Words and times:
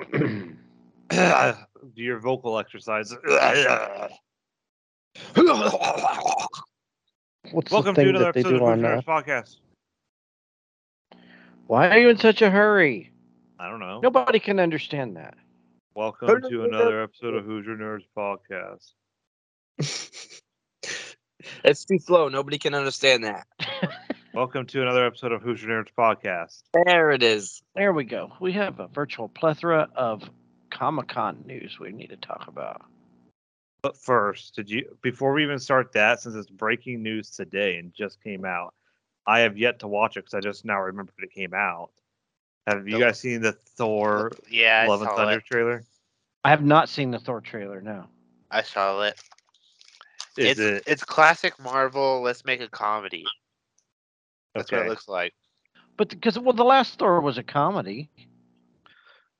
Do 1.10 2.02
your 2.02 2.20
vocal 2.20 2.58
exercise. 2.58 3.12
What's 3.12 3.24
Welcome 7.70 7.94
the 7.94 8.02
to 8.02 8.08
another 8.08 8.24
that 8.26 8.34
they 8.34 8.40
episode 8.40 8.50
do 8.50 8.56
of 8.56 8.62
on 8.62 8.78
Hoosier 8.78 8.96
uh, 8.96 9.02
Podcast. 9.02 9.56
Why 11.66 11.88
are 11.88 11.98
you 11.98 12.08
in 12.08 12.18
such 12.18 12.42
a 12.42 12.50
hurry? 12.50 13.12
I 13.58 13.68
don't 13.68 13.80
know. 13.80 14.00
Nobody 14.00 14.38
can 14.38 14.58
understand 14.58 15.16
that. 15.16 15.34
Welcome 15.94 16.42
to 16.48 16.64
another 16.64 17.02
episode 17.02 17.34
of 17.34 17.44
Hoosier 17.44 17.76
Nerds 17.76 18.04
Podcast. 18.16 18.92
it's 21.64 21.84
too 21.84 21.98
slow. 21.98 22.28
Nobody 22.28 22.58
can 22.58 22.74
understand 22.74 23.24
that. 23.24 23.46
Welcome 24.32 24.66
to 24.66 24.82
another 24.82 25.04
episode 25.06 25.32
of 25.32 25.42
Hoosier 25.42 25.68
Nerds 25.68 25.88
Podcast. 25.96 26.62
There 26.84 27.10
it 27.10 27.22
is. 27.22 27.62
There 27.74 27.92
we 27.92 28.04
go. 28.04 28.32
We 28.40 28.52
have 28.52 28.78
a 28.78 28.86
virtual 28.88 29.28
plethora 29.28 29.88
of 29.96 30.22
Comic 30.70 31.08
Con 31.08 31.42
news 31.46 31.78
we 31.80 31.90
need 31.92 32.08
to 32.10 32.16
talk 32.16 32.46
about. 32.46 32.82
But 33.82 33.96
first, 33.96 34.54
did 34.54 34.70
you 34.70 34.96
before 35.02 35.32
we 35.32 35.42
even 35.42 35.58
start 35.58 35.92
that, 35.92 36.20
since 36.20 36.34
it's 36.36 36.48
breaking 36.50 37.02
news 37.02 37.30
today 37.30 37.76
and 37.78 37.92
just 37.92 38.22
came 38.22 38.44
out, 38.44 38.74
I 39.26 39.40
have 39.40 39.58
yet 39.58 39.80
to 39.80 39.88
watch 39.88 40.16
it 40.16 40.20
because 40.20 40.34
I 40.34 40.40
just 40.40 40.64
now 40.64 40.80
remembered 40.80 41.14
it 41.18 41.32
came 41.32 41.54
out. 41.54 41.90
Have 42.66 42.86
you 42.86 42.98
Nope. 42.98 43.00
guys 43.08 43.18
seen 43.20 43.40
the 43.40 43.52
Thor 43.52 44.30
Yeah, 44.48 44.86
Love 44.88 45.02
I 45.02 45.06
and 45.06 45.16
Thunder 45.16 45.38
it. 45.38 45.44
trailer? 45.44 45.82
I 46.44 46.50
have 46.50 46.62
not 46.64 46.88
seen 46.88 47.10
the 47.10 47.18
Thor 47.18 47.40
trailer. 47.40 47.80
No. 47.80 48.04
I 48.50 48.62
saw 48.62 49.00
it. 49.02 49.18
Is 50.36 50.58
it's 50.58 50.60
it 50.60 50.82
it's 50.86 51.04
classic 51.04 51.58
Marvel. 51.58 52.20
Let's 52.22 52.44
make 52.44 52.60
a 52.60 52.68
comedy. 52.68 53.24
That's 54.54 54.70
what 54.72 54.82
it 54.82 54.88
looks 54.88 55.08
like. 55.08 55.32
But 55.96 56.08
because 56.10 56.38
well, 56.38 56.52
the 56.52 56.64
last 56.64 56.98
Thor 56.98 57.20
was 57.20 57.38
a 57.38 57.42
comedy. 57.42 58.10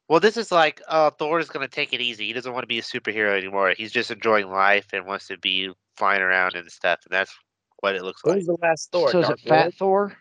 Well, 0.08 0.20
this 0.20 0.36
is 0.36 0.50
like, 0.50 0.82
uh, 0.88 1.10
Thor 1.10 1.38
is 1.38 1.48
gonna 1.48 1.68
take 1.68 1.92
it 1.92 2.00
easy. 2.00 2.26
He 2.26 2.32
doesn't 2.32 2.52
want 2.52 2.62
to 2.64 2.66
be 2.68 2.78
a 2.78 2.82
superhero 2.82 3.36
anymore. 3.38 3.74
He's 3.76 3.92
just 3.92 4.10
enjoying 4.10 4.50
life 4.50 4.88
and 4.92 5.06
wants 5.06 5.28
to 5.28 5.38
be 5.38 5.72
flying 5.96 6.20
around 6.20 6.54
and 6.54 6.70
stuff. 6.70 7.00
And 7.04 7.12
that's 7.12 7.32
what 7.80 7.94
it 7.94 8.02
looks 8.02 8.24
What 8.24 8.32
like. 8.32 8.38
was 8.38 8.46
the 8.46 8.56
last 8.60 8.90
Thor? 8.92 9.10
so 9.10 9.20
is 9.20 9.26
Dark 9.28 9.40
it 9.44 9.48
Fat 9.48 9.74
Thor? 9.74 10.16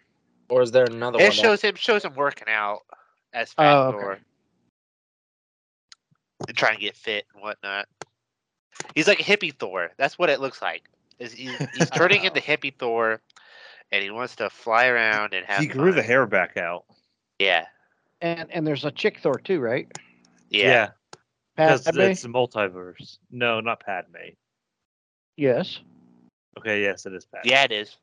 Or 0.49 0.61
is 0.61 0.71
there 0.71 0.85
another 0.85 1.17
one? 1.17 1.25
It 1.25 1.29
that- 1.29 1.35
shows 1.35 1.61
him 1.61 1.75
shows 1.75 2.05
him 2.05 2.13
working 2.15 2.47
out 2.47 2.81
as 3.33 3.53
Fat 3.53 3.73
Oh, 3.73 3.87
okay. 3.89 3.99
Thor 3.99 4.19
and 6.47 6.57
trying 6.57 6.75
to 6.75 6.81
get 6.81 6.95
fit 6.95 7.25
and 7.33 7.43
whatnot. 7.43 7.87
He's 8.95 9.07
like 9.07 9.19
a 9.19 9.23
hippie 9.23 9.53
Thor. 9.53 9.91
That's 9.97 10.17
what 10.17 10.29
it 10.29 10.39
looks 10.39 10.61
like. 10.61 10.83
Is 11.19 11.33
he's, 11.33 11.57
he's 11.75 11.89
turning 11.89 12.23
into 12.25 12.39
hippie 12.39 12.73
Thor, 12.77 13.21
and 13.91 14.03
he 14.03 14.09
wants 14.09 14.35
to 14.37 14.49
fly 14.49 14.87
around 14.87 15.33
and 15.33 15.45
have. 15.45 15.59
He 15.59 15.67
grew 15.67 15.91
the 15.91 16.03
hair 16.03 16.25
back 16.25 16.57
out. 16.57 16.85
Yeah, 17.39 17.65
And 18.21 18.51
and 18.51 18.65
there's 18.67 18.85
a 18.85 18.91
chick 18.91 19.19
Thor 19.21 19.39
too, 19.39 19.59
right? 19.59 19.87
yeah. 20.49 20.89
because 21.55 21.83
Padme? 21.83 22.01
it's 22.01 22.21
the 22.21 22.29
multiverse. 22.29 23.17
No, 23.31 23.59
not 23.59 23.79
Padme. 23.85 24.33
Yes. 25.37 25.79
Okay, 26.57 26.81
yes, 26.81 27.05
it 27.05 27.13
is 27.13 27.25
Padme. 27.25 27.47
Yeah, 27.47 27.63
it 27.63 27.71
is. 27.71 27.97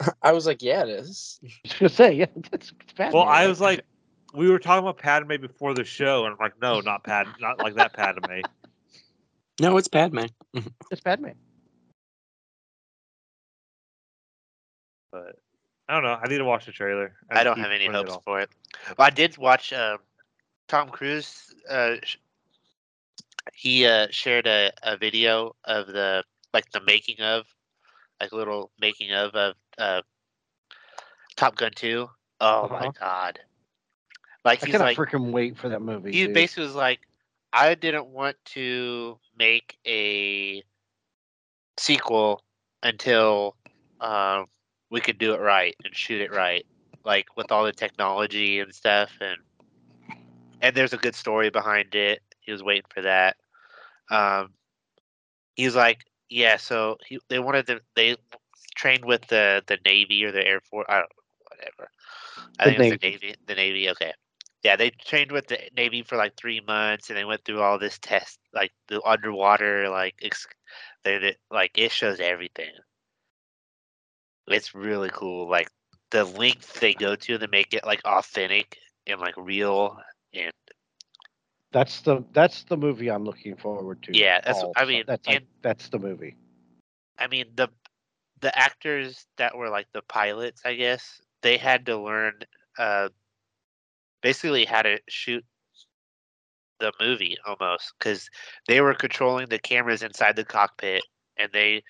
I 0.22 0.32
was 0.32 0.46
like, 0.46 0.62
yeah, 0.62 0.82
it 0.82 0.88
is. 0.88 1.38
I 1.44 1.48
was 1.64 1.72
gonna 1.78 1.88
say 1.90 2.12
yeah. 2.14 2.26
That's, 2.50 2.72
it's 2.80 2.92
Padme, 2.94 3.14
Well, 3.14 3.24
I 3.28 3.46
was 3.46 3.60
like, 3.60 3.84
we 4.32 4.50
were 4.50 4.58
talking 4.58 4.84
about 4.86 4.98
Padme 4.98 5.36
before 5.40 5.74
the 5.74 5.84
show, 5.84 6.24
and 6.24 6.32
I'm 6.32 6.38
like, 6.40 6.60
no, 6.60 6.80
not 6.80 7.04
Pad, 7.04 7.26
not 7.40 7.58
like 7.58 7.74
that 7.74 7.92
Padme. 7.92 8.40
No, 9.60 9.76
it's 9.76 9.86
Padme. 9.86 10.24
it's 10.90 11.00
Padme. 11.00 11.28
But 15.14 15.38
I 15.88 15.94
don't 15.94 16.02
know. 16.02 16.18
I 16.20 16.26
need 16.28 16.38
to 16.38 16.44
watch 16.44 16.66
the 16.66 16.72
trailer. 16.72 17.14
I 17.30 17.44
don't 17.44 17.56
have 17.58 17.70
any 17.70 17.86
putting 17.86 18.00
it 18.00 18.10
hopes 18.10 18.24
for 18.24 18.40
it. 18.40 18.50
Well, 18.98 19.06
I 19.06 19.10
did 19.10 19.38
watch 19.38 19.72
um, 19.72 19.98
Tom 20.66 20.88
Cruise. 20.88 21.54
Uh, 21.70 21.96
he 23.52 23.86
uh, 23.86 24.08
shared 24.10 24.48
a, 24.48 24.72
a 24.82 24.96
video 24.96 25.54
of 25.64 25.86
the 25.86 26.24
like 26.52 26.68
the 26.72 26.80
making 26.80 27.20
of, 27.20 27.46
like 28.20 28.32
a 28.32 28.36
little 28.36 28.72
making 28.80 29.12
of 29.12 29.34
of 29.36 29.54
uh, 29.78 30.02
Top 31.36 31.54
Gun 31.56 31.70
Two. 31.76 32.10
Oh 32.40 32.68
my 32.68 32.80
Uh-huh. 32.80 32.92
god! 32.98 33.38
Like 34.44 34.62
I 34.62 34.66
he's 34.66 34.74
cannot 34.74 34.86
like 34.86 34.96
freaking 34.96 35.30
wait 35.30 35.56
for 35.56 35.68
that 35.68 35.80
movie. 35.80 36.10
he 36.10 36.24
dude. 36.26 36.34
basically 36.34 36.64
was 36.64 36.74
like, 36.74 37.00
I 37.52 37.74
didn't 37.76 38.06
want 38.08 38.36
to 38.46 39.18
make 39.38 39.78
a 39.86 40.64
sequel 41.76 42.42
until 42.82 43.56
um, 44.00 44.46
we 44.94 45.02
could 45.02 45.18
do 45.18 45.34
it 45.34 45.40
right 45.40 45.76
and 45.84 45.96
shoot 45.96 46.22
it 46.22 46.32
right, 46.32 46.66
like 47.04 47.26
with 47.36 47.52
all 47.52 47.64
the 47.64 47.72
technology 47.72 48.60
and 48.60 48.74
stuff, 48.74 49.10
and 49.20 49.38
and 50.62 50.76
there's 50.76 50.94
a 50.94 50.98
good 50.98 51.16
story 51.16 51.50
behind 51.50 51.94
it. 51.96 52.22
He 52.40 52.52
was 52.52 52.62
waiting 52.62 52.88
for 52.94 53.02
that. 53.02 53.36
Um, 54.10 54.54
he 55.56 55.66
was 55.66 55.76
like, 55.76 56.04
yeah. 56.30 56.56
So 56.56 56.98
he, 57.06 57.18
they 57.28 57.40
wanted 57.40 57.66
to 57.68 57.80
they 57.96 58.16
trained 58.76 59.04
with 59.04 59.26
the 59.28 59.62
the 59.66 59.78
Navy 59.84 60.24
or 60.24 60.32
the 60.32 60.46
Air 60.46 60.60
Force. 60.60 60.86
I 60.88 60.98
don't 61.00 61.12
whatever. 61.50 61.90
I 62.58 62.64
The 62.64 62.72
think 62.72 62.76
it 62.76 62.80
was 62.80 62.88
the 62.88 62.98
Navy. 63.02 63.34
The 63.46 63.54
Navy. 63.54 63.90
Okay. 63.90 64.12
Yeah, 64.62 64.76
they 64.76 64.90
trained 64.90 65.32
with 65.32 65.48
the 65.48 65.58
Navy 65.76 66.02
for 66.02 66.16
like 66.16 66.36
three 66.36 66.60
months, 66.60 67.10
and 67.10 67.18
they 67.18 67.24
went 67.24 67.44
through 67.44 67.60
all 67.62 67.78
this 67.78 67.98
test, 67.98 68.38
like 68.54 68.72
the 68.88 69.02
underwater, 69.04 69.88
like 69.90 70.16
ex- 70.22 70.46
they 71.04 71.18
did, 71.18 71.38
like 71.50 71.78
it 71.78 71.92
shows 71.92 72.20
everything. 72.20 72.72
It's 74.48 74.74
really 74.74 75.10
cool, 75.10 75.48
like 75.48 75.68
the 76.10 76.24
length 76.24 76.80
they 76.80 76.94
go 76.94 77.16
to 77.16 77.38
to 77.38 77.48
make 77.48 77.74
it 77.74 77.84
like 77.84 78.00
authentic 78.04 78.78
and 79.06 79.20
like 79.20 79.36
real, 79.36 79.98
and 80.34 80.52
That's 81.72 82.00
the 82.02 82.24
that's 82.32 82.64
the 82.64 82.76
movie 82.76 83.10
I'm 83.10 83.24
looking 83.24 83.56
forward 83.56 84.02
to. 84.04 84.12
Yeah, 84.12 84.40
that's 84.44 84.64
I 84.76 84.84
mean, 84.84 85.04
that's 85.06 85.26
like, 85.26 85.42
that's 85.62 85.88
the 85.88 85.98
movie. 85.98 86.36
I 87.18 87.26
mean 87.26 87.46
the 87.54 87.68
the 88.40 88.56
actors 88.56 89.26
that 89.38 89.56
were 89.56 89.70
like 89.70 89.86
the 89.92 90.02
pilots, 90.02 90.62
I 90.64 90.74
guess, 90.74 91.20
they 91.42 91.56
had 91.56 91.86
to 91.86 91.96
learn 91.96 92.40
uh 92.78 93.08
basically 94.22 94.64
how 94.64 94.82
to 94.82 94.98
shoot 95.08 95.44
the 96.80 96.92
movie 97.00 97.36
almost 97.46 97.92
because 97.98 98.28
they 98.68 98.80
were 98.80 98.94
controlling 98.94 99.48
the 99.48 99.58
cameras 99.58 100.02
inside 100.02 100.36
the 100.36 100.44
cockpit 100.44 101.02
and 101.36 101.50
they 101.52 101.82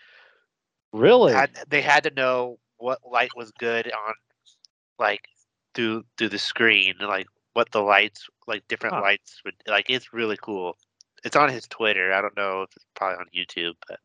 Really? 0.94 1.32
had 1.32 1.50
they 1.68 1.82
had 1.82 2.04
to 2.04 2.10
know 2.10 2.58
what 2.76 3.00
light 3.04 3.30
was 3.34 3.50
good 3.58 3.90
on 3.92 4.14
like 4.96 5.22
through 5.74 6.04
through 6.16 6.28
the 6.28 6.38
screen 6.38 6.94
like 7.00 7.26
what 7.54 7.68
the 7.72 7.80
lights 7.80 8.28
like 8.46 8.62
different 8.68 8.94
Huh. 8.94 9.00
lights 9.00 9.40
would 9.44 9.54
like 9.66 9.86
it's 9.88 10.12
really 10.12 10.36
cool 10.40 10.76
it's 11.24 11.34
on 11.34 11.48
his 11.48 11.66
twitter 11.66 12.12
i 12.12 12.20
don't 12.20 12.36
know 12.36 12.62
if 12.62 12.70
it's 12.76 12.86
probably 12.94 13.16
on 13.18 13.26
youtube 13.36 13.72
but 13.88 13.98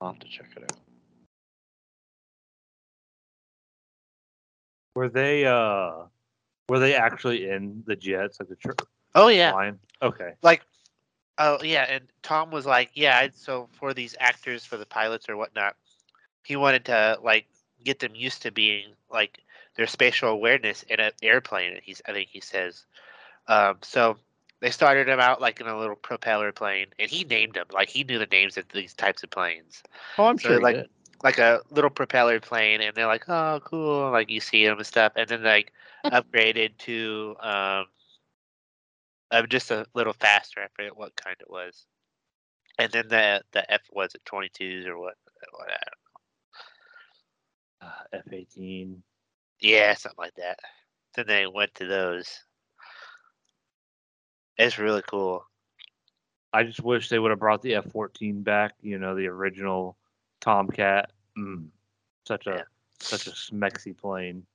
I'll 0.00 0.12
have 0.12 0.20
to 0.20 0.28
check 0.28 0.46
it 0.56 0.62
out. 0.62 0.78
Were 4.94 5.08
they 5.08 5.46
uh 5.46 6.04
were 6.68 6.78
they 6.78 6.94
actually 6.94 7.50
in 7.50 7.82
the 7.86 7.96
jets 7.96 8.38
like 8.38 8.48
the 8.50 8.56
tr- 8.56 8.84
oh 9.16 9.26
yeah 9.26 9.52
line? 9.52 9.80
Okay. 10.00 10.34
like 10.42 10.62
oh 11.38 11.58
yeah 11.64 11.86
and 11.88 12.04
tom 12.22 12.52
was 12.52 12.66
like 12.66 12.90
yeah 12.94 13.26
so 13.34 13.68
for 13.72 13.92
these 13.94 14.14
actors 14.20 14.64
for 14.64 14.76
the 14.76 14.86
pilots 14.86 15.28
or 15.28 15.36
whatnot 15.36 15.74
he 16.44 16.56
wanted 16.56 16.84
to 16.86 17.18
like 17.22 17.46
get 17.84 17.98
them 18.00 18.14
used 18.14 18.42
to 18.42 18.50
being 18.50 18.86
like 19.10 19.40
their 19.76 19.86
spatial 19.86 20.30
awareness 20.30 20.82
in 20.84 21.00
an 21.00 21.12
airplane 21.22 21.78
he's 21.82 22.02
i 22.06 22.12
think 22.12 22.28
he 22.30 22.40
says 22.40 22.84
um 23.48 23.76
so 23.82 24.16
they 24.60 24.70
started 24.70 25.08
him 25.08 25.20
out 25.20 25.40
like 25.40 25.60
in 25.60 25.66
a 25.68 25.78
little 25.78 25.96
propeller 25.96 26.52
plane 26.52 26.86
and 26.98 27.10
he 27.10 27.24
named 27.24 27.54
them 27.54 27.66
like 27.72 27.88
he 27.88 28.04
knew 28.04 28.18
the 28.18 28.26
names 28.26 28.56
of 28.56 28.64
these 28.70 28.94
types 28.94 29.22
of 29.22 29.30
planes 29.30 29.82
Oh, 30.18 30.26
I'm 30.26 30.38
So, 30.38 30.48
sure. 30.48 30.58
he 30.58 30.64
like, 30.64 30.76
did. 30.76 30.88
like 31.22 31.38
a 31.38 31.60
little 31.70 31.90
propeller 31.90 32.40
plane 32.40 32.80
and 32.80 32.94
they're 32.94 33.06
like 33.06 33.28
oh 33.28 33.60
cool 33.64 34.10
like 34.10 34.30
you 34.30 34.40
see 34.40 34.64
them 34.66 34.78
and 34.78 34.86
stuff 34.86 35.12
and 35.16 35.28
then 35.28 35.42
like 35.42 35.72
upgraded 36.12 36.76
to 36.78 37.36
um 37.40 37.86
uh, 39.30 39.42
just 39.46 39.70
a 39.70 39.86
little 39.94 40.12
faster 40.12 40.60
i 40.60 40.66
forget 40.74 40.96
what 40.96 41.14
kind 41.16 41.36
it 41.40 41.50
was 41.50 41.86
and 42.78 42.90
then 42.92 43.08
the 43.08 43.42
the 43.52 43.70
f 43.72 43.82
was 43.92 44.14
it 44.14 44.24
22s 44.24 44.86
or 44.86 44.98
what 44.98 45.14
what 45.52 45.68
F 48.12 48.32
eighteen. 48.32 49.02
yeah 49.60 49.94
something 49.94 50.16
like 50.18 50.34
that 50.34 50.58
then 51.14 51.26
they 51.26 51.46
went 51.46 51.74
to 51.74 51.86
those 51.86 52.44
it's 54.56 54.78
really 54.78 55.02
cool 55.08 55.44
I 56.52 56.64
just 56.64 56.80
wish 56.80 57.08
they 57.10 57.18
would 57.18 57.30
have 57.30 57.38
brought 57.38 57.60
the 57.60 57.74
F 57.74 57.84
fourteen 57.92 58.42
back. 58.42 58.72
You 58.80 58.98
know, 58.98 59.14
the 59.14 59.26
original 59.26 59.98
Tomcat. 60.40 61.12
Mm, 61.36 61.66
such 62.26 62.46
a 62.46 62.50
Yeah. 62.50 62.62
such 63.00 63.26
a 63.26 63.32
smexy 63.32 63.94
plane. 63.96 64.46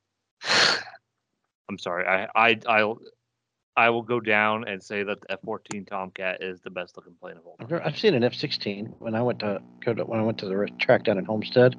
I'm 1.69 1.77
sorry. 1.77 2.07
I 2.07 2.27
I 2.35 2.59
I'll 2.67 2.99
I 3.77 3.91
will 3.91 4.01
go 4.01 4.19
down 4.19 4.67
and 4.67 4.81
say 4.83 5.03
that 5.03 5.21
the 5.21 5.33
F 5.33 5.41
fourteen 5.45 5.85
Tomcat 5.85 6.41
is 6.41 6.61
the 6.61 6.71
best 6.71 6.97
looking 6.97 7.13
plane 7.13 7.37
of 7.37 7.45
all. 7.45 7.57
I've, 7.59 7.69
time. 7.69 7.81
I've 7.85 7.97
seen 7.97 8.15
an 8.15 8.23
F-16 8.23 8.95
when 8.97 9.13
I 9.13 9.21
went 9.21 9.37
to 9.39 9.61
go 9.85 9.93
to 9.93 10.03
when 10.03 10.19
I 10.19 10.23
went 10.23 10.39
to 10.39 10.47
the 10.47 10.67
track 10.79 11.03
down 11.03 11.19
in 11.19 11.25
Homestead. 11.25 11.75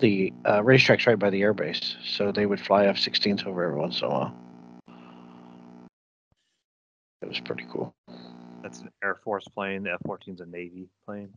The 0.00 0.32
uh, 0.48 0.62
racetrack's 0.62 1.06
right 1.06 1.18
by 1.18 1.30
the 1.30 1.40
airbase, 1.40 1.96
so 2.04 2.30
they 2.30 2.46
would 2.46 2.60
fly 2.60 2.86
F-16s 2.86 3.44
over 3.46 3.64
every 3.64 3.76
once 3.76 4.00
in 4.00 4.06
a 4.06 4.10
while. 4.10 4.36
It 7.20 7.28
was 7.28 7.40
pretty 7.40 7.66
cool. 7.70 7.94
That's 8.62 8.80
an 8.80 8.90
Air 9.02 9.16
Force 9.24 9.46
plane. 9.48 9.82
The 9.82 9.92
F 9.92 10.00
14's 10.06 10.40
a 10.40 10.46
Navy 10.46 10.88
plane. 11.04 11.30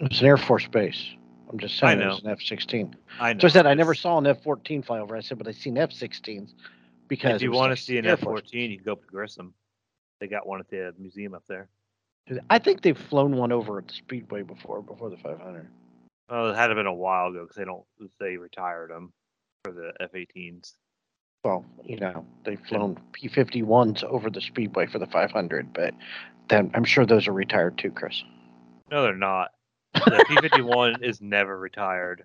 It's 0.00 0.20
an 0.20 0.26
Air 0.26 0.36
Force 0.36 0.66
base. 0.66 1.14
I'm 1.48 1.58
just 1.58 1.78
saying 1.78 2.00
it 2.00 2.04
know. 2.04 2.10
was 2.10 2.22
an 2.24 2.30
F 2.30 2.40
16. 2.42 2.96
I 3.20 3.32
know. 3.32 3.40
So 3.40 3.46
I 3.46 3.50
said 3.50 3.66
I 3.66 3.74
never 3.74 3.94
saw 3.94 4.18
an 4.18 4.26
F 4.26 4.42
14 4.42 4.82
fly 4.82 4.98
over. 4.98 5.16
I 5.16 5.20
said, 5.20 5.38
but 5.38 5.46
I've 5.46 5.56
seen 5.56 5.78
F 5.78 5.90
16s 5.90 6.54
because 7.06 7.36
If 7.36 7.42
you 7.42 7.52
want 7.52 7.76
to 7.76 7.82
see 7.82 7.98
an 7.98 8.06
Air 8.06 8.12
F 8.14 8.20
Force. 8.20 8.40
14, 8.40 8.70
you 8.70 8.76
can 8.78 8.84
go 8.84 8.92
up 8.92 9.02
to 9.02 9.06
Grissom. 9.08 9.54
They 10.20 10.26
got 10.26 10.46
one 10.46 10.60
at 10.60 10.68
the 10.68 10.92
museum 10.98 11.34
up 11.34 11.44
there. 11.48 11.68
I 12.48 12.58
think 12.58 12.82
they've 12.82 12.98
flown 12.98 13.36
one 13.36 13.52
over 13.52 13.78
at 13.78 13.88
the 13.88 13.94
Speedway 13.94 14.42
before, 14.42 14.82
before 14.82 15.10
the 15.10 15.16
500. 15.16 15.68
Well, 16.30 16.50
it 16.50 16.56
had 16.56 16.68
been 16.68 16.86
a 16.86 16.94
while 16.94 17.28
ago 17.28 17.42
because 17.42 17.56
they 17.56 17.64
don't. 17.64 17.84
They 18.20 18.36
retired 18.36 18.90
them 18.90 19.12
for 19.64 19.72
the 19.72 19.92
F 20.00 20.12
18s. 20.12 20.74
Well, 21.44 21.64
you 21.84 21.96
know, 21.96 22.24
they've 22.44 22.60
flown 22.60 23.00
P 23.12 23.28
51s 23.28 24.04
over 24.04 24.30
the 24.30 24.40
Speedway 24.40 24.86
for 24.86 24.98
the 24.98 25.06
500, 25.06 25.72
but 25.72 25.94
then 26.48 26.70
I'm 26.74 26.84
sure 26.84 27.06
those 27.06 27.26
are 27.26 27.32
retired 27.32 27.78
too, 27.78 27.90
Chris. 27.90 28.22
No, 28.90 29.02
they're 29.02 29.16
not. 29.16 29.52
The 29.94 30.24
P 30.28 30.36
51 30.36 31.02
is 31.02 31.20
never 31.20 31.58
retired. 31.58 32.24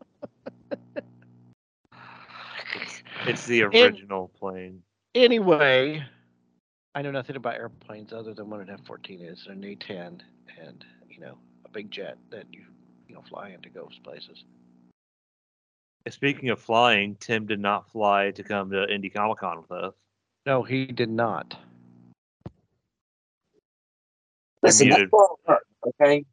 It's, 2.75 3.03
it's 3.27 3.45
the 3.47 3.63
original 3.63 4.29
plane. 4.37 4.83
Anyway, 5.15 6.03
I 6.93 7.01
know 7.01 7.11
nothing 7.11 7.37
about 7.37 7.55
airplanes 7.55 8.11
other 8.11 8.33
than 8.33 8.49
what 8.49 8.59
an 8.59 8.69
F 8.69 8.81
14 8.85 9.21
is 9.21 9.47
an 9.49 9.63
A 9.63 9.75
10 9.75 10.21
and, 10.61 10.85
you 11.09 11.21
know, 11.21 11.37
a 11.63 11.69
big 11.69 11.89
jet 11.89 12.17
that 12.31 12.45
you, 12.51 12.65
you 13.07 13.15
know, 13.15 13.23
flying 13.27 13.61
to 13.61 13.69
go 13.69 13.89
places. 14.03 14.43
Speaking 16.09 16.49
of 16.49 16.59
flying, 16.59 17.15
Tim 17.19 17.45
did 17.47 17.59
not 17.59 17.89
fly 17.91 18.31
to 18.31 18.43
come 18.43 18.69
to 18.71 18.87
Indy 18.93 19.09
Comic 19.09 19.39
Con 19.39 19.61
with 19.61 19.71
us. 19.71 19.93
No, 20.45 20.61
he 20.61 20.85
did 20.85 21.09
not. 21.09 21.57
Listen, 24.61 24.89
that's 24.89 24.99
muted. 24.99 25.13
a 25.13 25.15
lot 25.15 25.29
of 25.31 25.37
work, 25.47 25.65
okay? 25.87 26.25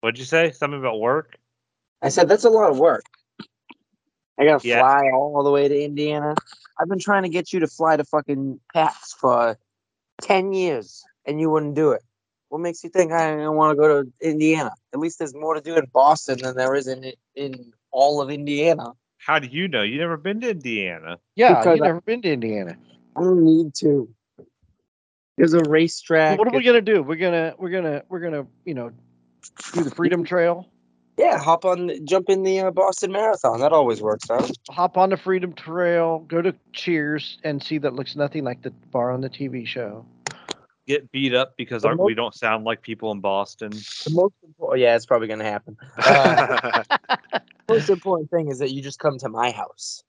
What'd 0.00 0.18
you 0.18 0.24
say? 0.24 0.50
Something 0.52 0.80
about 0.80 1.00
work? 1.00 1.36
I 2.02 2.08
said 2.08 2.28
that's 2.28 2.44
a 2.44 2.50
lot 2.50 2.70
of 2.70 2.78
work. 2.78 3.04
I 4.38 4.44
gotta 4.44 4.66
Yeah. 4.66 4.80
fly 4.80 5.10
all 5.14 5.42
the 5.42 5.50
way 5.50 5.68
to 5.68 5.84
Indiana. 5.84 6.34
I've 6.78 6.88
been 6.88 6.98
trying 6.98 7.22
to 7.22 7.28
get 7.28 7.52
you 7.52 7.60
to 7.60 7.66
fly 7.66 7.96
to 7.96 8.04
fucking 8.04 8.60
PAX 8.72 9.14
for 9.14 9.58
ten 10.20 10.52
years, 10.52 11.04
and 11.24 11.40
you 11.40 11.50
wouldn't 11.50 11.74
do 11.74 11.92
it. 11.92 12.02
What 12.54 12.60
makes 12.60 12.84
you 12.84 12.90
think 12.90 13.10
I 13.10 13.48
want 13.48 13.72
to 13.72 13.74
go 13.74 14.04
to 14.04 14.12
Indiana? 14.20 14.70
At 14.92 15.00
least 15.00 15.18
there's 15.18 15.34
more 15.34 15.54
to 15.56 15.60
do 15.60 15.74
in 15.74 15.86
Boston 15.92 16.38
than 16.40 16.56
there 16.56 16.76
is 16.76 16.86
in 16.86 17.12
in 17.34 17.72
all 17.90 18.20
of 18.22 18.30
Indiana. 18.30 18.92
How 19.18 19.40
do 19.40 19.48
you 19.48 19.66
know? 19.66 19.82
You 19.82 19.98
never 19.98 20.16
been 20.16 20.40
to 20.42 20.50
Indiana? 20.50 21.18
Yeah, 21.34 21.58
Because 21.58 21.78
you've 21.78 21.82
I- 21.82 21.88
never 21.88 22.00
been 22.02 22.22
to 22.22 22.32
Indiana. 22.32 22.76
I 23.16 23.22
don't 23.22 23.42
need 23.44 23.74
to. 23.80 24.08
There's 25.36 25.54
a 25.54 25.62
racetrack. 25.68 26.38
What 26.38 26.46
are 26.46 26.56
we 26.56 26.62
gonna 26.62 26.80
do? 26.80 27.02
We're 27.02 27.16
gonna 27.16 27.54
we're 27.58 27.70
gonna 27.70 28.04
we're 28.08 28.20
gonna 28.20 28.46
you 28.64 28.74
know 28.74 28.92
do 29.72 29.82
the 29.82 29.90
Freedom 29.90 30.22
Trail, 30.22 30.68
Yeah, 31.18 31.38
hop 31.40 31.64
on, 31.64 31.90
jump 32.06 32.30
in 32.30 32.44
the 32.44 32.60
uh, 32.60 32.70
Boston 32.70 33.10
Marathon. 33.10 33.58
That 33.58 33.72
always 33.72 34.00
works 34.00 34.30
out. 34.30 34.48
hop 34.70 34.96
on 34.96 35.10
the 35.10 35.16
Freedom 35.16 35.54
Trail, 35.54 36.20
go 36.28 36.40
to 36.40 36.54
Cheers, 36.72 37.36
and 37.42 37.60
see 37.60 37.78
that 37.78 37.94
looks 37.94 38.14
nothing 38.14 38.44
like 38.44 38.62
the 38.62 38.70
bar 38.92 39.10
on 39.10 39.22
the 39.22 39.28
TV 39.28 39.66
show. 39.66 40.06
Get 40.86 41.10
beat 41.10 41.34
up 41.34 41.56
because 41.56 41.82
The 41.82 41.88
our, 41.88 41.96
mo- 41.96 42.04
we 42.04 42.14
don't 42.14 42.34
sound 42.34 42.64
like 42.64 42.82
people 42.82 43.10
in 43.12 43.20
Boston. 43.20 43.70
The 43.70 44.10
most 44.10 44.34
important, 44.42 44.82
yeah, 44.82 44.94
it's 44.96 45.06
probably 45.06 45.28
gonna 45.28 45.44
happen. 45.44 45.76
Uh, 45.96 46.82
most 47.68 47.88
important 47.88 48.30
thing 48.30 48.48
is 48.48 48.58
that 48.58 48.72
you 48.72 48.82
just 48.82 48.98
come 48.98 49.16
to 49.18 49.28
my 49.30 49.50
house. 49.50 50.04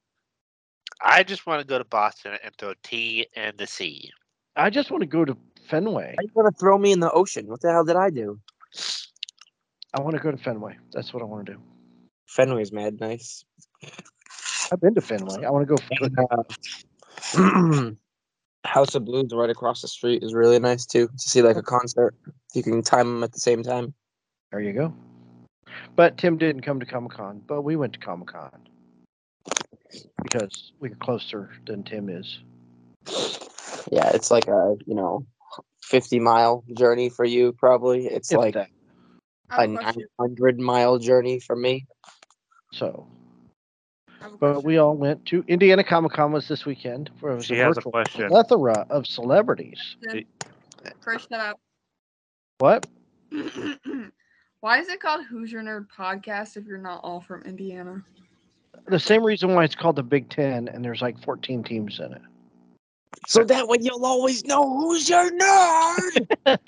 I 1.01 1.24
just 1.24 1.48
want 1.48 1.62
to 1.62 1.68
go 1.68 1.77
to 1.77 1.86
Boston 1.86 2.38
and 2.44 2.54
throw 2.57 2.74
tea 2.83 3.27
in 3.33 3.54
the 3.57 3.66
sea. 3.66 4.12
I 4.57 4.69
just 4.69 4.92
want 4.92 5.01
to 5.01 5.07
go 5.07 5.24
to 5.24 5.38
Fenway. 5.69 6.16
Why 6.18 6.24
you 6.24 6.30
gonna 6.36 6.51
throw 6.51 6.77
me 6.77 6.92
in 6.92 7.00
the 7.00 7.12
ocean? 7.12 7.48
What 7.48 7.62
the 7.62 7.72
hell 7.72 7.86
did 7.86 7.95
I 7.95 8.10
do? 8.10 8.39
I 9.94 10.01
want 10.01 10.16
to 10.18 10.22
go 10.22 10.31
to 10.31 10.38
Fenway. 10.38 10.77
That's 10.92 11.13
what 11.13 11.24
I 11.24 11.25
want 11.25 11.45
to 11.45 11.54
do. 11.54 11.60
Fenway's 12.27 12.74
mad 12.74 13.00
nice. 13.00 13.45
I've 14.72 14.81
been 14.81 14.95
to 14.95 15.01
Fenway. 15.01 15.45
I 15.45 15.51
want 15.51 15.68
to 15.68 15.75
go. 15.75 15.83
And, 16.01 16.19
uh, 17.33 17.92
House 18.66 18.96
of 18.96 19.06
Blues 19.06 19.32
right 19.34 19.50
across 19.50 19.82
the 19.82 19.88
street 19.88 20.24
is 20.24 20.34
really 20.34 20.60
nice 20.60 20.86
too 20.86 21.08
to 21.08 21.30
see 21.30 21.42
like 21.42 21.56
a 21.58 21.64
concert. 21.64 22.16
You 22.54 22.64
can 22.64 22.82
time 22.82 23.08
them 23.08 23.24
at 23.24 23.32
the 23.32 23.40
same 23.40 23.64
time. 23.64 23.94
There 24.52 24.62
you 24.62 24.74
go. 24.74 24.94
But 25.96 26.18
Tim 26.18 26.38
didn't 26.38 26.62
come 26.62 26.80
to 26.80 26.86
Comic 26.86 27.14
Con, 27.14 27.42
but 27.48 27.62
we 27.62 27.76
went 27.76 27.94
to 27.94 28.00
Comic 28.00 28.30
Con 28.30 28.52
because 30.24 30.74
we're 30.80 30.96
closer 30.96 31.52
than 31.66 31.84
Tim 31.84 32.10
is. 32.10 32.40
Yeah, 33.92 34.10
it's 34.14 34.32
like 34.32 34.48
a 34.48 34.76
you 34.86 34.96
know, 34.96 35.26
fifty 35.84 36.20
mile 36.20 36.64
journey 36.76 37.10
for 37.10 37.26
you 37.26 37.54
probably. 37.54 38.08
It's 38.08 38.32
If 38.32 38.38
like 38.38 38.54
that. 38.56 38.70
I 39.50 39.56
a 39.56 39.62
have 39.62 39.70
a 39.70 39.74
nine 39.74 39.84
question. 39.84 40.08
hundred 40.20 40.60
mile 40.60 40.98
journey 40.98 41.40
for 41.40 41.56
me. 41.56 41.86
So, 42.74 42.90
I 42.94 42.94
have 42.94 43.04
a 43.04 43.25
but 44.39 44.63
we 44.63 44.77
all 44.77 44.95
went 44.95 45.25
to 45.27 45.44
Indiana 45.48 45.83
Comic 45.83 46.13
Con 46.13 46.31
was 46.31 46.48
this 46.48 46.66
weekend 46.66 47.10
for 47.19 47.31
it 47.31 47.36
was 47.36 47.45
She 47.45 47.60
a 47.60 47.66
has 47.66 47.77
a 47.77 47.81
question. 47.81 48.27
plethora 48.30 48.86
of 48.89 49.06
celebrities. 49.07 49.95
First, 51.04 51.31
up. 51.31 51.60
What? 52.60 52.86
Why 54.62 54.80
is 54.80 54.89
it 54.89 55.00
called 55.00 55.25
Hoosier 55.25 55.62
Nerd 55.62 55.88
Podcast 55.95 56.57
if 56.57 56.66
you're 56.66 56.77
not 56.77 57.01
all 57.04 57.22
from 57.22 57.42
Indiana? 57.44 58.04
The 58.88 59.00
same 59.00 59.24
reason 59.24 59.54
why 59.56 59.63
it's 59.63 59.74
called 59.75 59.95
the 59.95 60.04
Big 60.04 60.30
Ten, 60.30 60.68
and 60.68 60.83
there's 60.83 61.01
like 61.01 61.19
14 61.24 61.63
teams 61.63 62.00
in 62.00 62.13
it. 62.13 62.22
So 63.27 63.44
that 63.44 63.68
way 63.68 63.77
you'll 63.81 64.06
always 64.06 64.44
know 64.45 64.68
who's 64.77 65.07
your 65.10 65.31
nerd. 65.31 66.27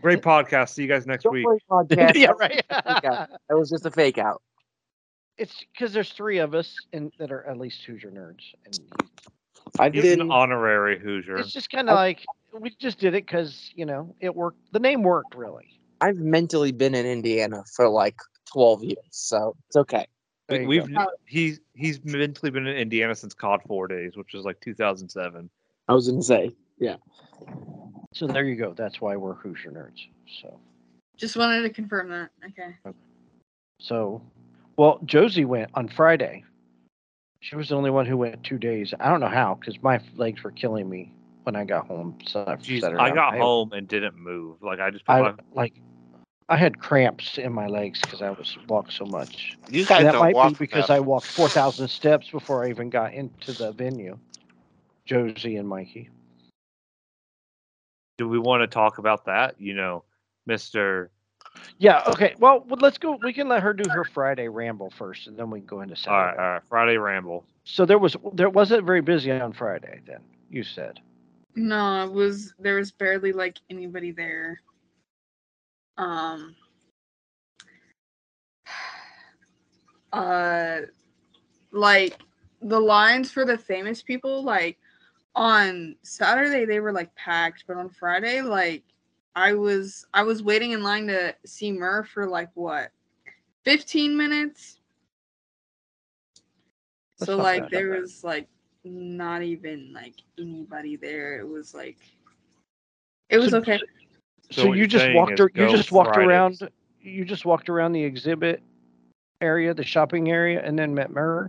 Great 0.00 0.22
podcast. 0.22 0.70
See 0.70 0.82
you 0.82 0.88
guys 0.88 1.06
next 1.06 1.24
Don't 1.24 1.34
week. 1.34 1.46
worry, 1.46 1.58
podcast. 1.70 2.14
yeah, 2.14 2.30
right. 2.38 2.62
just 2.70 2.70
a 2.70 2.82
fake 2.94 3.04
out. 3.04 3.28
That 3.48 3.58
was 3.58 3.70
just 3.70 3.86
a 3.86 3.90
fake 3.90 4.18
out. 4.18 4.42
It's 5.38 5.64
because 5.72 5.92
there's 5.92 6.12
three 6.12 6.38
of 6.38 6.54
us 6.54 6.76
and 6.92 7.12
that 7.18 7.30
are 7.30 7.44
at 7.46 7.58
least 7.58 7.82
Hoosier 7.84 8.10
nerds, 8.10 8.42
and 8.64 8.78
I've 9.78 9.94
an 9.94 10.30
honorary 10.30 10.98
Hoosier. 10.98 11.36
it's 11.36 11.52
just 11.52 11.70
kind 11.70 11.88
of 11.88 11.94
like 11.94 12.24
we 12.52 12.74
just 12.78 12.98
did 12.98 13.14
it 13.14 13.24
because 13.26 13.70
you 13.74 13.86
know 13.86 14.14
it 14.20 14.34
worked. 14.34 14.58
The 14.72 14.80
name 14.80 15.02
worked 15.02 15.34
really. 15.34 15.80
I've 16.00 16.18
mentally 16.18 16.72
been 16.72 16.94
in 16.94 17.06
Indiana 17.06 17.64
for 17.74 17.88
like 17.88 18.16
twelve 18.52 18.82
years, 18.82 18.98
so 19.10 19.56
it's 19.68 19.76
okay. 19.76 20.06
There 20.48 20.58
We, 20.66 20.76
you 20.76 20.82
we've 20.82 20.94
go. 20.94 21.06
he's 21.26 21.60
he's 21.74 22.02
mentally 22.04 22.50
been 22.50 22.66
in 22.66 22.76
Indiana 22.76 23.14
since 23.14 23.34
COD 23.34 23.60
Four 23.66 23.88
days, 23.88 24.16
which 24.16 24.32
was 24.32 24.44
like 24.44 24.60
2007. 24.60 25.50
I 25.88 25.94
was 25.94 26.08
gonna 26.08 26.22
say, 26.22 26.54
yeah. 26.78 26.96
So 28.14 28.26
there 28.26 28.44
you 28.44 28.56
go. 28.56 28.72
That's 28.74 29.00
why 29.00 29.16
we're 29.16 29.34
Hoosier 29.34 29.70
nerds. 29.70 30.00
So 30.40 30.58
Just 31.16 31.36
wanted 31.36 31.62
to 31.62 31.70
confirm 31.70 32.08
that. 32.10 32.30
Okay. 32.46 32.74
so 33.80 34.22
well, 34.78 35.00
Josie 35.04 35.44
went 35.44 35.70
on 35.74 35.88
Friday. 35.88 36.44
She 37.40 37.56
was 37.56 37.68
the 37.68 37.76
only 37.76 37.90
one 37.90 38.06
who 38.06 38.16
went 38.16 38.42
two 38.44 38.58
days. 38.58 38.94
I 38.98 39.10
don't 39.10 39.20
know 39.20 39.28
how 39.28 39.54
because 39.54 39.80
my 39.82 40.00
legs 40.16 40.42
were 40.42 40.50
killing 40.50 40.88
me 40.88 41.12
when 41.44 41.56
I 41.56 41.64
got 41.64 41.86
home. 41.86 42.18
So 42.26 42.44
Jeez, 42.44 42.80
Saturday. 42.80 43.02
I 43.02 43.10
got 43.14 43.34
I- 43.34 43.38
home 43.38 43.72
and 43.72 43.86
didn't 43.86 44.16
move. 44.16 44.62
Like 44.62 44.80
I 44.80 44.90
just 44.90 45.04
put 45.04 45.12
I 45.12 45.20
my, 45.20 45.34
like 45.52 45.74
I 46.48 46.56
had 46.56 46.78
cramps 46.80 47.38
in 47.38 47.52
my 47.52 47.66
legs 47.66 48.00
because 48.00 48.22
I 48.22 48.30
was 48.30 48.56
walked 48.68 48.92
so 48.92 49.04
much. 49.06 49.58
You 49.70 49.84
guys 49.84 49.98
And 49.98 50.06
that 50.06 50.18
might 50.18 50.34
walk 50.34 50.52
be 50.52 50.64
because 50.64 50.90
I 50.90 51.00
walked 51.00 51.26
four 51.26 51.48
thousand 51.48 51.88
steps 51.88 52.30
before 52.30 52.64
I 52.64 52.70
even 52.70 52.90
got 52.90 53.14
into 53.14 53.52
the 53.52 53.72
venue. 53.72 54.18
Josie 55.06 55.56
and 55.56 55.68
Mikey. 55.68 56.10
do 58.18 58.28
we 58.28 58.38
want 58.38 58.62
to 58.62 58.66
talk 58.66 58.98
about 58.98 59.26
that? 59.26 59.60
You 59.60 59.74
know, 59.74 60.04
Mister. 60.46 61.10
Yeah. 61.78 62.02
Okay. 62.08 62.34
Well, 62.38 62.64
well, 62.68 62.78
let's 62.80 62.98
go. 62.98 63.18
We 63.22 63.32
can 63.32 63.48
let 63.48 63.62
her 63.62 63.72
do 63.72 63.88
her 63.90 64.04
Friday 64.04 64.48
ramble 64.48 64.90
first, 64.90 65.26
and 65.26 65.36
then 65.36 65.50
we 65.50 65.60
can 65.60 65.66
go 65.66 65.80
into 65.82 65.96
All 66.06 66.14
right, 66.14 66.30
Saturday. 66.30 66.42
all 66.42 66.52
right. 66.54 66.62
Friday 66.68 66.96
ramble. 66.96 67.44
So 67.64 67.84
there 67.86 67.98
was 67.98 68.16
there 68.32 68.50
wasn't 68.50 68.84
very 68.84 69.00
busy 69.02 69.30
on 69.32 69.52
Friday. 69.52 70.00
Then 70.06 70.20
you 70.50 70.64
said. 70.64 71.00
No, 71.54 72.04
it 72.04 72.12
was 72.12 72.54
there 72.58 72.76
was 72.76 72.92
barely 72.92 73.32
like 73.32 73.58
anybody 73.70 74.12
there. 74.12 74.60
Um 75.98 76.56
uh 80.12 80.80
like 81.72 82.18
the 82.62 82.80
lines 82.80 83.30
for 83.30 83.44
the 83.44 83.58
famous 83.58 84.02
people 84.02 84.42
like 84.42 84.78
on 85.34 85.96
Saturday 86.02 86.64
they 86.64 86.80
were 86.80 86.92
like 86.92 87.14
packed, 87.14 87.64
but 87.68 87.76
on 87.76 87.88
Friday 87.90 88.40
like 88.42 88.82
I 89.38 89.52
was 89.52 90.04
I 90.12 90.24
was 90.24 90.42
waiting 90.42 90.72
in 90.72 90.82
line 90.82 91.06
to 91.06 91.32
see 91.46 91.70
Murph 91.70 92.08
for 92.08 92.26
like 92.26 92.50
what 92.54 92.90
15 93.64 94.16
minutes. 94.16 94.80
That's 97.20 97.30
so 97.30 97.36
like 97.36 97.62
bad. 97.62 97.70
there 97.70 97.90
was 98.00 98.24
like 98.24 98.48
not 98.82 99.42
even 99.42 99.92
like 99.92 100.14
anybody 100.40 100.96
there. 100.96 101.38
It 101.38 101.48
was 101.48 101.72
like 101.72 101.98
it 103.28 103.38
was 103.38 103.50
So- 103.52 103.58
okay. 103.58 103.78
So 104.50 104.62
So, 104.62 104.72
you 104.72 104.88
just 104.88 105.06
walked. 105.12 105.38
is 105.38 105.48
You 105.54 105.68
just 105.70 105.92
walked 105.92 106.14
Fridays. 106.14 106.60
around. 106.62 106.70
You 107.00 107.24
just 107.24 107.44
walked 107.44 107.68
around 107.68 107.92
the 107.92 108.02
exhibit 108.02 108.60
area, 109.40 109.72
the 109.72 109.84
shopping 109.84 110.30
area, 110.32 110.60
and 110.64 110.76
then 110.76 110.92
met 110.92 111.10
Murr. 111.12 111.48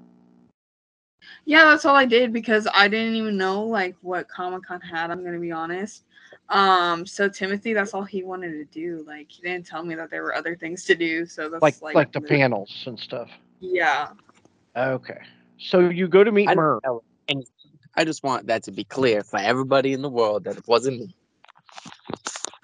Yeah, 1.46 1.64
that's 1.66 1.86
all 1.86 1.96
I 1.96 2.06
did 2.06 2.34
because 2.34 2.68
I 2.72 2.88
didn't 2.88 3.16
even 3.16 3.36
know 3.36 3.64
like 3.64 3.96
what 4.02 4.28
Comic 4.30 4.64
Con 4.64 4.80
had. 4.82 5.10
I'm 5.10 5.24
gonna 5.24 5.40
be 5.40 5.52
honest. 5.52 6.04
Um, 6.50 7.06
so 7.06 7.30
Timothy, 7.30 7.74
that's 7.74 7.94
all 7.94 8.04
he 8.04 8.24
wanted 8.24 8.52
to 8.54 8.66
do. 8.66 9.04
Like 9.08 9.32
he 9.32 9.42
didn't 9.44 9.66
tell 9.68 9.84
me 9.84 9.96
that 9.96 10.10
there 10.10 10.24
were 10.24 10.34
other 10.36 10.56
things 10.56 10.84
to 10.86 10.96
do. 10.96 11.26
So 11.26 11.50
that's 11.50 11.62
Like 11.62 11.82
like 11.82 11.96
like 11.96 12.12
the 12.12 12.22
panels 12.22 12.84
and 12.88 13.00
stuff. 13.00 13.30
Yeah. 13.60 14.10
Okay. 14.76 15.20
So 15.60 15.90
you 15.90 16.08
go 16.08 16.24
to 16.24 16.32
meet 16.32 16.48
I 16.50 16.56
don't 16.56 16.64
Murr. 16.64 16.80
know 16.84 17.04
anything. 17.28 17.52
I 17.96 18.04
just 18.06 18.24
want 18.24 18.48
that 18.48 18.64
to 18.64 18.72
be 18.72 18.84
clear 18.84 19.24
for 19.24 19.38
everybody 19.40 19.94
in 19.94 20.02
the 20.02 20.10
world 20.10 20.46
that 20.46 20.58
it 20.58 20.68
wasn't 20.68 21.00
me. 21.02 21.16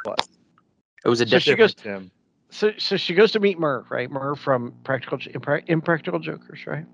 What? 0.04 0.28
It 1.04 1.10
was 1.10 1.22
a 1.22 1.28
So 1.28 1.40
she 1.40 1.52
different. 1.52 1.60
goes- 1.60 1.76
Tim. 1.76 2.12
So 2.52 2.72
so 2.78 2.96
she 2.96 3.14
goes 3.14 3.32
to 3.34 3.40
meet 3.40 3.60
Murr, 3.60 3.86
right? 3.90 4.10
Murr 4.10 4.36
from 4.36 4.74
Practical 4.86 5.20
Impractical 5.68 6.20
Jokers, 6.20 6.66
right? 6.66 6.86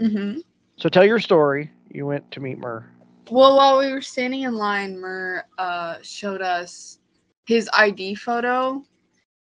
Mm-hmm. 0.00 0.38
So 0.78 0.88
tell 0.88 1.04
your 1.04 1.18
story. 1.20 1.70
You 1.90 2.06
went 2.06 2.30
to 2.32 2.40
meet 2.40 2.58
Murr. 2.58 2.86
Well, 3.30 3.56
while 3.56 3.78
we 3.78 3.90
were 3.90 4.02
standing 4.02 4.42
in 4.42 4.54
line, 4.54 4.98
Murr 4.98 5.44
uh, 5.56 5.96
showed 6.02 6.42
us 6.42 6.98
his 7.46 7.70
ID 7.72 8.16
photo 8.16 8.82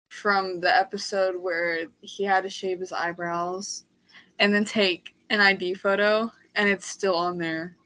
from 0.08 0.60
the 0.60 0.74
episode 0.74 1.34
where 1.40 1.86
he 2.00 2.22
had 2.22 2.44
to 2.44 2.50
shave 2.50 2.78
his 2.78 2.92
eyebrows 2.92 3.84
and 4.38 4.54
then 4.54 4.64
take 4.64 5.14
an 5.30 5.40
ID 5.40 5.74
photo, 5.74 6.30
and 6.54 6.68
it's 6.68 6.86
still 6.86 7.16
on 7.16 7.38
there, 7.38 7.76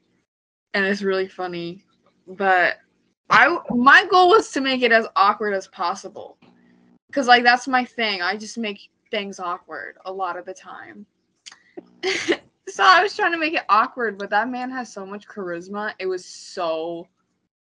and 0.73 0.85
it's 0.85 1.01
really 1.01 1.27
funny. 1.27 1.83
But 2.27 2.77
I, 3.29 3.57
my 3.69 4.05
goal 4.05 4.29
was 4.29 4.51
to 4.51 4.61
make 4.61 4.83
it 4.83 4.91
as 4.91 5.07
awkward 5.15 5.53
as 5.53 5.67
possible, 5.67 6.37
because 7.07 7.27
like 7.27 7.43
that's 7.43 7.67
my 7.67 7.83
thing. 7.83 8.21
I 8.21 8.37
just 8.37 8.57
make 8.57 8.89
things 9.09 9.39
awkward 9.39 9.97
a 10.05 10.11
lot 10.11 10.37
of 10.37 10.45
the 10.45 10.53
time. 10.53 11.07
so 12.67 12.83
I 12.83 13.01
was 13.01 13.15
trying 13.15 13.31
to 13.31 13.37
make 13.37 13.53
it 13.53 13.63
awkward, 13.69 14.17
but 14.17 14.29
that 14.31 14.49
man 14.49 14.69
has 14.71 14.91
so 14.91 15.05
much 15.05 15.27
charisma. 15.27 15.93
It 15.99 16.05
was 16.05 16.25
so 16.25 17.07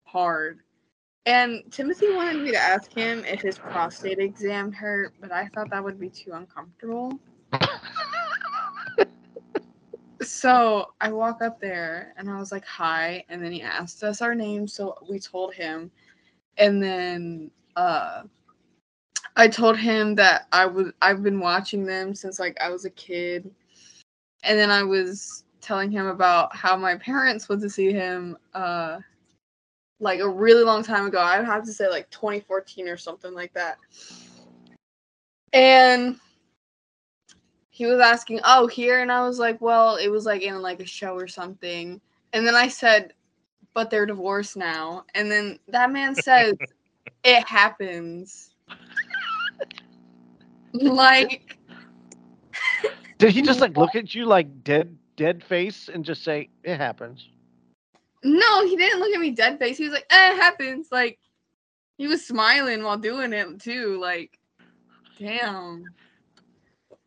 hard. 0.05 0.61
And 1.27 1.63
Timothy 1.71 2.13
wanted 2.13 2.43
me 2.43 2.51
to 2.51 2.59
ask 2.59 2.93
him 2.93 3.25
if 3.25 3.41
his 3.41 3.57
prostate 3.57 4.19
exam 4.19 4.73
hurt, 4.73 5.15
but 5.21 5.33
I 5.33 5.49
thought 5.49 5.71
that 5.71 5.83
would 5.83 5.99
be 5.99 6.11
too 6.11 6.33
uncomfortable. 6.33 7.19
so 10.23 10.93
I 11.01 11.11
walk 11.13 11.41
up 11.43 11.61
there 11.61 12.13
and 12.19 12.29
I 12.31 12.39
was 12.39 12.53
like, 12.53 12.65
hi. 12.67 13.25
And 13.29 13.43
then 13.43 13.53
he 13.53 13.63
asked 13.63 14.03
us 14.05 14.21
our 14.21 14.35
names. 14.35 14.75
So 14.75 14.97
we 15.09 15.19
told 15.19 15.55
him. 15.55 15.91
And 16.59 16.83
then 16.83 17.51
uh 17.77 18.23
I 19.37 19.49
told 19.49 19.77
him 19.77 20.15
that 20.17 20.47
I 20.53 20.67
was 20.67 20.93
I've 21.03 21.23
been 21.23 21.41
watching 21.41 21.85
them 21.85 22.15
since 22.15 22.39
like 22.39 22.57
I 22.61 22.71
was 22.71 22.85
a 22.85 22.91
kid. 22.91 23.51
And 24.45 24.59
then 24.59 24.71
I 24.71 24.83
was 24.83 25.45
telling 25.61 25.91
him 25.91 26.07
about 26.07 26.55
how 26.55 26.77
my 26.77 26.97
parents 26.97 27.49
went 27.49 27.63
to 27.63 27.71
see 27.71 27.91
him 27.91 28.37
uh 28.53 28.99
like 30.01 30.21
a 30.21 30.29
really 30.29 30.63
long 30.63 30.83
time 30.83 31.07
ago. 31.07 31.21
I'd 31.21 31.45
have 31.45 31.65
to 31.65 31.73
say 31.73 31.89
like 31.89 32.11
2014 32.11 32.89
or 32.89 32.97
something 32.97 33.33
like 33.33 33.53
that. 33.55 33.79
And 35.53 36.17
he 37.71 37.87
was 37.87 38.01
asking, 38.01 38.41
"Oh, 38.45 38.67
here," 38.67 39.01
and 39.01 39.11
I 39.11 39.27
was 39.27 39.39
like, 39.39 39.61
"Well, 39.61 39.97
it 39.97 40.09
was 40.09 40.27
like 40.27 40.43
in 40.43 40.61
like 40.63 40.81
a 40.81 40.87
show 40.87 41.15
or 41.15 41.27
something." 41.27 42.01
And 42.33 42.47
then 42.47 42.55
I 42.55 42.69
said, 42.69 43.15
"But 43.73 43.91
they're 43.91 44.07
divorced 44.07 44.57
now." 44.57 45.05
And 45.15 45.31
then 45.31 45.59
that 45.69 45.91
man 45.91 46.15
says, 46.17 46.55
"It 47.25 47.47
happens." 47.49 48.51
like 50.73 51.54
Did 53.19 53.33
he 53.33 53.43
just 53.43 53.61
like 53.61 53.77
look 53.77 53.95
at 53.95 54.15
you 54.15 54.27
like 54.27 54.65
dead 54.65 54.97
dead 55.17 55.45
face 55.45 55.89
and 55.93 56.05
just 56.05 56.25
say 56.25 56.49
it 56.63 56.77
happens? 56.77 57.29
no, 58.25 58.67
he 58.67 58.75
didn't 58.75 59.01
look 59.01 59.15
at 59.15 59.21
me 59.21 59.31
dead 59.31 59.59
face. 59.59 59.77
He 59.77 59.85
was 59.85 59.93
like, 59.93 60.07
eh, 60.11 60.33
"It 60.33 60.37
happens." 60.37 60.89
Like 60.91 61.19
he 61.99 62.07
was 62.07 62.27
smiling 62.27 62.83
while 62.83 62.97
doing 62.97 63.33
it 63.33 63.61
too. 63.61 64.01
Like, 64.01 64.39
damn. 65.19 65.85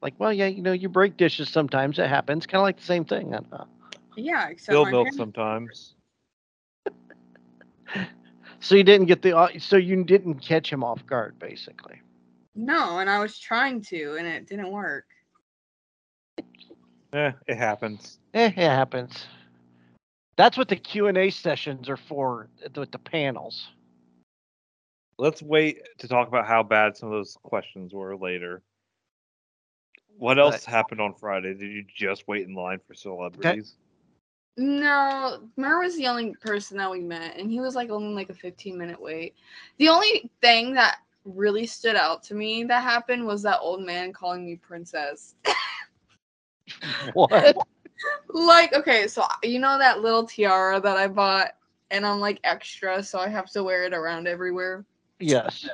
Like, 0.02 0.14
well, 0.20 0.32
yeah, 0.32 0.46
you 0.46 0.62
know, 0.62 0.74
you 0.74 0.90
break 0.90 1.18
dishes 1.18 1.50
sometimes. 1.50 1.98
It 1.98 2.08
happens. 2.08 2.46
Kind 2.46 2.60
of 2.60 2.64
like 2.64 2.78
the 2.78 2.86
same 2.86 3.04
thing. 3.04 3.34
I 3.34 3.40
don't. 3.40 3.68
Yeah, 4.16 4.50
except 4.50 4.66
Spill 4.66 4.86
milk 4.86 5.06
parents- 5.06 5.18
sometimes. 5.18 5.94
So 8.60 8.74
you 8.74 8.84
didn't 8.84 9.06
get 9.06 9.22
the. 9.22 9.52
So 9.60 9.78
you 9.78 10.04
didn't 10.04 10.40
catch 10.40 10.74
him 10.74 10.84
off 10.84 11.06
guard, 11.06 11.38
basically. 11.38 12.02
No, 12.56 12.98
and 12.98 13.08
I 13.08 13.20
was 13.20 13.38
trying 13.38 13.84
to, 13.84 14.16
and 14.18 14.28
it 14.28 14.48
didn't 14.48 14.72
work. 14.72 15.06
Eh, 17.14 17.32
it 17.48 17.58
happens. 17.58 18.20
Eh, 18.34 18.48
it 18.48 18.54
happens. 18.56 19.26
That's 20.36 20.58
what 20.58 20.68
the 20.68 20.76
Q 20.76 21.08
and 21.08 21.18
A 21.18 21.30
sessions 21.30 21.90
are 21.90 21.98
for 21.98 22.48
with 22.76 22.92
the 22.92 23.00
panels. 23.00 23.70
Let's 25.18 25.42
wait 25.42 25.82
to 25.98 26.08
talk 26.08 26.28
about 26.28 26.46
how 26.46 26.62
bad 26.62 26.96
some 26.96 27.10
of 27.10 27.14
those 27.14 27.38
questions 27.42 27.94
were 27.94 28.16
later. 28.16 28.62
What 30.18 30.38
else 30.38 30.66
But- 30.66 30.72
happened 30.72 31.02
on 31.02 31.14
Friday? 31.16 31.54
Did 31.54 31.72
you 31.72 31.84
just 31.96 32.28
wait 32.28 32.48
in 32.48 32.54
line 32.54 32.80
for 32.86 32.94
celebrities? 32.94 33.76
No, 34.60 35.48
Murr 35.56 35.84
was 35.84 35.96
the 35.96 36.08
only 36.08 36.34
person 36.36 36.78
that 36.78 36.90
we 36.90 37.00
met, 37.02 37.38
and 37.38 37.52
he 37.52 37.60
was 37.60 37.76
like 37.76 37.90
only 37.92 38.14
like 38.16 38.30
a 38.30 38.34
15 38.34 38.76
minute 38.78 39.00
wait. 39.00 39.36
The 39.78 39.90
only 39.90 40.32
thing 40.42 40.74
that 40.74 40.98
really 41.26 41.68
stood 41.68 41.96
out 41.96 42.24
to 42.24 42.34
me 42.34 42.64
that 42.64 42.82
happened 42.82 43.26
was 43.26 43.44
that 43.44 43.60
old 43.60 43.84
man 43.84 44.14
calling 44.14 44.46
me 44.46 44.56
princess. 44.56 45.36
What? 47.14 47.56
like, 48.34 48.74
okay, 48.74 49.08
so 49.08 49.24
you 49.44 49.60
know 49.60 49.78
that 49.78 50.02
little 50.02 50.26
tiara 50.26 50.80
that 50.80 50.98
I 50.98 51.08
bought, 51.08 51.52
and 51.92 52.06
I'm 52.06 52.20
like 52.20 52.40
extra, 52.44 53.02
so 53.04 53.20
I 53.20 53.28
have 53.28 53.50
to 53.52 53.64
wear 53.64 53.84
it 53.86 53.94
around 53.94 54.28
everywhere. 54.28 54.86
yes. 55.20 55.68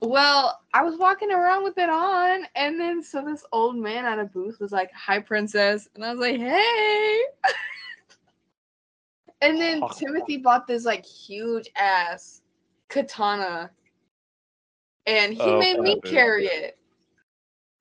Well, 0.00 0.60
I 0.74 0.82
was 0.82 0.98
walking 0.98 1.30
around 1.32 1.64
with 1.64 1.78
it 1.78 1.88
on, 1.88 2.46
and 2.54 2.78
then 2.78 3.02
so 3.02 3.24
this 3.24 3.44
old 3.52 3.76
man 3.76 4.04
at 4.04 4.18
a 4.18 4.24
booth 4.24 4.60
was 4.60 4.72
like, 4.72 4.92
"Hi, 4.92 5.18
princess," 5.20 5.88
and 5.94 6.04
I 6.04 6.10
was 6.12 6.20
like, 6.20 6.36
"Hey." 6.38 7.20
and 9.40 9.60
then 9.60 9.82
Oh. 9.82 9.88
Timothy 9.88 10.36
bought 10.38 10.66
this 10.66 10.84
like 10.84 11.04
huge 11.06 11.70
ass 11.76 12.42
katana, 12.88 13.70
and 15.06 15.32
he 15.32 15.40
Oh, 15.40 15.58
made 15.58 15.80
me 15.80 16.00
carry 16.02 16.46
it, 16.46 16.78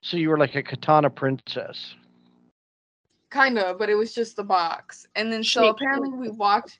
So 0.01 0.17
you 0.17 0.29
were 0.29 0.37
like 0.37 0.55
a 0.55 0.63
katana 0.63 1.09
princess. 1.09 1.95
Kind 3.35 3.57
of, 3.59 3.77
but 3.77 3.89
it 3.89 3.95
was 3.95 4.13
just 4.13 4.35
the 4.35 4.43
box. 4.43 5.07
And 5.15 5.31
then 5.31 5.43
so 5.43 5.69
apparently 5.69 6.09
we 6.09 6.29
walked 6.29 6.79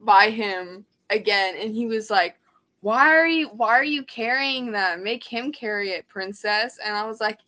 by 0.00 0.30
him 0.30 0.84
again, 1.10 1.54
and 1.60 1.74
he 1.74 1.86
was 1.86 2.10
like. 2.10 2.36
Why 2.84 3.16
are 3.16 3.26
you 3.26 3.48
why 3.48 3.72
are 3.80 3.90
you 3.96 4.04
carrying 4.04 4.70
that? 4.72 5.00
Make 5.00 5.24
him 5.24 5.50
carry 5.52 5.92
it, 5.96 6.06
princess. 6.06 6.78
And 6.84 6.94
I 6.94 7.06
was 7.06 7.18
like, 7.18 7.38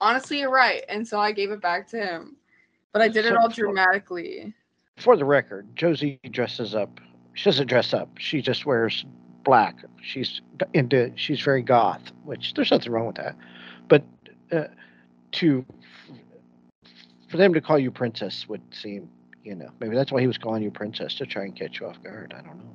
honestly, 0.00 0.38
you're 0.40 0.50
right. 0.50 0.82
And 0.88 1.06
so 1.06 1.20
I 1.20 1.30
gave 1.30 1.50
it 1.50 1.60
back 1.60 1.86
to 1.88 1.98
him. 1.98 2.36
But 2.94 3.02
I 3.02 3.08
did 3.08 3.26
it 3.26 3.36
all 3.36 3.50
dramatically. 3.50 4.54
For 4.96 5.14
the 5.14 5.26
record, 5.26 5.66
Josie 5.76 6.18
dresses 6.30 6.74
up. 6.74 7.00
She 7.34 7.44
doesn't 7.44 7.66
dress 7.66 7.92
up. 7.92 8.08
She 8.18 8.40
just 8.40 8.64
wears 8.64 9.04
black. 9.44 9.76
She's 10.00 10.40
into. 10.72 11.12
She's 11.16 11.42
very 11.42 11.60
goth, 11.60 12.10
which 12.24 12.54
there's 12.54 12.70
nothing 12.70 12.90
wrong 12.90 13.08
with 13.08 13.16
that. 13.16 13.36
But 13.88 14.04
uh, 14.50 14.68
to 15.32 15.66
for 17.28 17.36
them 17.36 17.52
to 17.54 17.60
call 17.60 17.78
you 17.78 17.90
princess 17.90 18.46
would 18.48 18.62
seem, 18.72 19.10
you 19.44 19.54
know, 19.54 19.70
maybe 19.80 19.94
that's 19.94 20.10
why 20.12 20.20
he 20.20 20.26
was 20.26 20.38
calling 20.38 20.62
you 20.62 20.70
princess 20.70 21.14
to 21.16 21.26
try 21.26 21.44
and 21.44 21.56
catch 21.56 21.80
you 21.80 21.86
off 21.86 22.02
guard. 22.02 22.34
I 22.36 22.42
don't 22.42 22.58
know. 22.58 22.74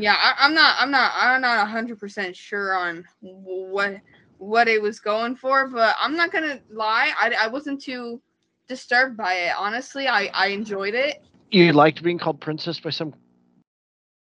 Yeah, 0.00 0.14
I, 0.18 0.34
I'm 0.38 0.54
not 0.54 0.76
I'm 0.78 0.90
not 0.90 1.12
I'm 1.14 1.40
not 1.40 1.68
hundred 1.68 1.98
percent 1.98 2.36
sure 2.36 2.74
on 2.76 3.04
what 3.20 3.96
what 4.38 4.68
it 4.68 4.80
was 4.80 5.00
going 5.00 5.36
for, 5.36 5.68
but 5.68 5.96
I'm 5.98 6.16
not 6.16 6.32
gonna 6.32 6.60
lie, 6.70 7.12
I, 7.18 7.34
I 7.42 7.46
wasn't 7.48 7.80
too 7.80 8.20
disturbed 8.68 9.16
by 9.16 9.34
it. 9.34 9.52
Honestly, 9.56 10.06
I, 10.08 10.26
I 10.34 10.48
enjoyed 10.48 10.94
it. 10.94 11.22
You 11.50 11.72
liked 11.72 12.02
being 12.02 12.18
called 12.18 12.40
princess 12.40 12.80
by 12.80 12.90
some 12.90 13.14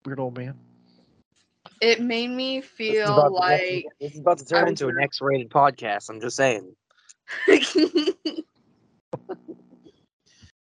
weird 0.05 0.21
old 0.21 0.37
man. 0.37 0.55
It 1.81 2.01
made 2.01 2.31
me 2.31 2.61
This 2.61 2.67
is 2.67 2.71
feel 2.77 3.13
about 3.19 3.29
to- 3.29 3.35
like 3.35 3.85
this 4.01 4.13
is 4.13 4.21
about 4.21 4.39
to 4.39 4.57
I 4.57 4.61
turn 4.61 4.69
into 4.69 4.89
an 4.89 4.99
X-rated 5.03 5.51
podcast. 5.51 6.11
I'm 6.11 6.21
just 6.21 6.37
saying. 6.37 6.75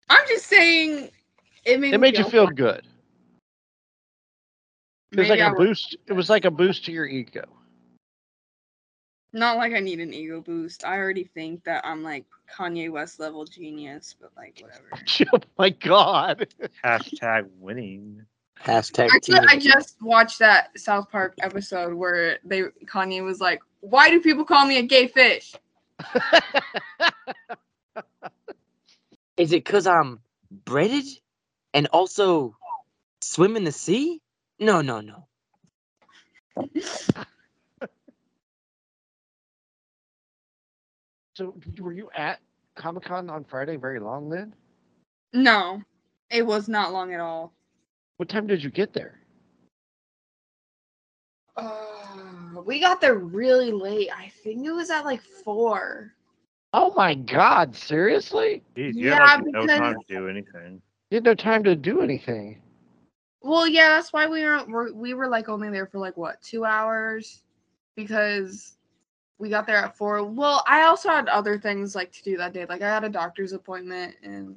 I'm 0.09 0.27
just 0.27 0.45
saying 0.47 1.09
it 1.65 1.79
made 1.79 1.93
It 1.93 1.97
me 1.97 2.11
made 2.11 2.17
you 2.17 2.25
feel 2.25 2.45
fun. 2.45 2.55
good. 2.55 2.87
It 5.11 5.19
was 5.19 5.29
Maybe 5.29 5.29
like 5.29 5.39
I 5.41 5.47
a 5.47 5.53
was- 5.53 5.67
boost. 5.67 5.97
It 6.07 6.13
was 6.13 6.29
like 6.29 6.45
a 6.45 6.51
boost 6.51 6.85
to 6.85 6.91
your 6.91 7.05
ego. 7.05 7.43
Not 9.35 9.57
like 9.57 9.73
I 9.73 9.79
need 9.79 9.99
an 9.99 10.13
ego 10.13 10.41
boost. 10.41 10.85
I 10.85 10.97
already 10.97 11.23
think 11.23 11.63
that 11.63 11.83
I'm 11.85 12.03
like 12.03 12.25
Kanye 12.55 12.91
West 12.91 13.19
level 13.19 13.45
genius, 13.45 14.15
but 14.19 14.31
like 14.37 14.59
whatever. 14.61 14.89
oh 15.33 15.39
my 15.57 15.69
god. 15.71 16.47
Hashtag 16.83 17.47
winning. 17.59 18.23
Hashtag 18.63 19.09
Actually, 19.11 19.39
I 19.47 19.57
just 19.57 19.97
watched 20.01 20.37
that 20.39 20.69
South 20.79 21.09
Park 21.09 21.33
episode 21.41 21.93
where 21.95 22.37
they 22.45 22.63
Kanye 22.85 23.23
was 23.23 23.39
like, 23.41 23.59
"Why 23.81 24.09
do 24.11 24.21
people 24.21 24.45
call 24.45 24.67
me 24.67 24.77
a 24.77 24.83
gay 24.83 25.07
fish?" 25.07 25.55
Is 29.37 29.51
it 29.51 29.63
because 29.65 29.87
I'm 29.87 30.19
breaded 30.65 31.05
and 31.73 31.87
also 31.87 32.55
swim 33.21 33.55
in 33.57 33.63
the 33.63 33.71
sea? 33.71 34.21
No, 34.59 34.81
no, 34.81 35.01
no. 35.01 35.27
So 41.35 41.55
were 41.79 41.93
you 41.93 42.09
at 42.15 42.39
Comic 42.75 43.05
Con 43.05 43.29
on 43.29 43.43
Friday 43.43 43.75
very 43.75 43.99
long 43.99 44.29
then? 44.29 44.53
No, 45.33 45.81
it 46.29 46.45
was 46.45 46.67
not 46.67 46.93
long 46.93 47.13
at 47.13 47.19
all. 47.19 47.53
What 48.17 48.29
time 48.29 48.45
did 48.45 48.63
you 48.63 48.69
get 48.69 48.93
there? 48.93 49.22
Uh, 51.55 52.61
we 52.65 52.79
got 52.79 52.99
there 53.01 53.15
really 53.15 53.71
late. 53.71 54.09
I 54.15 54.29
think 54.43 54.65
it 54.65 54.71
was 54.71 54.89
at 54.89 55.05
like 55.05 55.21
four. 55.21 56.13
Oh 56.73 56.93
my 56.95 57.13
God! 57.13 57.75
Seriously? 57.75 58.63
Jeez, 58.75 58.95
you 58.95 59.09
Yeah, 59.09 59.27
had 59.27 59.43
like 59.43 59.53
no 59.53 59.67
time 59.67 59.95
to 59.95 60.05
do 60.07 60.27
anything. 60.27 60.81
You 61.11 61.17
had 61.17 61.23
no 61.23 61.35
time 61.35 61.63
to 61.65 61.75
do 61.75 62.01
anything. 62.01 62.61
Well, 63.41 63.67
yeah, 63.67 63.89
that's 63.89 64.11
why 64.13 64.25
we 64.25 64.43
were, 64.43 64.63
were 64.65 64.93
we 64.93 65.13
were 65.13 65.27
like 65.27 65.49
only 65.49 65.69
there 65.69 65.85
for 65.85 65.99
like 65.99 66.17
what 66.17 66.41
two 66.41 66.65
hours, 66.65 67.43
because 67.95 68.77
we 69.37 69.49
got 69.49 69.67
there 69.67 69.77
at 69.77 69.95
four. 69.95 70.23
Well, 70.23 70.63
I 70.67 70.83
also 70.83 71.09
had 71.09 71.27
other 71.27 71.59
things 71.59 71.93
like 71.93 72.11
to 72.13 72.23
do 72.23 72.37
that 72.37 72.53
day. 72.53 72.65
Like 72.65 72.81
I 72.81 72.89
had 72.89 73.03
a 73.03 73.09
doctor's 73.09 73.53
appointment 73.53 74.15
and 74.23 74.55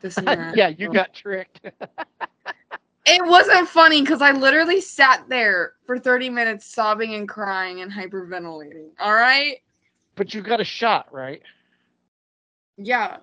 this 0.00 0.18
and 0.18 0.26
that. 0.28 0.56
yeah, 0.56 0.68
you 0.68 0.86
so- 0.86 0.92
got 0.92 1.12
tricked. 1.12 1.60
It 3.10 3.26
wasn't 3.26 3.68
funny 3.68 4.02
because 4.02 4.22
I 4.22 4.30
literally 4.30 4.80
sat 4.80 5.28
there 5.28 5.72
for 5.84 5.98
30 5.98 6.30
minutes 6.30 6.66
sobbing 6.66 7.14
and 7.14 7.28
crying 7.28 7.80
and 7.80 7.90
hyperventilating. 7.90 8.90
All 9.00 9.14
right. 9.14 9.58
but 10.14 10.32
you 10.32 10.42
got 10.42 10.60
a 10.60 10.64
shot, 10.64 11.12
right? 11.12 11.42
Yeah. 12.76 13.18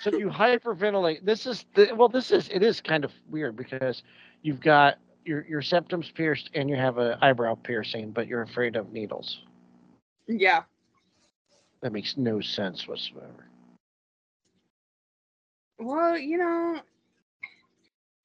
So 0.00 0.10
you 0.12 0.28
hyperventilate. 0.28 1.24
This 1.24 1.46
is 1.46 1.64
the, 1.74 1.92
well, 1.94 2.08
this 2.08 2.30
is 2.30 2.48
it 2.52 2.62
is 2.62 2.80
kind 2.80 3.04
of 3.04 3.12
weird 3.30 3.56
because 3.56 4.02
you've 4.42 4.60
got 4.60 4.98
your 5.24 5.46
your 5.46 5.62
septum's 5.62 6.10
pierced 6.10 6.50
and 6.54 6.68
you 6.68 6.76
have 6.76 6.98
an 6.98 7.16
eyebrow 7.22 7.54
piercing, 7.54 8.10
but 8.10 8.26
you're 8.26 8.42
afraid 8.42 8.76
of 8.76 8.92
needles. 8.92 9.42
Yeah. 10.26 10.62
That 11.80 11.92
makes 11.92 12.16
no 12.16 12.40
sense 12.40 12.86
whatsoever. 12.86 13.46
Well, 15.78 16.18
you 16.18 16.36
know, 16.36 16.80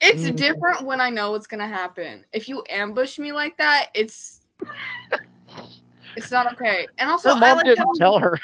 it's 0.06 0.24
Mhm. 0.24 0.36
different 0.36 0.84
when 0.84 1.02
I 1.02 1.10
know 1.10 1.32
what's 1.32 1.48
gonna 1.48 1.68
happen. 1.68 2.26
If 2.34 2.48
you 2.50 2.64
ambush 2.70 3.18
me 3.20 3.32
like 3.32 3.58
that, 3.58 3.90
it's 3.94 4.42
it's 6.16 6.32
not 6.32 6.52
okay. 6.54 6.88
And 6.98 7.10
also, 7.10 7.36
Her 7.36 7.44
I 7.44 7.54
like 7.54 7.66
didn't 7.66 7.80
how- 7.86 7.94
tell 7.94 8.20
her. 8.20 8.40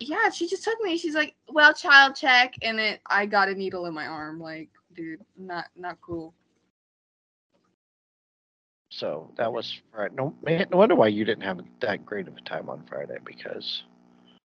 yeah, 0.00 0.30
she 0.30 0.46
just 0.48 0.64
took 0.64 0.80
me. 0.82 0.96
She's 0.98 1.14
like, 1.14 1.34
"Well, 1.48 1.72
child 1.72 2.16
check," 2.16 2.54
and 2.62 2.78
it 2.80 3.00
I 3.06 3.26
got 3.26 3.48
a 3.48 3.54
needle 3.54 3.86
in 3.86 3.94
my 3.94 4.06
arm. 4.06 4.40
Like, 4.40 4.70
dude, 4.94 5.24
not 5.36 5.66
not 5.76 6.00
cool. 6.00 6.34
so 8.90 9.30
that 9.36 9.52
was 9.52 9.80
right. 9.92 10.14
No, 10.14 10.34
man, 10.42 10.66
no 10.70 10.78
wonder 10.78 10.94
why 10.94 11.08
you 11.08 11.24
didn't 11.24 11.42
have 11.44 11.60
that 11.80 12.06
great 12.06 12.28
of 12.28 12.36
a 12.36 12.40
time 12.42 12.70
on 12.70 12.82
Friday 12.86 13.18
because 13.26 13.82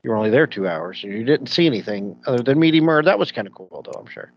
you 0.03 0.11
were 0.11 0.17
only 0.17 0.29
there 0.29 0.47
two 0.47 0.69
hours 0.69 1.03
and 1.03 1.12
you 1.14 1.25
didn't 1.25 1.47
see 1.47 1.64
anything 1.64 2.21
other 2.26 2.43
than 2.43 2.59
meeting 2.59 2.85
Murr. 2.85 3.03
That 3.03 3.19
was 3.19 3.33
kind 3.33 3.47
of 3.47 3.55
cool, 3.55 3.83
though. 3.83 3.99
I'm 3.99 4.07
sure. 4.07 4.33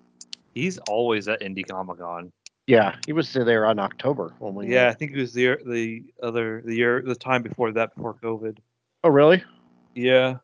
He's 0.57 0.77
always 0.89 1.27
at 1.27 1.41
Indy 1.41 1.63
Comic 1.63 1.99
Con. 1.99 2.31
Yeah, 2.65 2.95
he 3.05 3.13
was 3.13 3.31
there 3.31 3.65
on 3.65 3.79
October 3.79 4.33
when 4.39 4.55
we. 4.55 4.73
Yeah, 4.73 4.89
I 4.89 4.93
think 4.93 5.11
it 5.11 5.17
was 5.17 5.33
the 5.33 5.57
the 5.65 6.03
other 6.21 6.61
the 6.65 6.75
year 6.75 7.01
the 7.05 7.15
time 7.15 7.43
before 7.43 7.71
that 7.71 7.95
before 7.95 8.15
COVID. 8.15 8.57
Oh, 9.03 9.09
really? 9.09 9.43
Yeah. 9.95 10.37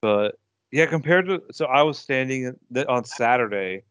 But 0.00 0.38
yeah, 0.70 0.86
compared 0.86 1.26
to 1.26 1.42
so 1.50 1.64
I 1.66 1.82
was 1.82 1.98
standing 1.98 2.54
on 2.88 3.04
Saturday, 3.04 3.82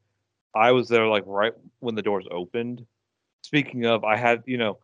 I 0.54 0.72
was 0.72 0.88
there 0.88 1.08
like 1.08 1.24
right 1.26 1.54
when 1.80 1.96
the 1.96 2.02
doors 2.02 2.26
opened. 2.32 2.86
Speaking 3.44 3.86
of, 3.86 4.04
I 4.04 4.16
had 4.16 4.44
you 4.46 4.58
know, 4.58 4.78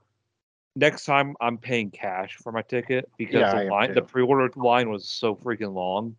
next 0.75 1.05
time 1.05 1.35
I'm 1.39 1.57
paying 1.57 1.91
cash 1.91 2.37
for 2.43 2.51
my 2.51 2.61
ticket 2.61 3.09
because 3.17 3.35
Yeah, 3.35 3.63
the 3.63 3.69
line 3.69 3.93
the 3.93 4.01
pre-order 4.01 4.51
line 4.57 4.89
was 4.89 5.07
so 5.07 5.35
freaking 5.35 5.73
long. 5.73 6.17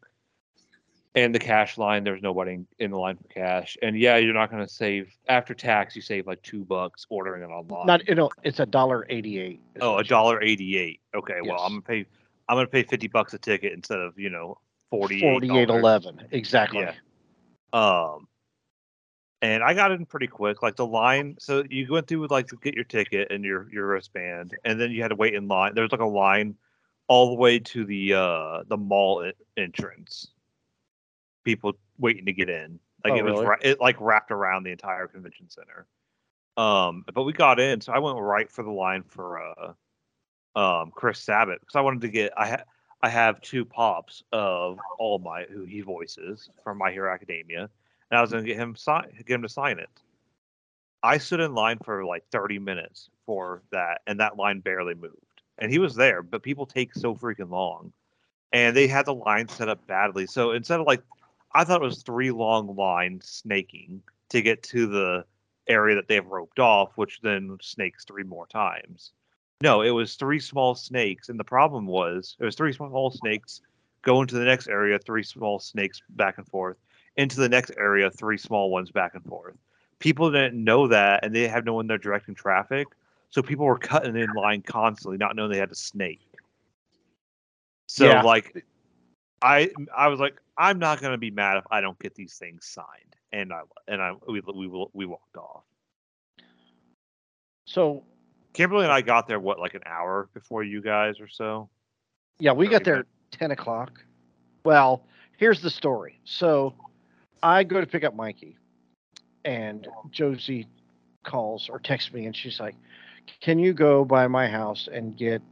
And 1.15 1.35
the 1.35 1.39
cash 1.39 1.77
line, 1.77 2.05
there's 2.05 2.23
nobody 2.23 2.55
in- 2.55 2.67
in 2.79 2.91
the 2.91 2.97
line 2.99 3.19
for 3.19 3.29
cash. 3.29 3.77
And 3.83 3.99
yeah, 3.99 4.17
you're 4.17 4.33
not 4.33 4.51
gonna 4.51 4.69
save 4.69 5.15
after 5.29 5.53
tax. 5.55 5.95
You 5.95 6.01
save 6.01 6.27
like 6.27 6.41
two 6.43 6.65
bucks 6.65 7.07
ordering 7.11 7.43
it 7.43 7.53
online. 7.53 7.87
Not 7.87 8.09
you 8.09 8.15
know, 8.15 8.31
it's 8.45 8.61
a 8.61 8.67
dollar 8.67 9.07
eighty-eight. 9.11 9.61
Oh, 9.81 9.99
a 9.99 10.05
dollar 10.05 10.41
eighty-eight. 10.43 11.01
Okay, 11.15 11.41
well, 11.45 11.61
I'm 11.61 11.73
gonna 11.73 11.83
pay. 11.83 12.07
I'm 12.49 12.57
gonna 12.57 12.67
pay 12.67 12.83
fifty 12.83 13.09
bucks 13.09 13.35
a 13.35 13.39
ticket 13.39 13.75
instead 13.75 13.99
of 14.01 14.19
you 14.19 14.31
know 14.31 14.59
forty-eight. 14.89 15.21
Forty-eight 15.21 15.69
eleven, 15.69 16.27
exactly. 16.31 16.81
Yeah. 16.81 16.95
Um, 17.75 18.27
and 19.43 19.63
I 19.63 19.75
got 19.75 19.93
in 19.93 20.07
pretty 20.07 20.29
quick. 20.29 20.63
Like 20.63 20.77
the 20.77 20.87
line, 20.87 21.37
so 21.39 21.63
you 21.69 21.87
went 21.91 22.07
through 22.07 22.21
with 22.21 22.31
like 22.31 22.47
to 22.49 22.57
get 22.57 22.75
your 22.75 22.85
ticket 22.85 23.31
and 23.31 23.45
your 23.45 23.71
your 23.71 23.87
wristband, 23.87 24.57
and 24.65 24.81
then 24.81 24.91
you 24.91 25.03
had 25.03 25.09
to 25.09 25.17
wait 25.17 25.35
in 25.35 25.47
line. 25.47 25.75
There 25.75 25.83
was 25.83 25.93
like 25.93 26.01
a 26.01 26.07
line 26.07 26.57
all 27.09 27.29
the 27.29 27.35
way 27.35 27.59
to 27.59 27.85
the 27.85 28.15
uh 28.15 28.63
the 28.69 28.79
mall 28.79 29.31
entrance. 29.59 30.32
People 31.45 31.75
waiting 31.99 32.27
to 32.27 32.33
get 32.33 32.49
in. 32.49 32.79
Like 33.05 33.15
Oh, 33.15 33.17
it 33.17 33.23
was 33.23 33.35
really? 33.35 33.57
it 33.63 33.81
like 33.81 33.97
wrapped 34.01 34.31
around 34.31 34.65
the 34.65 34.71
entire 34.71 35.09
convention 35.09 35.49
center. 35.49 35.87
Um, 36.57 37.05
but 37.13 37.25
we 37.25 37.33
got 37.33 37.59
in, 37.59 37.81
so 37.81 37.93
I 37.93 37.99
went 37.99 38.19
right 38.19 38.51
for 38.51 38.63
the 38.63 38.71
line 38.71 39.03
for 39.03 39.41
uh 39.41 39.73
um 40.55 40.93
Chris 40.95 41.19
Sabat 41.19 41.61
because 41.61 41.77
I 41.77 41.81
wanted 41.81 42.03
to 42.03 42.09
get 42.09 42.33
I 42.37 42.49
ha- 42.51 42.65
I 43.03 43.09
have 43.09 43.41
two 43.41 43.65
pops 43.65 44.23
of 44.33 44.79
all 44.99 45.19
my 45.19 45.45
who 45.45 45.65
he 45.65 45.81
voices 45.81 46.49
from 46.63 46.79
My 46.79 46.93
Hero 46.93 47.13
Academia, 47.13 47.69
and 48.11 48.19
I 48.19 48.21
was 48.21 48.31
gonna 48.31 48.45
get 48.45 48.57
him 48.57 48.77
sign 48.77 49.11
get 49.27 49.35
him 49.35 49.43
to 49.43 49.49
sign 49.49 49.79
it. 49.79 49.89
I 51.03 51.19
stood 51.19 51.41
in 51.41 51.55
line 51.55 51.79
for 51.85 52.05
like 52.05 52.25
30 52.31 52.61
minutes 52.61 53.11
for 53.27 53.63
that, 53.73 54.03
and 54.07 54.21
that 54.21 54.37
line 54.37 54.61
barely 54.61 54.95
moved. 54.95 55.17
And 55.59 55.71
he 55.71 55.79
was 55.79 55.95
there, 55.97 56.23
but 56.23 56.43
people 56.43 56.67
take 56.67 56.95
so 56.95 57.15
freaking 57.15 57.51
long, 57.51 57.93
and 58.53 58.77
they 58.77 58.87
had 58.87 59.07
the 59.07 59.15
line 59.15 59.49
set 59.49 59.69
up 59.69 59.85
badly. 59.87 60.27
So 60.27 60.53
instead 60.53 60.81
of 60.81 60.87
like, 60.87 61.03
I 61.55 61.65
thought 61.65 61.83
it 61.83 61.85
was 61.85 62.03
three 62.03 62.31
long 62.31 62.75
lines 62.77 63.29
snaking 63.29 64.03
to 64.31 64.43
get 64.43 64.63
to 64.65 64.87
the 64.87 65.25
area 65.69 65.95
that 65.97 66.09
they've 66.09 66.27
roped 66.27 66.59
off, 66.59 66.97
which 66.97 67.21
then 67.23 67.57
snakes 67.61 68.05
three 68.05 68.25
more 68.25 68.47
times. 68.47 69.13
No, 69.61 69.83
it 69.83 69.91
was 69.91 70.15
three 70.17 70.41
small 70.41 70.75
snakes, 70.75 71.29
and 71.29 71.39
the 71.39 71.45
problem 71.45 71.87
was 71.87 72.37
it 72.41 72.45
was 72.45 72.57
three 72.57 72.73
small 72.73 73.11
snakes 73.11 73.61
go 74.03 74.21
into 74.21 74.35
the 74.35 74.45
next 74.45 74.67
area, 74.69 74.99
three 74.99 75.23
small 75.23 75.61
snakes 75.61 76.03
back 76.11 76.39
and 76.39 76.49
forth, 76.49 76.77
into 77.17 77.37
the 77.37 77.49
next 77.49 77.71
area, 77.79 78.11
three 78.11 78.39
small 78.39 78.71
ones 78.71 78.91
back 78.91 79.15
and 79.15 79.25
forth. 79.25 79.55
People 80.01 80.33
didn't 80.33 80.63
know 80.63 80.89
that, 80.89 81.25
and 81.25 81.33
they 81.33 81.47
have 81.47 81.65
no 81.65 81.75
one 81.75 81.87
there 81.87 81.99
directing 81.99 82.35
traffic, 82.35 82.89
so 83.31 83.41
people 83.43 83.65
were 83.65 83.79
cutting 83.79 84.17
in 84.17 84.33
line 84.33 84.63
constantly, 84.63 85.17
not 85.17 85.37
knowing 85.37 85.51
they 85.53 85.59
had 85.59 85.71
a 85.71 85.77
snake. 85.77 86.27
So 87.87 88.07
Yeah. 88.07 88.23
like, 88.23 88.65
I 89.43 89.71
I 89.97 90.09
was 90.09 90.21
like, 90.21 90.41
I'm 90.57 90.79
not 90.79 91.01
gonna 91.01 91.19
be 91.19 91.31
mad 91.31 91.59
if 91.59 91.65
I 91.71 91.81
don't 91.81 91.99
get 91.99 92.15
these 92.15 92.35
things 92.35 92.67
signed, 92.67 93.17
and 93.33 93.53
I 93.53 93.63
and 93.89 94.01
I 94.01 94.13
we 94.29 94.41
we 94.55 94.67
will 94.67 94.91
we 94.95 95.07
walked 95.07 95.37
off. 95.37 95.65
So 97.67 98.05
Kimberly 98.53 98.85
and 98.85 98.93
I 98.93 99.01
got 99.01 99.27
there 99.27 99.41
what 99.41 99.59
like 99.59 99.75
an 99.75 99.83
hour 99.87 100.29
before 100.35 100.63
you 100.63 100.81
guys 100.81 101.21
or 101.21 101.29
so. 101.29 101.69
yeah, 102.39 102.53
we 102.53 102.69
got 102.69 102.85
there 102.85 103.01
at 103.01 103.07
ten 103.31 103.51
o'clock. 103.51 104.01
Well, 104.65 105.05
here's 105.37 105.61
the 105.61 105.71
story. 105.71 106.21
So 106.25 106.75
I 107.43 107.65
go 107.65 107.81
to 107.81 107.87
pick 107.87 108.05
up 108.05 108.15
Mikey, 108.15 108.57
and 109.45 109.89
Josie 110.11 110.69
calls 111.25 111.69
or 111.69 111.79
texts 111.79 112.13
me, 112.13 112.27
and 112.27 112.37
she's 112.37 112.61
like, 112.61 112.77
"Can 113.41 113.59
you 113.59 113.73
go 113.73 114.05
by 114.05 114.29
my 114.29 114.47
house 114.47 114.89
and 114.93 115.17
get 115.17 115.43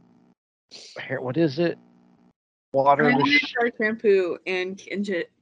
hair? 0.97 1.21
What 1.21 1.37
is 1.37 1.59
it? 1.59 1.77
Water? 2.73 3.13
Sh- 3.25 3.53
dry 3.53 3.71
shampoo 3.77 4.37
and 4.47 4.81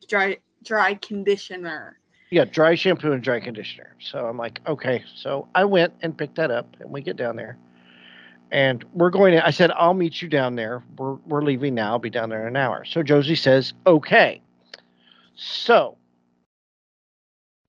dry 0.07 0.37
dry 0.63 0.95
conditioner. 0.95 1.99
yeah, 2.31 2.45
dry 2.45 2.75
shampoo 2.75 3.11
and 3.11 3.23
dry 3.23 3.39
conditioner." 3.39 3.95
So 3.99 4.25
I'm 4.25 4.37
like, 4.37 4.61
"Okay." 4.67 5.03
So 5.15 5.47
I 5.55 5.65
went 5.65 5.93
and 6.01 6.17
picked 6.17 6.35
that 6.35 6.51
up, 6.51 6.75
and 6.79 6.89
we 6.89 7.01
get 7.01 7.17
down 7.17 7.35
there. 7.35 7.57
And 8.51 8.83
we're 8.93 9.11
going 9.11 9.33
to, 9.33 9.45
I 9.45 9.51
said, 9.51 9.69
I'll 9.71 9.93
meet 9.93 10.21
you 10.21 10.27
down 10.27 10.55
there. 10.55 10.81
We're, 10.97 11.13
we're 11.27 11.43
leaving 11.43 11.75
now. 11.75 11.91
I'll 11.91 11.99
be 11.99 12.09
down 12.09 12.29
there 12.29 12.41
in 12.41 12.47
an 12.47 12.55
hour. 12.55 12.83
So 12.83 13.03
Josie 13.03 13.35
says, 13.35 13.73
okay. 13.85 14.41
So 15.35 15.97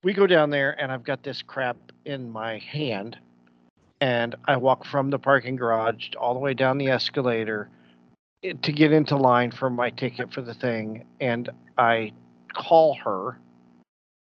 we 0.03 0.13
go 0.13 0.25
down 0.25 0.49
there, 0.49 0.71
and 0.81 0.91
I've 0.91 1.03
got 1.03 1.21
this 1.21 1.43
crap 1.43 1.77
in 2.05 2.31
my 2.31 2.57
hand. 2.57 3.17
And 3.99 4.33
I 4.45 4.57
walk 4.57 4.83
from 4.83 5.11
the 5.11 5.19
parking 5.19 5.55
garage 5.55 6.09
all 6.19 6.33
the 6.33 6.39
way 6.39 6.55
down 6.55 6.79
the 6.79 6.87
escalator 6.87 7.69
to 8.43 8.71
get 8.71 8.91
into 8.91 9.15
line 9.15 9.51
for 9.51 9.69
my 9.69 9.89
ticket 9.91 10.33
for 10.33 10.41
the 10.41 10.53
thing. 10.53 11.05
And 11.19 11.49
I 11.77 12.11
call 12.53 12.95
her 13.03 13.37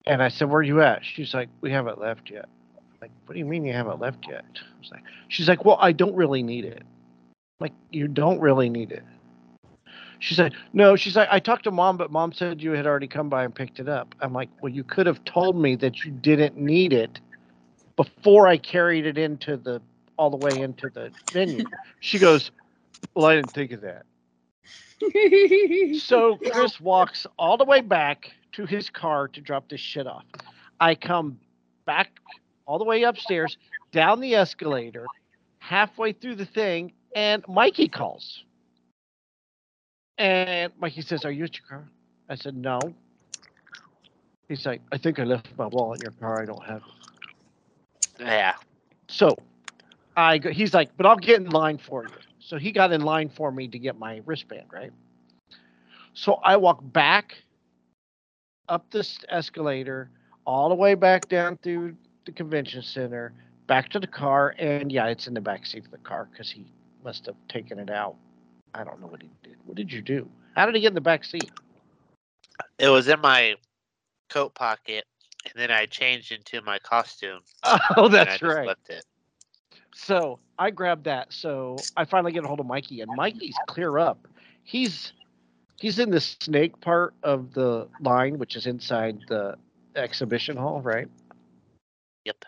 and 0.05 0.21
I 0.21 0.29
said, 0.29 0.49
Where 0.49 0.59
are 0.59 0.63
you 0.63 0.81
at? 0.81 1.03
She's 1.03 1.33
like, 1.33 1.49
We 1.61 1.71
haven't 1.71 1.99
left 1.99 2.29
yet. 2.29 2.47
I'm 2.77 2.83
Like, 3.01 3.11
what 3.25 3.33
do 3.33 3.39
you 3.39 3.45
mean 3.45 3.65
you 3.65 3.73
haven't 3.73 3.99
left 3.99 4.27
yet? 4.27 4.45
I 4.53 4.79
was 4.79 4.91
like, 4.91 5.03
She's 5.27 5.47
like, 5.47 5.65
Well, 5.65 5.77
I 5.79 5.91
don't 5.91 6.15
really 6.15 6.43
need 6.43 6.65
it. 6.65 6.83
I'm 6.83 7.65
like, 7.65 7.73
you 7.91 8.07
don't 8.07 8.39
really 8.39 8.69
need 8.69 8.91
it. 8.91 9.03
She 10.19 10.33
said, 10.33 10.53
no, 10.73 10.95
she's 10.95 11.15
like, 11.15 11.27
I 11.31 11.39
talked 11.39 11.65
to 11.65 11.71
mom, 11.71 11.97
but 11.97 12.11
mom 12.11 12.33
said 12.33 12.61
you 12.61 12.71
had 12.71 12.87
already 12.87 13.07
come 13.07 13.29
by 13.29 13.43
and 13.43 13.53
picked 13.53 13.79
it 13.79 13.87
up. 13.87 14.15
I'm 14.21 14.33
like, 14.33 14.49
well, 14.61 14.71
you 14.71 14.83
could 14.83 15.07
have 15.07 15.23
told 15.25 15.55
me 15.55 15.75
that 15.77 16.03
you 16.03 16.11
didn't 16.11 16.57
need 16.57 16.93
it 16.93 17.19
before 17.95 18.47
I 18.47 18.57
carried 18.57 19.05
it 19.05 19.17
into 19.17 19.57
the, 19.57 19.81
all 20.17 20.29
the 20.29 20.37
way 20.37 20.61
into 20.61 20.89
the 20.89 21.11
venue. 21.31 21.65
She 21.99 22.19
goes, 22.19 22.51
well, 23.13 23.25
I 23.27 23.35
didn't 23.35 23.51
think 23.51 23.71
of 23.71 23.81
that. 23.81 24.05
So 25.99 26.37
Chris 26.51 26.79
walks 26.79 27.27
all 27.37 27.57
the 27.57 27.65
way 27.65 27.81
back 27.81 28.31
to 28.53 28.65
his 28.65 28.89
car 28.89 29.27
to 29.29 29.41
drop 29.41 29.69
this 29.69 29.81
shit 29.81 30.07
off. 30.07 30.25
I 30.79 30.95
come 30.95 31.39
back 31.85 32.11
all 32.65 32.79
the 32.79 32.85
way 32.85 33.03
upstairs, 33.03 33.57
down 33.91 34.19
the 34.19 34.35
escalator, 34.35 35.05
halfway 35.59 36.13
through 36.13 36.35
the 36.35 36.45
thing, 36.45 36.93
and 37.15 37.43
Mikey 37.47 37.87
calls. 37.87 38.43
And 40.17 40.71
Mikey 40.79 41.01
says, 41.01 41.25
Are 41.25 41.31
you 41.31 41.43
at 41.43 41.57
your 41.57 41.67
car? 41.67 41.87
I 42.29 42.35
said, 42.35 42.55
No. 42.55 42.79
He's 44.47 44.65
like, 44.65 44.81
I 44.91 44.97
think 44.97 45.19
I 45.19 45.23
left 45.23 45.47
my 45.57 45.65
wallet 45.67 46.01
in 46.01 46.11
your 46.11 46.19
car. 46.19 46.41
I 46.41 46.45
don't 46.45 46.63
have 46.63 46.81
it. 46.81 48.21
Yeah. 48.21 48.53
So 49.07 49.35
I 50.15 50.37
go, 50.37 50.51
he's 50.51 50.73
like, 50.73 50.95
but 50.97 51.05
I'll 51.05 51.17
get 51.17 51.41
in 51.41 51.49
line 51.49 51.77
for 51.77 52.03
you. 52.03 52.09
So 52.45 52.59
he 52.59 52.71
got 52.71 52.91
in 52.91 53.01
line 53.01 53.29
for 53.29 53.51
me 53.51 53.67
to 53.67 53.79
get 53.79 53.97
my 53.97 54.21
wristband, 54.23 54.67
right? 54.71 54.91
So 56.13 56.35
I 56.43 56.57
walk 56.57 56.79
back 56.93 57.35
up 58.69 58.85
this 58.91 59.17
escalator, 59.29 60.11
all 60.45 60.69
the 60.69 60.75
way 60.75 60.93
back 60.93 61.27
down 61.27 61.57
through 61.63 61.95
the 62.25 62.31
convention 62.31 62.83
center, 62.83 63.33
back 63.65 63.89
to 63.89 63.99
the 63.99 64.05
car, 64.05 64.53
and 64.59 64.91
yeah, 64.91 65.07
it's 65.07 65.25
in 65.25 65.33
the 65.33 65.41
back 65.41 65.65
seat 65.65 65.85
of 65.85 65.91
the 65.91 65.97
car 65.97 66.29
because 66.31 66.51
he 66.51 66.67
must 67.03 67.25
have 67.25 67.35
taken 67.49 67.79
it 67.79 67.89
out. 67.89 68.15
I 68.75 68.83
don't 68.83 69.01
know 69.01 69.07
what 69.07 69.23
he 69.23 69.29
did. 69.41 69.55
What 69.65 69.75
did 69.75 69.91
you 69.91 70.03
do? 70.03 70.29
How 70.55 70.67
did 70.67 70.75
he 70.75 70.81
get 70.81 70.89
in 70.89 70.93
the 70.93 71.01
back 71.01 71.23
seat? 71.23 71.49
It 72.77 72.89
was 72.89 73.07
in 73.07 73.21
my 73.21 73.55
coat 74.29 74.53
pocket, 74.53 75.03
and 75.45 75.53
then 75.55 75.71
I 75.71 75.87
changed 75.87 76.31
into 76.31 76.61
my 76.61 76.77
costume. 76.77 77.41
Oh, 77.97 78.07
that's 78.07 78.43
right. 78.43 78.67
Left 78.67 78.89
it. 78.89 79.03
So 79.95 80.39
I 80.59 80.71
grabbed 80.71 81.05
that. 81.05 81.31
So 81.31 81.77
I 81.95 82.05
finally 82.05 82.33
get 82.33 82.43
a 82.43 82.47
hold 82.47 82.59
of 82.59 82.65
Mikey, 82.65 83.01
and 83.01 83.11
Mikey's 83.15 83.55
clear 83.67 83.97
up. 83.97 84.27
He's 84.63 85.13
he's 85.79 85.99
in 85.99 86.11
the 86.11 86.19
snake 86.19 86.79
part 86.81 87.13
of 87.23 87.53
the 87.53 87.87
line, 88.01 88.37
which 88.37 88.55
is 88.55 88.67
inside 88.67 89.19
the 89.29 89.55
exhibition 89.95 90.57
hall, 90.57 90.81
right? 90.81 91.07
Yep. 92.25 92.43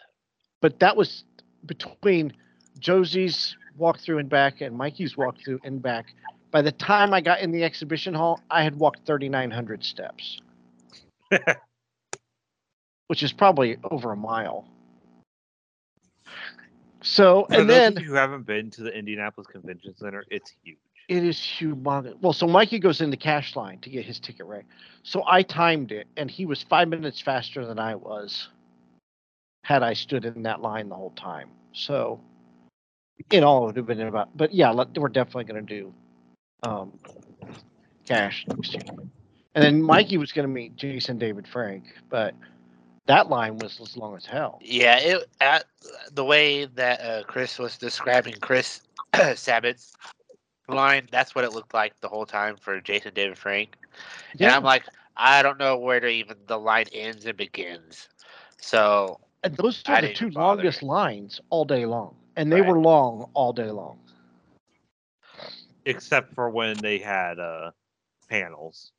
But 0.62 0.80
that 0.80 0.98
was 0.98 1.24
between 1.66 2.34
Josie's 2.80 3.56
walkthrough 3.80 4.20
and 4.20 4.30
back 4.30 4.62
and 4.62 4.76
Mikey's 4.76 5.16
walkthrough 5.16 5.60
and 5.64 5.82
back. 5.82 6.08
By 6.52 6.62
the 6.62 6.72
time 6.72 7.14
I 7.14 7.22
got 7.22 7.40
in 7.40 7.52
the 7.52 7.64
exhibition 7.64 8.14
hall, 8.14 8.42
I 8.52 8.64
had 8.64 8.76
walked 8.78 9.06
3,900 9.06 9.84
steps, 9.84 10.42
which 13.08 13.24
is 13.24 13.32
probably 13.32 13.78
over 13.90 14.12
a 14.12 14.18
mile. 14.18 14.68
So, 17.02 17.46
For 17.50 17.62
and 17.62 17.70
then 17.70 17.98
you 17.98 18.14
haven't 18.14 18.46
been 18.46 18.72
to 18.72 18.82
the 18.82 18.92
Indianapolis 18.92 19.48
Convention 19.48 19.96
Center, 19.98 20.24
it's 20.30 20.54
huge. 20.64 20.78
It 21.08 21.24
is 21.24 21.38
humongous. 21.38 22.20
Well, 22.22 22.34
so 22.34 22.48
Mikey 22.48 22.80
goes 22.80 23.00
in 23.00 23.10
the 23.10 23.18
cash 23.18 23.56
line 23.56 23.80
to 23.80 23.90
get 23.90 24.06
his 24.06 24.20
ticket 24.20 24.46
right. 24.46 24.66
So 25.04 25.24
I 25.26 25.42
timed 25.42 25.94
it, 25.94 26.08
and 26.18 26.30
he 26.30 26.46
was 26.46 26.64
five 26.64 26.90
minutes 26.90 27.22
faster 27.22 27.66
than 27.66 27.80
I 27.80 27.96
was. 27.96 28.50
Had 29.64 29.84
I 29.84 29.94
stood 29.94 30.26
in 30.26 30.44
that 30.44 30.62
line 30.62 30.90
the 30.90 30.96
whole 30.96 31.12
time, 31.12 31.50
so 31.74 32.20
in 33.32 33.44
all, 33.44 33.64
it 33.64 33.66
would 33.68 33.78
have 33.78 33.86
been 33.86 34.02
about. 34.02 34.36
But 34.36 34.54
yeah, 34.54 34.70
let, 34.70 34.98
we're 34.98 35.10
definitely 35.10 35.46
going 35.46 35.66
to 35.66 35.76
do 35.76 35.94
um, 36.64 37.00
cash 38.06 38.46
next 38.48 38.74
year. 38.74 38.84
And 39.56 39.64
then 39.64 39.82
Mikey 39.82 40.18
was 40.18 40.32
going 40.32 40.48
to 40.48 40.54
meet 40.54 40.76
Jason 40.76 41.18
David 41.18 41.48
Frank, 41.48 41.84
but 42.10 42.34
that 43.08 43.30
line 43.30 43.58
was 43.60 43.80
as 43.82 43.98
long 43.98 44.16
as 44.16 44.26
hell. 44.26 44.64
Yeah, 44.64 44.98
it 45.00 45.30
at 45.42 45.66
the 46.12 46.24
way 46.26 46.66
that 46.66 47.02
uh, 47.02 47.24
Chris 47.26 47.60
was 47.60 47.78
describing 47.78 48.36
Chris 48.42 48.82
Sabat's 49.36 49.94
line, 50.68 51.08
that's 51.12 51.36
what 51.36 51.44
it 51.46 51.54
looked 51.54 51.74
like 51.74 52.00
the 52.00 52.10
whole 52.10 52.26
time 52.26 52.58
for 52.58 52.80
Jason 52.82 53.14
David 53.14 53.38
Frank. 53.38 53.78
And 54.42 54.52
Yeah. 54.52 54.52
I'm 54.52 54.64
like, 54.64 54.84
I 55.16 55.42
don't 55.44 55.58
know 55.60 55.78
where 55.78 56.00
to 56.00 56.08
even 56.08 56.38
the 56.48 56.60
line 56.60 56.86
ends 56.94 57.26
and 57.26 57.38
begins. 57.38 58.10
So 58.58 59.20
And 59.44 59.56
those 59.58 59.84
I 59.86 59.92
were 59.92 59.98
the 59.98 60.10
two 60.10 60.30
bother. 60.34 60.62
longest 60.62 60.84
lines 60.84 61.42
all 61.50 61.66
day 61.66 61.86
long, 61.86 62.16
and 62.36 62.52
they 62.52 62.62
Right. 62.62 62.62
were 62.62 62.80
long 62.80 63.30
all 63.34 63.54
day 63.54 63.72
long. 63.72 64.00
except 65.86 66.34
for 66.34 66.50
when 66.50 66.82
they 66.82 67.00
had 67.00 67.40
uh 67.40 67.72
panels. 68.30 68.92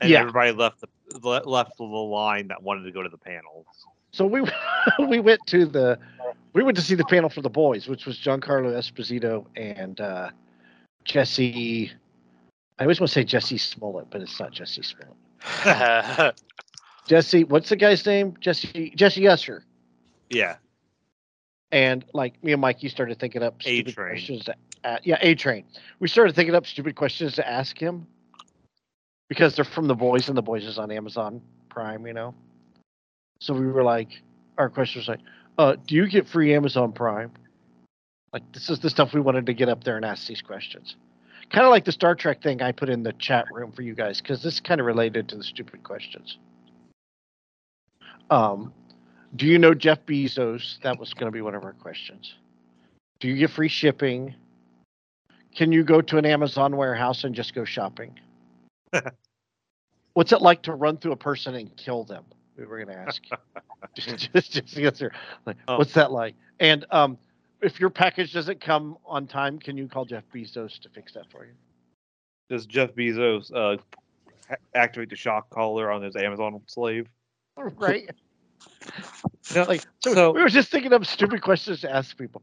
And 0.00 0.12
Yeah. 0.12 0.14
everybody 0.14 0.52
left 0.52 0.80
the 0.80 0.88
le- 0.88 0.99
left 1.22 1.76
the 1.76 1.84
line 1.84 2.48
that 2.48 2.62
wanted 2.62 2.84
to 2.84 2.92
go 2.92 3.02
to 3.02 3.08
the 3.08 3.18
panels. 3.18 3.66
So 4.12 4.26
we 4.26 4.42
we 5.08 5.20
went 5.20 5.40
to 5.46 5.66
the 5.66 5.98
we 6.52 6.62
went 6.62 6.76
to 6.76 6.82
see 6.82 6.94
the 6.94 7.04
panel 7.04 7.30
for 7.30 7.42
the 7.42 7.50
boys, 7.50 7.88
which 7.88 8.06
was 8.06 8.18
Giancarlo 8.18 8.72
Esposito 8.72 9.46
and 9.56 10.00
uh, 10.00 10.30
Jesse. 11.04 11.92
I 12.78 12.84
always 12.84 12.98
want 12.98 13.10
to 13.10 13.14
say 13.14 13.24
Jesse 13.24 13.58
Smollett, 13.58 14.10
but 14.10 14.20
it's 14.20 14.38
not 14.40 14.52
Jesse 14.52 14.82
Smollett. 14.82 16.34
Jesse, 17.06 17.44
what's 17.44 17.68
the 17.68 17.76
guy's 17.76 18.04
name? 18.04 18.34
Jesse 18.40 18.92
Jesse 18.96 19.26
Usher. 19.28 19.64
Yeah. 20.28 20.56
And 21.72 22.04
like 22.14 22.42
me 22.42 22.52
and 22.52 22.60
Mike, 22.60 22.82
you 22.82 22.88
started 22.88 23.18
thinking 23.20 23.42
up 23.42 23.62
stupid 23.62 23.92
A-Train. 23.92 24.08
questions. 24.08 24.44
To, 24.46 24.54
uh, 24.82 24.98
yeah, 25.04 25.18
A 25.20 25.34
Train. 25.36 25.64
We 26.00 26.08
started 26.08 26.34
thinking 26.34 26.54
up 26.54 26.66
stupid 26.66 26.96
questions 26.96 27.34
to 27.34 27.48
ask 27.48 27.78
him 27.78 28.06
because 29.30 29.54
they're 29.54 29.64
from 29.64 29.86
the 29.86 29.94
boys, 29.94 30.28
and 30.28 30.36
the 30.36 30.42
boys 30.42 30.66
is 30.66 30.76
on 30.78 30.90
Amazon 30.90 31.40
Prime, 31.70 32.06
you 32.06 32.12
know. 32.12 32.34
So 33.40 33.54
we 33.54 33.66
were 33.68 33.84
like, 33.84 34.08
our 34.58 34.68
question 34.68 35.00
was 35.00 35.08
like, 35.08 35.20
uh, 35.56 35.76
"Do 35.86 35.94
you 35.94 36.06
get 36.08 36.28
free 36.28 36.52
Amazon 36.52 36.92
Prime?" 36.92 37.30
Like 38.34 38.42
this 38.52 38.68
is 38.68 38.80
the 38.80 38.90
stuff 38.90 39.14
we 39.14 39.20
wanted 39.20 39.46
to 39.46 39.54
get 39.54 39.70
up 39.70 39.84
there 39.84 39.96
and 39.96 40.04
ask 40.04 40.26
these 40.26 40.42
questions. 40.42 40.96
Kind 41.48 41.64
of 41.64 41.70
like 41.70 41.84
the 41.84 41.92
Star 41.92 42.14
Trek 42.14 42.42
thing 42.42 42.60
I 42.60 42.72
put 42.72 42.90
in 42.90 43.02
the 43.02 43.12
chat 43.14 43.46
room 43.52 43.72
for 43.72 43.82
you 43.82 43.94
guys 43.94 44.20
because 44.20 44.42
this 44.42 44.54
is 44.54 44.60
kind 44.60 44.80
of 44.80 44.86
related 44.86 45.28
to 45.30 45.36
the 45.36 45.42
stupid 45.42 45.82
questions. 45.82 46.38
Um, 48.30 48.72
do 49.34 49.46
you 49.46 49.58
know 49.58 49.74
Jeff 49.74 50.04
Bezos? 50.06 50.80
That 50.82 50.98
was 50.98 51.14
going 51.14 51.26
to 51.26 51.32
be 51.32 51.40
one 51.40 51.54
of 51.54 51.64
our 51.64 51.72
questions. 51.72 52.34
Do 53.20 53.28
you 53.28 53.36
get 53.36 53.50
free 53.50 53.68
shipping? 53.68 54.34
Can 55.56 55.72
you 55.72 55.82
go 55.82 56.00
to 56.00 56.18
an 56.18 56.26
Amazon 56.26 56.76
warehouse 56.76 57.24
and 57.24 57.34
just 57.34 57.54
go 57.54 57.64
shopping? 57.64 58.18
What's 60.14 60.32
it 60.32 60.42
like 60.42 60.62
to 60.62 60.74
run 60.74 60.96
through 60.96 61.12
a 61.12 61.16
person 61.16 61.54
and 61.54 61.74
kill 61.76 62.04
them? 62.04 62.24
We 62.56 62.66
were 62.66 62.84
going 62.84 62.96
to 62.96 63.02
ask. 63.02 63.22
just, 63.94 64.32
just, 64.32 64.52
just 64.52 64.78
answer. 64.78 65.12
Like, 65.46 65.56
Oh. 65.68 65.78
What's 65.78 65.94
that 65.94 66.12
like? 66.12 66.34
And 66.58 66.84
um, 66.90 67.16
if 67.62 67.80
your 67.80 67.90
package 67.90 68.32
doesn't 68.32 68.60
come 68.60 68.98
on 69.06 69.26
time, 69.26 69.58
can 69.58 69.76
you 69.76 69.88
call 69.88 70.04
Jeff 70.04 70.24
Bezos 70.34 70.78
to 70.80 70.88
fix 70.88 71.14
that 71.14 71.30
for 71.30 71.44
you? 71.44 71.52
Does 72.48 72.66
Jeff 72.66 72.92
Bezos 72.94 73.54
uh 73.54 73.80
activate 74.74 75.10
the 75.10 75.16
shock 75.16 75.48
collar 75.50 75.90
on 75.92 76.02
his 76.02 76.16
Amazon 76.16 76.60
slave? 76.66 77.08
Right? 77.56 78.10
No, 79.54 79.62
Like, 79.62 79.82
so, 80.04 80.12
so 80.12 80.30
we 80.32 80.42
were 80.42 80.50
just 80.50 80.70
thinking 80.70 80.92
of 80.92 81.06
stupid 81.06 81.40
questions 81.40 81.80
to 81.80 81.90
ask 81.90 82.16
people. 82.18 82.42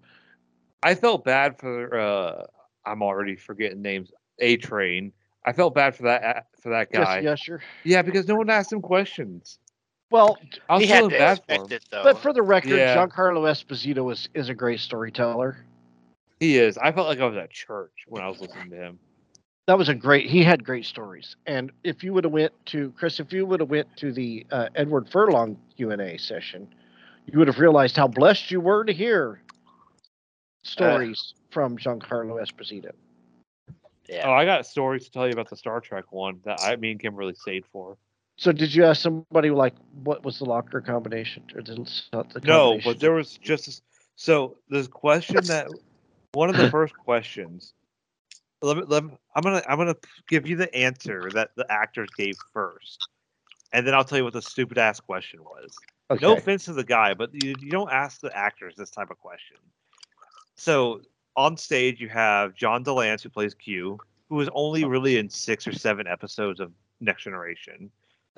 I 0.81 0.95
felt 0.95 1.23
bad 1.23 1.59
for 1.59 1.99
uh 1.99 2.45
I'm 2.85 3.03
already 3.03 3.35
forgetting 3.35 3.81
names. 3.83 4.11
A 4.39 4.57
Train. 4.57 5.13
I 5.47 5.53
felt 5.53 5.73
bad 5.73 5.95
for 5.95 6.03
that 6.03 6.47
for 6.61 6.69
that 6.69 6.91
guy. 6.91 7.19
Yes, 7.19 7.39
Usher. 7.39 7.61
Yeah, 7.85 8.01
because 8.01 8.27
no 8.27 8.35
one 8.35 8.49
asked 8.49 8.71
him 8.73 8.81
questions. 8.81 9.57
Well, 10.11 10.37
I 10.69 10.75
was 10.75 10.83
he 10.83 10.89
had 10.89 10.97
feeling 10.99 11.11
to 11.11 11.17
bad 11.17 11.41
for 11.47 11.53
him. 11.53 11.67
it 11.71 11.85
but 11.91 12.17
for 12.19 12.33
the 12.33 12.41
record, 12.41 12.77
Yeah. 12.77 12.95
Giancarlo 12.95 13.49
Esposito 13.49 14.11
is, 14.11 14.29
is 14.33 14.49
a 14.49 14.53
great 14.53 14.79
storyteller. 14.81 15.57
He 16.39 16.57
is. 16.57 16.77
I 16.77 16.91
felt 16.91 17.07
like 17.07 17.19
I 17.19 17.25
was 17.25 17.37
at 17.37 17.49
church 17.49 17.93
when 18.07 18.21
I 18.21 18.27
was 18.27 18.39
listening 18.41 18.69
to 18.71 18.75
him. 18.75 18.99
that 19.67 19.77
was 19.77 19.89
a 19.89 19.95
great 19.95 20.29
he 20.29 20.43
had 20.43 20.63
great 20.63 20.85
stories 20.85 21.35
and 21.45 21.71
if 21.83 22.03
you 22.03 22.13
would 22.13 22.23
have 22.23 22.31
went 22.31 22.53
to 22.67 22.91
chris 22.97 23.19
if 23.19 23.33
you 23.33 23.45
would 23.45 23.59
have 23.59 23.69
went 23.69 23.87
to 23.97 24.13
the 24.13 24.45
uh, 24.51 24.69
edward 24.75 25.09
furlong 25.09 25.57
q&a 25.75 26.17
session 26.17 26.67
you 27.25 27.37
would 27.37 27.49
have 27.49 27.59
realized 27.59 27.97
how 27.97 28.07
blessed 28.07 28.49
you 28.49 28.61
were 28.61 28.85
to 28.85 28.93
hear 28.93 29.41
stories 30.63 31.33
from 31.51 31.77
giancarlo 31.77 32.41
esposito 32.41 32.91
yeah. 34.07 34.27
Oh, 34.27 34.31
I 34.31 34.45
got 34.45 34.65
stories 34.65 35.05
to 35.05 35.11
tell 35.11 35.25
you 35.25 35.33
about 35.33 35.49
the 35.49 35.55
Star 35.57 35.79
Trek 35.81 36.11
one 36.11 36.39
that 36.45 36.59
I 36.61 36.75
me 36.75 36.91
and 36.91 36.99
Kim 36.99 37.15
really 37.15 37.35
stayed 37.35 37.65
for. 37.71 37.97
so 38.37 38.51
did 38.51 38.73
you 38.73 38.85
ask 38.85 39.01
somebody 39.01 39.49
like 39.49 39.73
what 40.03 40.23
was 40.23 40.39
the 40.39 40.45
locker 40.45 40.81
combination 40.81 41.43
or 41.55 41.61
the, 41.61 41.89
not 42.13 42.29
the 42.33 42.39
No, 42.41 42.79
but 42.83 42.99
there 42.99 43.13
was 43.13 43.37
just 43.37 43.65
this- 43.65 43.81
so 44.15 44.57
the 44.69 44.87
question 44.87 45.43
that 45.47 45.67
one 46.33 46.49
of 46.49 46.57
the 46.57 46.67
first 46.71 46.95
questions. 46.97 47.73
Let 48.61 48.77
me, 48.77 48.83
let 48.87 49.03
me, 49.03 49.11
I'm 49.35 49.43
gonna 49.43 49.61
I'm 49.69 49.77
gonna 49.77 49.95
give 50.27 50.47
you 50.47 50.55
the 50.55 50.73
answer 50.73 51.29
that 51.33 51.51
the 51.55 51.71
actors 51.71 52.09
gave 52.17 52.35
first, 52.53 53.07
and 53.71 53.85
then 53.85 53.93
I'll 53.93 54.03
tell 54.03 54.17
you 54.17 54.23
what 54.23 54.33
the 54.33 54.41
stupid 54.41 54.79
ass 54.79 54.99
question 54.99 55.43
was. 55.43 55.75
okay. 56.09 56.25
No 56.25 56.33
offense 56.33 56.65
to 56.65 56.73
the 56.73 56.83
guy, 56.83 57.13
but 57.13 57.29
you, 57.33 57.55
you 57.59 57.69
don't 57.69 57.91
ask 57.91 58.19
the 58.19 58.35
actors 58.35 58.73
this 58.75 58.89
type 58.89 59.11
of 59.11 59.19
question. 59.19 59.57
So 60.55 61.01
on 61.37 61.55
stage 61.55 62.01
you 62.01 62.09
have 62.09 62.53
John 62.55 62.83
de 62.83 62.91
Lancie 62.91 63.23
who 63.23 63.29
plays 63.29 63.53
Q, 63.53 63.99
who 64.27 64.35
was 64.35 64.49
only 64.53 64.83
really 64.83 65.17
in 65.17 65.29
six 65.29 65.67
or 65.67 65.71
seven 65.71 66.07
episodes 66.07 66.59
of 66.59 66.71
Next 66.99 67.23
Generation. 67.23 67.89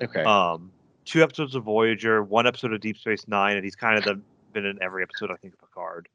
Okay. 0.02 0.22
Um, 0.22 0.70
two 1.04 1.22
episodes 1.22 1.54
of 1.54 1.64
Voyager, 1.64 2.22
one 2.22 2.46
episode 2.46 2.72
of 2.72 2.80
Deep 2.80 2.96
Space 2.96 3.26
Nine, 3.26 3.56
and 3.56 3.64
he's 3.64 3.74
kind 3.74 3.98
of 3.98 4.04
the, 4.04 4.20
been 4.52 4.66
in 4.66 4.80
every 4.82 5.02
episode 5.02 5.30
I 5.30 5.36
think 5.36 5.54
of 5.54 5.60
Picard 5.60 6.08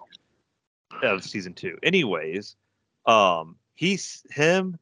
of 1.03 1.23
season 1.23 1.53
two. 1.53 1.77
Anyways, 1.83 2.55
um, 3.05 3.57
he's 3.73 4.23
him. 4.31 4.77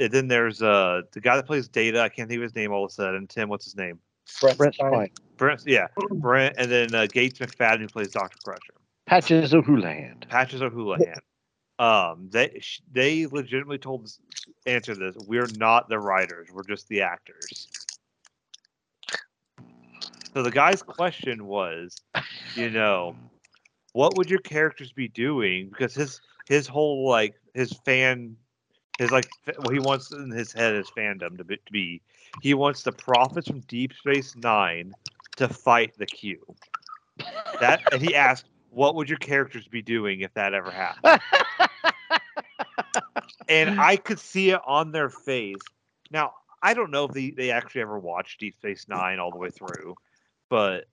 And 0.00 0.12
then 0.12 0.28
there's 0.28 0.62
uh 0.62 1.02
the 1.12 1.20
guy 1.20 1.34
that 1.34 1.46
plays 1.46 1.66
Data. 1.66 2.00
I 2.00 2.08
can't 2.08 2.28
think 2.28 2.38
of 2.38 2.44
his 2.44 2.54
name 2.54 2.70
all 2.70 2.84
of 2.84 2.90
a 2.90 2.94
sudden. 2.94 3.26
Tim, 3.26 3.48
what's 3.48 3.64
his 3.64 3.74
name? 3.74 3.98
Brent 4.40 4.76
Spiner. 4.76 5.10
Brent. 5.36 5.62
Yeah, 5.66 5.88
Brent. 6.10 6.54
And 6.56 6.70
then 6.70 6.94
uh, 6.94 7.06
Gates 7.06 7.38
McFadden 7.40 7.80
who 7.80 7.88
plays 7.88 8.12
Doctor 8.12 8.36
Crusher. 8.44 8.74
Patches 9.06 9.54
O'Houlihan. 9.54 10.22
Patches 10.28 10.62
O'Houlihan. 10.62 11.14
Um, 11.78 12.28
they 12.30 12.60
they 12.92 13.26
legitimately 13.26 13.78
told 13.78 14.10
answer 14.66 14.94
this. 14.94 15.16
We're 15.26 15.46
not 15.56 15.88
the 15.88 15.98
writers. 15.98 16.48
We're 16.52 16.64
just 16.64 16.88
the 16.88 17.02
actors. 17.02 17.68
So 20.34 20.42
the 20.42 20.50
guy's 20.50 20.82
question 20.82 21.46
was, 21.46 21.96
you 22.54 22.70
know, 22.70 23.16
what 23.92 24.16
would 24.16 24.28
your 24.30 24.40
characters 24.40 24.92
be 24.92 25.08
doing? 25.08 25.68
Because 25.68 25.94
his 25.94 26.20
his 26.48 26.66
whole 26.66 27.08
like 27.08 27.34
his 27.54 27.72
fan, 27.84 28.36
his 28.98 29.10
like 29.10 29.28
what 29.58 29.72
he 29.72 29.80
wants 29.80 30.10
in 30.12 30.30
his 30.30 30.52
head 30.52 30.74
is 30.74 30.90
fandom 30.96 31.36
to 31.38 31.44
be, 31.44 31.56
to 31.56 31.72
be. 31.72 32.02
He 32.42 32.54
wants 32.54 32.82
the 32.82 32.92
prophets 32.92 33.48
from 33.48 33.60
Deep 33.60 33.92
Space 33.94 34.36
Nine 34.36 34.92
to 35.36 35.48
fight 35.48 35.96
the 35.98 36.06
Q. 36.06 36.38
That 37.60 37.82
and 37.92 38.02
he 38.02 38.14
asked, 38.14 38.46
what 38.70 38.94
would 38.94 39.08
your 39.08 39.18
characters 39.18 39.66
be 39.66 39.82
doing 39.82 40.20
if 40.20 40.34
that 40.34 40.54
ever 40.54 40.70
happened? 40.70 41.20
and 43.48 43.80
I 43.80 43.96
could 43.96 44.18
see 44.18 44.50
it 44.50 44.60
on 44.66 44.92
their 44.92 45.10
face. 45.10 45.56
Now, 46.10 46.34
I 46.62 46.74
don't 46.74 46.90
know 46.90 47.04
if 47.04 47.12
they, 47.12 47.30
they 47.30 47.50
actually 47.50 47.82
ever 47.82 47.98
watched 47.98 48.40
Deep 48.40 48.54
Space 48.56 48.86
Nine 48.88 49.18
all 49.18 49.30
the 49.30 49.38
way 49.38 49.50
through, 49.50 49.94
but 50.48 50.86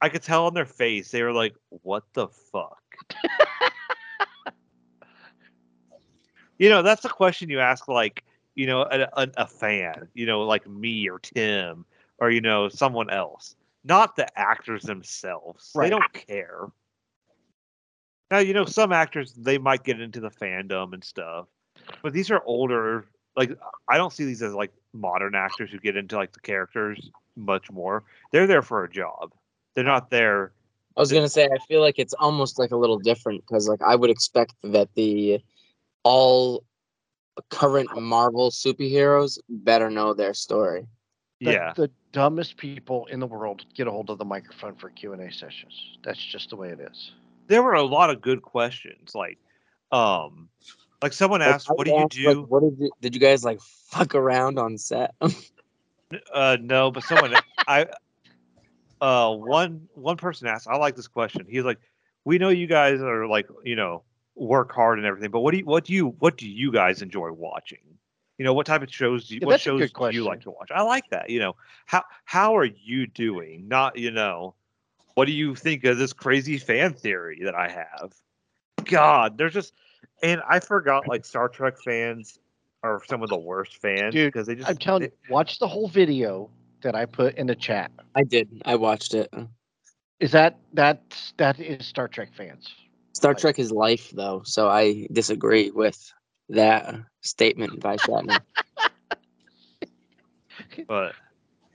I 0.00 0.08
could 0.08 0.22
tell 0.22 0.46
on 0.46 0.54
their 0.54 0.64
face 0.64 1.10
they 1.10 1.22
were 1.22 1.32
like, 1.32 1.54
"What 1.68 2.04
the 2.14 2.28
fuck?" 2.28 2.82
you 6.58 6.68
know, 6.68 6.82
that's 6.82 7.04
a 7.04 7.08
question 7.08 7.50
you 7.50 7.60
ask, 7.60 7.88
like 7.88 8.24
you 8.54 8.66
know, 8.66 8.82
a, 8.82 9.08
a, 9.12 9.28
a 9.36 9.46
fan, 9.46 10.08
you 10.14 10.26
know, 10.26 10.42
like 10.42 10.68
me 10.68 11.08
or 11.08 11.18
Tim 11.18 11.84
or 12.18 12.30
you 12.30 12.40
know 12.40 12.68
someone 12.68 13.10
else, 13.10 13.54
not 13.84 14.16
the 14.16 14.26
actors 14.38 14.82
themselves. 14.82 15.72
They 15.78 15.90
don't 15.90 16.12
care. 16.12 16.66
Now, 18.30 18.38
you 18.38 18.52
know, 18.52 18.64
some 18.64 18.92
actors 18.92 19.32
they 19.34 19.58
might 19.58 19.84
get 19.84 20.00
into 20.00 20.20
the 20.20 20.30
fandom 20.30 20.92
and 20.92 21.02
stuff, 21.02 21.46
but 22.02 22.12
these 22.12 22.30
are 22.30 22.42
older. 22.44 23.06
Like, 23.36 23.56
I 23.88 23.96
don't 23.96 24.12
see 24.12 24.24
these 24.24 24.42
as 24.42 24.52
like 24.52 24.72
modern 24.92 25.34
actors 25.34 25.70
who 25.70 25.78
get 25.78 25.96
into 25.96 26.16
like 26.16 26.32
the 26.32 26.40
characters 26.40 27.10
much 27.36 27.70
more. 27.70 28.04
They're 28.32 28.46
there 28.46 28.62
for 28.62 28.84
a 28.84 28.90
job. 28.90 29.32
They're 29.74 29.84
not 29.84 30.10
there. 30.10 30.52
I 30.96 31.00
was 31.00 31.12
gonna 31.12 31.28
say 31.28 31.44
I 31.44 31.58
feel 31.68 31.80
like 31.80 31.98
it's 31.98 32.14
almost 32.14 32.58
like 32.58 32.72
a 32.72 32.76
little 32.76 32.98
different 32.98 33.46
because 33.46 33.68
like 33.68 33.80
I 33.82 33.94
would 33.94 34.10
expect 34.10 34.54
that 34.64 34.88
the 34.94 35.40
all 36.02 36.64
current 37.50 37.88
Marvel 38.00 38.50
superheroes 38.50 39.38
better 39.48 39.90
know 39.90 40.12
their 40.12 40.34
story. 40.34 40.86
The, 41.40 41.52
yeah, 41.52 41.72
the 41.76 41.90
dumbest 42.10 42.56
people 42.56 43.06
in 43.06 43.20
the 43.20 43.26
world 43.26 43.64
get 43.74 43.86
a 43.86 43.90
hold 43.92 44.10
of 44.10 44.18
the 44.18 44.24
microphone 44.24 44.74
for 44.74 44.90
Q 44.90 45.12
and 45.12 45.22
A 45.22 45.32
sessions. 45.32 45.98
That's 46.02 46.22
just 46.22 46.50
the 46.50 46.56
way 46.56 46.70
it 46.70 46.80
is. 46.80 47.12
There 47.48 47.62
were 47.62 47.74
a 47.74 47.82
lot 47.82 48.10
of 48.10 48.20
good 48.20 48.42
questions. 48.42 49.14
Like, 49.14 49.38
um, 49.90 50.48
like 51.02 51.12
someone 51.12 51.42
asked, 51.42 51.68
I 51.68 51.72
"What 51.72 51.86
would 51.86 51.94
do 52.12 52.20
you 52.20 52.32
do?" 52.32 52.40
Like, 52.42 52.50
what 52.50 52.60
did 52.62 52.78
you 52.78 52.90
did 53.00 53.14
you 53.14 53.20
guys 53.20 53.44
like 53.44 53.60
fuck 53.60 54.14
around 54.14 54.58
on 54.58 54.78
set? 54.78 55.14
Uh, 56.32 56.56
no, 56.62 56.90
but 56.90 57.02
someone 57.02 57.34
I 57.66 57.86
uh 59.00 59.30
one 59.34 59.88
one 59.94 60.16
person 60.16 60.48
asked. 60.48 60.66
I 60.66 60.76
like 60.76 60.96
this 60.96 61.06
question. 61.06 61.46
He's 61.48 61.64
like, 61.64 61.78
"We 62.24 62.38
know 62.38 62.48
you 62.48 62.66
guys 62.66 63.02
are 63.02 63.26
like 63.26 63.46
you 63.62 63.76
know 63.76 64.04
work 64.34 64.72
hard 64.72 64.98
and 64.98 65.06
everything, 65.06 65.30
but 65.30 65.40
what 65.40 65.52
do 65.52 65.58
you 65.58 65.64
what 65.66 65.84
do 65.84 65.92
you 65.92 66.06
what 66.18 66.38
do 66.38 66.48
you 66.48 66.72
guys 66.72 67.02
enjoy 67.02 67.30
watching? 67.32 67.98
You 68.38 68.44
know, 68.44 68.54
what 68.54 68.66
type 68.66 68.82
of 68.82 68.92
shows 68.92 69.28
do 69.28 69.34
you 69.34 69.40
Yeah, 69.42 69.48
what 69.48 69.60
shows 69.60 69.90
do 69.92 70.10
you 70.12 70.24
like 70.24 70.42
to 70.42 70.50
watch? 70.50 70.70
I 70.74 70.82
like 70.82 71.10
that. 71.10 71.28
You 71.28 71.40
know, 71.40 71.56
how 71.86 72.04
how 72.24 72.56
are 72.56 72.64
you 72.64 73.06
doing? 73.06 73.68
Not 73.68 73.98
you 73.98 74.10
know, 74.10 74.54
what 75.18 75.26
do 75.26 75.32
you 75.32 75.56
think 75.56 75.82
of 75.82 75.98
this 75.98 76.12
crazy 76.12 76.58
fan 76.58 76.94
theory 76.94 77.40
that 77.42 77.56
I 77.56 77.68
have? 77.68 78.14
God, 78.84 79.36
there's 79.36 79.52
just 79.52 79.74
and 80.22 80.40
I 80.48 80.60
forgot 80.60 81.08
like 81.08 81.24
Star 81.24 81.48
Trek 81.48 81.74
fans 81.84 82.38
are 82.84 83.02
some 83.04 83.24
of 83.24 83.28
the 83.28 83.36
worst 83.36 83.78
fans 83.78 84.14
Dude, 84.14 84.32
because 84.32 84.46
they 84.46 84.54
just 84.54 84.70
I'm 84.70 84.76
telling 84.76 85.02
you, 85.02 85.10
watch 85.28 85.58
the 85.58 85.66
whole 85.66 85.88
video 85.88 86.48
that 86.82 86.94
I 86.94 87.04
put 87.04 87.34
in 87.34 87.48
the 87.48 87.56
chat. 87.56 87.90
I 88.14 88.22
did. 88.22 88.62
I 88.64 88.76
watched 88.76 89.12
it. 89.12 89.28
Is 90.20 90.30
that 90.30 90.56
that 90.74 91.02
that 91.36 91.58
is 91.58 91.84
Star 91.84 92.06
Trek 92.06 92.32
fans? 92.32 92.72
Star 93.12 93.32
Like- 93.32 93.40
Trek 93.40 93.58
is 93.58 93.72
life 93.72 94.12
though, 94.12 94.42
so 94.44 94.68
I 94.68 95.08
disagree 95.10 95.72
with 95.72 96.12
that 96.48 96.94
statement 97.22 97.80
by 97.80 97.96
Shatner. 97.96 98.38
but 100.86 101.16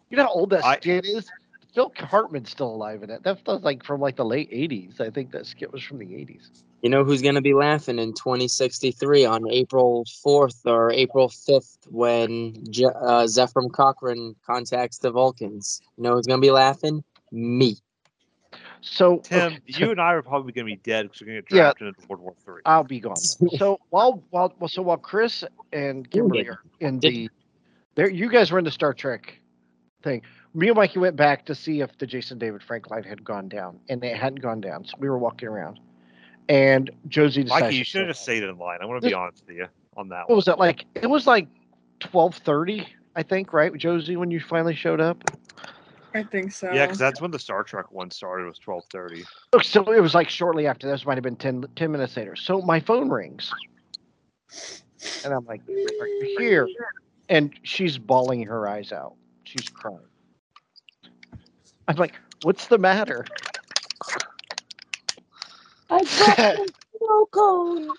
You 0.10 0.16
know 0.16 0.24
how 0.24 0.32
old 0.32 0.52
that 0.52 0.64
I- 0.64 0.78
skit 0.78 1.04
is? 1.04 1.30
Phil 1.74 1.92
Hartman's 1.98 2.52
still 2.52 2.74
alive 2.74 3.04
in 3.04 3.10
it. 3.10 3.24
That 3.24 3.40
was 3.46 3.62
like 3.64 3.84
from 3.84 4.02
like 4.02 4.16
the 4.16 4.26
late 4.26 4.52
'80s. 4.52 5.00
I 5.02 5.10
think 5.10 5.32
that 5.32 5.46
skit 5.46 5.72
was 5.72 5.84
from 5.84 5.98
the 6.00 6.06
'80s. 6.06 6.64
You 6.82 6.90
know 6.90 7.04
who's 7.04 7.22
gonna 7.22 7.42
be 7.42 7.54
laughing 7.54 7.98
in 8.00 8.14
2063 8.14 9.26
on 9.26 9.50
April 9.50 10.06
4th 10.26 10.66
or 10.66 10.92
April 10.92 11.30
5th 11.30 11.78
when 11.90 12.54
Je- 12.70 12.86
uh, 12.86 13.26
Zefram 13.26 13.72
Cochrane 13.72 14.36
contacts 14.46 14.98
the 15.00 15.12
Vulcans? 15.12 15.82
You 15.98 16.04
know 16.04 16.16
who's 16.16 16.28
gonna 16.28 16.42
be 16.42 16.52
laughing? 16.52 17.04
Me. 17.32 17.78
So 18.82 19.20
Tim, 19.20 19.54
okay, 19.54 19.62
you 19.66 19.92
and 19.92 20.00
I 20.02 20.14
are 20.14 20.22
probably 20.22 20.52
going 20.52 20.68
to 20.68 20.72
be 20.72 20.82
dead 20.84 21.04
because 21.04 21.22
we're 21.22 21.28
going 21.28 21.38
to 21.38 21.42
get 21.44 21.56
Yeah. 21.56 21.64
drafted 21.64 21.88
into 21.88 22.08
World 22.10 22.22
War 22.22 22.34
Three. 22.44 22.62
I'll 22.66 22.84
be 22.84 23.00
gone. 23.00 23.16
So 23.58 23.80
while 23.90 24.22
while 24.30 24.54
so 24.68 24.82
while 24.82 24.98
Chris 24.98 25.44
and 25.72 26.10
Kimberly 26.10 26.50
are 26.50 26.60
in 26.82 27.00
the 27.00 27.30
there, 27.96 28.10
you 28.10 28.30
guys 28.30 28.52
were 28.52 28.60
in 28.60 28.66
the 28.66 28.72
Star 28.72 28.94
Trek 28.94 29.40
thing. 30.04 30.22
Me 30.56 30.68
and 30.68 30.76
Mikey 30.76 31.00
went 31.00 31.16
back 31.16 31.46
to 31.46 31.56
see 31.56 31.82
if 31.82 31.98
the 31.98 32.06
Jason 32.06 32.38
David 32.38 32.62
Frank 32.62 32.92
line 32.92 33.04
had 33.04 33.24
gone 33.24 33.50
down, 33.50 33.80
and 33.90 34.04
it 34.04 34.16
hadn't 34.16 34.42
gone 34.42 34.62
down. 34.62 34.86
So 34.86 34.94
we 35.00 35.10
were 35.10 35.18
walking 35.18 35.48
around, 35.48 35.80
and 36.48 36.92
Josie 37.08 37.44
decided. 37.44 37.66
Mikey, 37.66 37.78
you 37.78 37.84
should 37.84 38.02
have 38.02 38.10
just 38.10 38.22
stayed 38.22 38.44
in 38.44 38.58
line. 38.58 38.78
I'm 38.82 38.88
going 38.88 39.02
to 39.02 39.08
be 39.08 39.14
honest 39.14 39.44
with 39.48 39.56
you 39.56 39.68
on 39.98 40.10
that 40.10 40.22
What 40.22 40.30
one. 40.30 40.36
was 40.38 40.46
that 40.46 40.60
like? 40.60 40.86
It 40.96 41.10
was 41.10 41.26
like 41.26 41.48
twelve 42.00 42.36
thirty, 42.36 42.88
I 43.16 43.24
think, 43.24 43.52
right, 43.52 43.76
Josie, 43.76 44.16
when 44.16 44.30
you 44.30 44.40
finally 44.40 44.76
showed 44.76 45.02
up. 45.02 45.24
I 46.16 46.22
think 46.22 46.52
so. 46.52 46.72
Yeah, 46.72 46.86
because 46.86 47.00
that's 47.00 47.20
when 47.20 47.32
the 47.32 47.40
Star 47.40 47.64
Trek 47.64 47.92
one 47.92 48.12
started. 48.12 48.46
Was 48.46 48.60
12:30. 48.60 49.26
Oh, 49.54 49.60
So 49.60 49.92
it 49.92 50.02
was 50.02 50.14
like 50.14 50.30
shortly 50.30 50.68
after. 50.68 50.88
This 50.88 51.04
might 51.08 51.16
have 51.16 51.24
been 51.24 51.36
10, 51.36 51.66
10 51.76 51.92
minutes 51.92 52.16
later. 52.16 52.36
So 52.36 52.62
my 52.62 52.80
phone 52.80 53.10
rings, 53.10 53.52
and 55.26 55.34
I'm 55.34 55.46
like, 55.46 55.62
here?" 56.38 56.68
And 57.30 57.52
she's 57.64 57.98
bawling 57.98 58.44
her 58.44 58.68
eyes 58.68 58.92
out. 58.92 59.16
She's 59.46 59.68
crying. 59.70 59.98
I'm 61.88 61.96
like, 61.98 62.14
"What's 62.44 62.68
the 62.68 62.78
matter?" 62.78 63.26
I 65.90 66.04
dropped 66.04 66.40
a 66.40 66.68
snow 66.98 67.26
cone. 67.32 67.90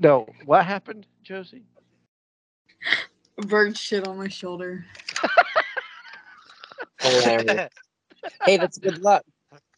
No, 0.00 0.26
what 0.44 0.64
happened, 0.64 1.06
Josie? 1.22 1.64
A 3.38 3.42
bird 3.46 3.76
shit 3.76 4.06
on 4.06 4.16
my 4.18 4.28
shoulder. 4.28 4.84
Hilarious. 7.00 7.70
hey, 8.44 8.56
that's 8.56 8.78
good 8.78 8.98
luck. 9.02 9.22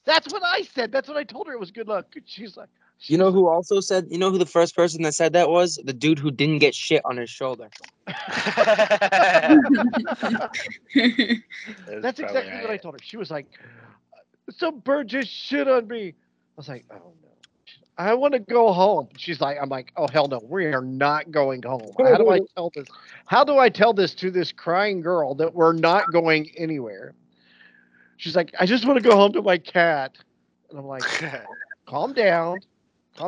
That's 0.05 0.33
what 0.33 0.43
I 0.45 0.63
said. 0.63 0.93
That's 0.93 1.09
what 1.09 1.17
I 1.17 1.25
told 1.25 1.47
her. 1.47 1.55
It 1.55 1.61
was 1.61 1.71
good 1.71 1.89
luck. 1.89 2.07
She's 2.27 2.57
like, 2.57 2.69
You 3.01 3.19
know 3.19 3.31
who 3.31 3.49
also 3.49 3.81
said? 3.81 4.07
You 4.11 4.19
know 4.19 4.31
who 4.31 4.39
the 4.39 4.47
first 4.47 4.75
person 4.75 5.03
that 5.03 5.15
said 5.15 5.35
that 5.35 5.51
was? 5.51 5.79
The 5.85 5.93
dude 5.93 6.19
who 6.19 6.31
didn't 6.31 6.59
get 6.59 6.75
shit 6.75 7.03
on 7.05 7.19
his 7.19 7.29
shoulder. 7.29 7.69
That's 8.07 8.15
exactly 12.19 12.61
what 12.61 12.71
I 12.71 12.79
told 12.79 12.95
her. 12.95 12.99
She 13.03 13.17
was 13.19 13.31
like, 13.31 13.47
"Some 14.51 14.79
bird 14.81 15.09
just 15.09 15.29
shit 15.29 15.69
on 15.69 15.87
me." 15.87 16.09
I 16.09 16.15
was 16.57 16.69
like, 16.69 16.87
"Oh 16.91 17.13
no." 17.23 17.25
I 17.97 18.15
want 18.15 18.33
to 18.35 18.41
go 18.41 18.73
home. 18.73 19.09
She's 19.17 19.41
like, 19.41 19.57
I'm 19.61 19.69
like, 19.69 19.93
oh 19.97 20.09
hell 20.13 20.27
no, 20.27 20.41
we 20.49 20.67
are 20.67 20.83
not 20.83 21.31
going 21.31 21.63
home. 21.63 21.93
How 21.99 22.17
do 22.17 22.31
I 22.31 22.41
tell 22.57 22.71
this? 22.75 22.89
How 23.27 23.45
do 23.45 23.59
I 23.59 23.69
tell 23.69 23.93
this 23.93 24.15
to 24.17 24.31
this 24.31 24.51
crying 24.51 25.01
girl 25.01 25.35
that 25.37 25.55
we're 25.55 25.73
not 25.73 26.11
going 26.13 26.51
anywhere? 26.57 27.15
She's 28.17 28.35
like, 28.35 28.53
I 28.59 28.67
just 28.67 28.85
want 28.85 29.01
to 29.03 29.09
go 29.09 29.17
home 29.17 29.33
to 29.33 29.43
my 29.43 29.59
cat. 29.59 30.17
And 30.71 30.79
I'm 30.79 30.87
like, 30.87 31.05
calm 31.87 32.13
down. 32.13 32.59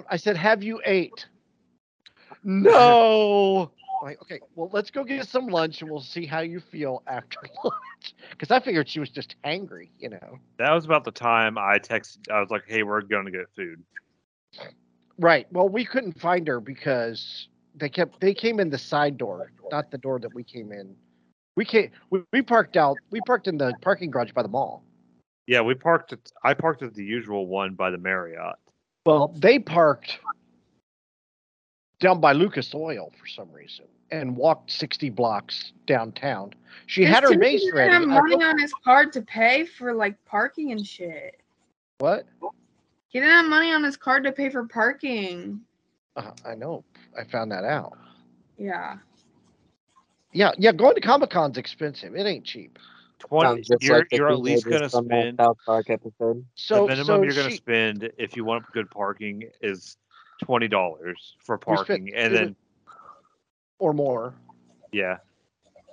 I 0.09 0.17
said, 0.17 0.37
have 0.37 0.63
you 0.63 0.81
ate? 0.85 1.27
No. 2.43 3.73
Like, 4.03 4.21
okay, 4.23 4.41
well, 4.55 4.69
let's 4.73 4.91
go 4.91 5.03
get 5.03 5.27
some 5.27 5.49
lunch 5.49 5.81
and 5.81 5.91
we'll 5.91 6.01
see 6.01 6.27
how 6.27 6.41
you 6.41 6.61
feel 6.61 7.03
after 7.07 7.39
lunch. 7.65 8.15
Because 8.31 8.51
I 8.51 8.61
figured 8.61 8.89
she 8.89 9.01
was 9.01 9.11
just 9.11 9.37
angry, 9.43 9.91
you 9.99 10.11
know. 10.11 10.39
That 10.59 10.73
was 10.73 10.85
about 10.85 11.05
the 11.05 11.11
time 11.11 11.57
I 11.59 11.79
texted. 11.79 12.31
I 12.31 12.41
was 12.41 12.51
like, 12.51 12.65
"Hey, 12.67 12.83
we're 12.83 13.01
going 13.01 13.25
to 13.25 13.31
get 13.31 13.47
food." 13.57 13.83
Right. 15.19 15.47
Well, 15.51 15.69
we 15.69 15.85
couldn't 15.85 16.21
find 16.21 16.47
her 16.47 16.61
because 16.61 17.49
they 17.75 17.89
kept 17.89 18.21
they 18.21 18.35
came 18.35 18.61
in 18.61 18.71
the 18.71 18.79
side 18.79 19.17
door, 19.17 19.51
not 19.71 19.91
the 19.91 19.99
door 19.99 20.19
that 20.21 20.35
we 20.35 20.45
came 20.45 20.73
in. 20.73 20.95
We 21.57 21.65
came 21.65 21.91
we, 22.11 22.23
we 22.33 22.43
parked 22.43 22.77
out 22.77 22.99
we 23.11 23.21
parked 23.23 23.49
in 23.49 23.57
the 23.57 23.75
parking 23.81 24.11
garage 24.11 24.33
by 24.33 24.43
the 24.43 24.49
mall. 24.49 24.85
Yeah, 25.47 25.63
we 25.63 25.75
parked 25.75 26.13
at 26.13 26.21
I 26.45 26.55
parked 26.55 26.83
at 26.83 26.95
the 26.95 27.05
usual 27.05 27.47
one 27.47 27.75
by 27.75 27.91
the 27.91 27.99
Marriott. 27.99 28.57
Well, 29.07 29.33
they 29.37 29.61
parked 29.61 30.19
down 32.01 32.21
by 32.21 32.33
Lucas 32.33 32.75
Oil 32.75 33.13
for 33.19 33.27
some 33.29 33.51
reason 33.53 33.87
and 34.11 34.37
walked 34.37 34.73
60 34.73 35.11
blocks 35.11 35.73
downtown. 35.87 36.53
She 36.87 37.05
had 37.05 37.23
her 37.23 37.31
didn't 37.31 37.73
ready. 37.73 37.93
have 37.93 38.07
money 38.07 38.43
on 38.43 38.59
his 38.59 38.73
card 38.85 39.13
to 39.13 39.23
pay 39.23 39.65
for 39.65 39.95
like 39.95 40.23
parking 40.25 40.73
and 40.73 40.85
shit. 40.85 41.41
what? 41.99 42.27
He 43.09 43.21
didn't 43.21 43.33
have 43.33 43.47
money 43.47 43.73
on 43.73 43.85
his 43.85 43.97
card 43.97 44.25
to 44.25 44.33
pay 44.33 44.51
for 44.51 44.67
parking. 44.67 45.61
Uh, 46.17 46.33
I 46.45 46.57
know. 46.57 46.85
I 47.19 47.25
found 47.25 47.53
that 47.53 47.65
out. 47.65 47.97
Yeah. 48.59 48.97
Yeah, 50.33 50.51
yeah. 50.59 50.73
Going 50.73 50.97
to 50.97 51.01
Comic 51.01 51.31
Con's 51.31 51.59
expensive. 51.59 52.17
It 52.17 52.27
ain't 52.27 52.45
cheap. 52.45 52.79
Twenty. 53.19 53.65
You're 53.81 53.99
like 53.99 54.09
you're 54.13 54.29
at 54.31 54.41
least 54.41 54.67
gonna 54.67 54.89
spend 54.91 55.39
South 55.39 55.57
Park 55.65 55.89
episode. 55.91 56.45
So, 56.55 56.83
the 56.83 56.89
minimum 56.89 57.07
so 57.07 57.23
you're 57.23 57.33
gonna 57.33 57.51
she, 57.51 57.57
spend 57.57 58.11
if 58.19 58.37
you 58.37 58.45
want 58.45 58.71
good 58.73 58.91
parking 58.91 59.45
is 59.63 59.97
twenty 60.43 60.69
dollars 60.69 61.37
for 61.43 61.57
We 61.67 61.77
spent- 61.77 61.77
parking, 61.77 62.15
and 62.15 62.33
we 62.33 62.39
then 62.39 62.57
or 63.79 63.93
more. 63.95 64.35
yeah, 64.93 65.19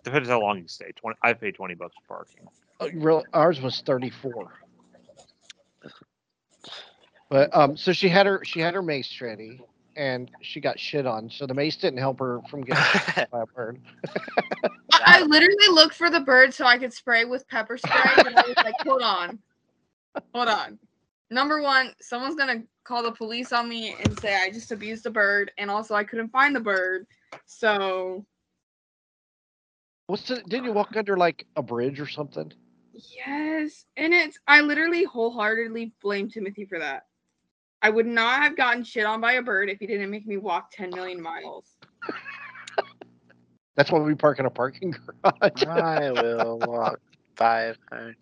depends 0.03 0.27
how 0.27 0.41
long 0.41 0.57
you 0.59 0.67
stay. 0.67 0.91
Twenty. 0.95 1.17
I 1.23 1.33
paid 1.33 1.55
twenty 1.55 1.75
bucks 1.75 1.95
for 2.05 2.17
parking. 2.17 2.47
Uh, 2.81 2.89
real, 2.95 3.23
ours 3.33 3.61
was 3.61 3.81
34. 3.81 4.51
But 7.29 7.55
um, 7.55 7.77
so 7.77 7.93
she 7.93 8.09
had 8.09 8.25
her 8.25 8.43
she 8.43 8.59
had 8.59 8.73
her 8.73 8.81
mace 8.81 9.21
ready, 9.21 9.61
and 9.95 10.31
she 10.41 10.59
got 10.59 10.79
shit 10.79 11.05
on. 11.05 11.29
So 11.29 11.45
the 11.45 11.53
mace 11.53 11.75
didn't 11.75 11.99
help 11.99 12.19
her 12.19 12.41
from 12.49 12.61
getting 12.61 12.83
shot 12.83 13.29
by 13.31 13.41
a 13.41 13.45
bird. 13.45 13.79
I 14.93 15.21
literally 15.21 15.67
looked 15.69 15.95
for 15.95 16.09
the 16.09 16.21
bird 16.21 16.53
so 16.53 16.65
I 16.65 16.77
could 16.77 16.93
spray 16.93 17.25
with 17.25 17.47
pepper 17.47 17.77
spray, 17.77 18.15
but 18.17 18.37
I 18.37 18.47
was 18.47 18.57
like, 18.57 18.75
hold 18.85 19.01
on. 19.01 19.39
Hold 20.33 20.47
on. 20.47 20.79
Number 21.29 21.61
one, 21.61 21.93
someone's 21.99 22.35
gonna 22.35 22.63
call 22.83 23.03
the 23.03 23.11
police 23.11 23.51
on 23.51 23.67
me 23.67 23.95
and 23.99 24.19
say 24.19 24.35
I 24.35 24.51
just 24.51 24.71
abused 24.71 25.05
a 25.05 25.09
bird, 25.09 25.51
and 25.57 25.71
also 25.71 25.95
I 25.95 26.03
couldn't 26.03 26.29
find 26.29 26.55
the 26.55 26.59
bird. 26.59 27.07
So 27.45 28.25
What's 30.07 30.29
it? 30.29 30.47
Didn't 30.47 30.65
you 30.65 30.73
walk 30.73 30.95
under 30.95 31.17
like 31.17 31.47
a 31.55 31.63
bridge 31.63 31.99
or 31.99 32.07
something? 32.07 32.51
yes, 32.93 33.85
and 33.97 34.13
it's 34.13 34.37
I 34.47 34.61
literally 34.61 35.03
wholeheartedly 35.03 35.93
blame 36.01 36.29
Timothy 36.29 36.65
for 36.65 36.79
that. 36.79 37.03
I 37.83 37.89
would 37.89 38.07
not 38.07 38.41
have 38.41 38.55
gotten 38.55 38.83
shit 38.85 39.05
on 39.05 39.19
by 39.19 39.33
a 39.33 39.41
bird 39.41 39.69
if 39.69 39.77
he 39.79 39.85
didn't 39.85 40.09
make 40.09 40.25
me 40.25 40.37
walk 40.37 40.71
10 40.71 40.89
million 40.91 41.21
miles. 41.21 41.65
That's 43.75 43.91
why 43.91 43.99
we 43.99 44.15
park 44.15 44.39
in 44.39 44.45
a 44.45 44.49
parking 44.49 44.91
garage. 45.23 45.63
I 45.67 46.11
will 46.11 46.59
walk 46.59 46.99
five 47.35 47.75
hundred. 47.91 48.15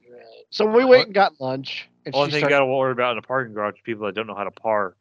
so 0.49 0.65
we 0.65 0.85
went 0.85 1.07
and 1.07 1.13
got 1.13 1.33
lunch, 1.41 1.89
and 2.05 2.15
Only 2.15 2.27
she 2.27 2.31
thing 2.31 2.37
you 2.37 2.39
started. 2.47 2.53
got 2.55 2.59
to 2.59 2.65
worry 2.67 2.91
about 2.93 3.11
in 3.13 3.17
a 3.17 3.21
parking 3.21 3.53
garage 3.53 3.75
people 3.83 4.05
that 4.05 4.15
don't 4.15 4.27
know 4.27 4.35
how 4.35 4.45
to 4.45 4.51
park. 4.51 4.95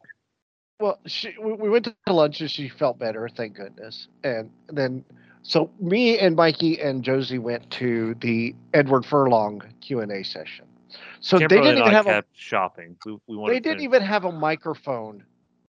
Well, 0.81 0.99
she 1.07 1.35
we, 1.41 1.53
we 1.53 1.71
went 1.71 1.85
to 1.85 1.95
lunch 2.13 2.41
and 2.41 2.51
she 2.51 2.69
felt 2.69 2.99
better, 2.99 3.29
thank 3.29 3.55
goodness. 3.55 4.09
And 4.25 4.51
then 4.69 5.05
so 5.43 5.71
me 5.79 6.19
and 6.19 6.35
Mikey 6.35 6.81
and 6.81 7.05
Josie 7.05 7.39
went 7.39 7.71
to 7.73 8.15
the 8.21 8.55
Edward 8.75 9.07
Furlong 9.07 9.63
Q 9.81 10.01
and 10.01 10.11
A 10.11 10.25
session. 10.25 10.67
So 11.21 11.39
they 11.39 11.47
didn't 11.47 11.79
even 11.79 11.83
I 11.83 11.91
have 11.91 12.07
a, 12.07 12.25
shopping. 12.35 12.97
We, 13.05 13.19
we 13.27 13.37
they 13.49 13.55
to 13.55 13.61
didn't 13.61 13.65
finish- 13.79 13.83
even 13.85 14.03
have 14.03 14.25
a 14.25 14.33
microphone 14.33 15.25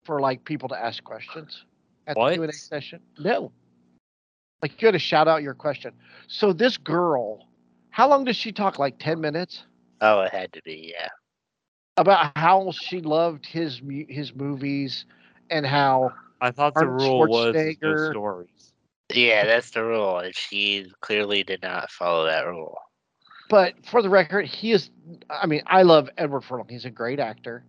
for 0.04 0.20
like 0.20 0.44
people 0.44 0.68
to 0.70 0.76
ask 0.78 1.02
questions 1.04 1.64
at 2.06 2.16
the 2.16 2.32
Q 2.34 2.42
and 2.42 2.50
A 2.50 2.54
session. 2.54 3.00
No, 3.18 3.52
like 4.62 4.80
you 4.80 4.86
had 4.86 4.92
to 4.92 4.98
shout 4.98 5.28
out 5.28 5.42
your 5.42 5.54
question. 5.54 5.92
So 6.28 6.52
this 6.52 6.76
girl, 6.76 7.48
how 7.90 8.08
long 8.08 8.24
does 8.24 8.36
she 8.36 8.52
talk? 8.52 8.78
Like 8.78 8.98
ten 8.98 9.20
minutes 9.20 9.64
Oh, 10.00 10.20
it 10.20 10.32
had 10.32 10.52
to 10.54 10.62
be, 10.62 10.94
yeah. 10.96 11.08
about 11.98 12.32
how 12.36 12.70
she 12.72 13.00
loved 13.00 13.44
his 13.44 13.82
his 14.08 14.34
movies 14.34 15.04
and 15.50 15.66
how 15.66 16.12
I 16.40 16.50
thought 16.50 16.72
the 16.74 16.80
Arnold 16.86 17.02
rule 17.02 17.18
was 17.28 17.54
no 17.54 17.60
Schwarzenegger- 17.60 18.10
stories. 18.12 18.72
Yeah, 19.12 19.44
that's 19.44 19.70
the 19.72 19.82
rule. 19.84 20.18
And 20.20 20.34
she 20.34 20.86
clearly 21.00 21.42
did 21.42 21.62
not 21.62 21.90
follow 21.90 22.24
that 22.26 22.46
rule. 22.46 22.78
But 23.50 23.74
for 23.84 24.00
the 24.00 24.08
record, 24.08 24.46
he 24.46 24.72
is. 24.72 24.90
I 25.28 25.46
mean, 25.46 25.62
I 25.66 25.82
love 25.82 26.08
Edward 26.16 26.42
Furlong. 26.42 26.68
He's 26.68 26.86
a 26.86 26.90
great 26.90 27.18
actor. 27.18 27.64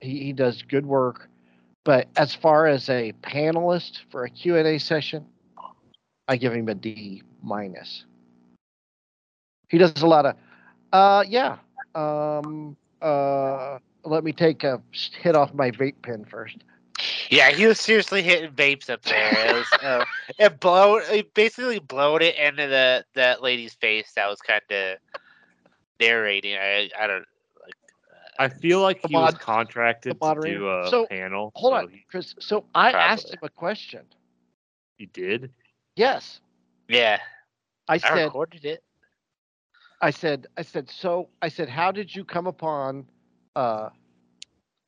He 0.00 0.18
he 0.24 0.32
does 0.34 0.62
good 0.62 0.84
work. 0.84 1.30
But 1.84 2.08
as 2.16 2.34
far 2.34 2.66
as 2.66 2.88
a 2.90 3.12
panelist 3.22 4.00
for 4.10 4.24
a 4.24 4.30
Q 4.30 4.56
and 4.56 4.66
A 4.66 4.78
session, 4.78 5.24
I 6.28 6.36
give 6.36 6.52
him 6.52 6.68
a 6.68 6.74
D 6.74 7.22
minus. 7.42 8.04
He 9.68 9.78
does 9.78 10.02
a 10.02 10.06
lot 10.06 10.26
of, 10.26 10.36
uh, 10.92 11.24
yeah. 11.28 11.58
Um, 11.94 12.76
uh, 13.00 13.78
let 14.04 14.24
me 14.24 14.32
take 14.32 14.64
a 14.64 14.82
hit 15.20 15.36
off 15.36 15.54
my 15.54 15.70
vape 15.70 16.00
pen 16.02 16.24
first. 16.24 16.58
Yeah, 17.34 17.50
he 17.50 17.66
was 17.66 17.80
seriously 17.80 18.22
hitting 18.22 18.52
vapes 18.52 18.88
up 18.88 19.02
there. 19.02 19.48
It 19.48 19.52
was, 19.58 19.66
uh, 19.82 20.04
it 20.38 20.60
blow, 20.60 20.96
it 20.96 21.34
basically 21.34 21.80
blowed 21.80 22.22
it 22.22 22.36
into 22.36 22.66
the 22.68 23.04
that 23.14 23.42
lady's 23.42 23.74
face. 23.74 24.12
That 24.14 24.28
was 24.28 24.40
kind 24.40 24.62
of 24.70 24.98
narrating. 26.00 26.54
I, 26.56 26.90
I 26.98 27.06
don't 27.08 27.26
like. 27.62 27.74
I 28.38 28.48
feel 28.48 28.80
like 28.80 29.02
The 29.02 29.08
he 29.08 29.14
was 29.16 29.34
contracted 29.34 30.20
to 30.20 30.34
do 30.44 30.68
a 30.68 30.90
So, 30.90 31.06
panel. 31.06 31.52
Hold 31.56 31.72
so 31.72 31.78
on, 31.78 31.88
he- 31.90 32.04
Chris. 32.08 32.34
So 32.40 32.64
I 32.74 32.92
asked 32.92 33.30
him 33.30 33.40
a 33.42 33.48
question. 33.48 34.02
You 34.98 35.06
did? 35.06 35.50
Yes, 35.96 36.40
Yeah, 36.88 37.18
I 37.88 37.94
I 37.94 37.98
said. 37.98 38.26
recorded 38.26 38.64
it. 38.64 38.82
I 40.00 40.10
said, 40.10 40.46
I 40.56 40.62
said, 40.62 40.90
so 40.90 41.30
I 41.40 41.48
said, 41.48 41.68
how 41.68 41.90
did 41.90 42.14
you 42.14 42.24
come 42.24 42.46
upon 42.46 43.06
uh, 43.56 43.88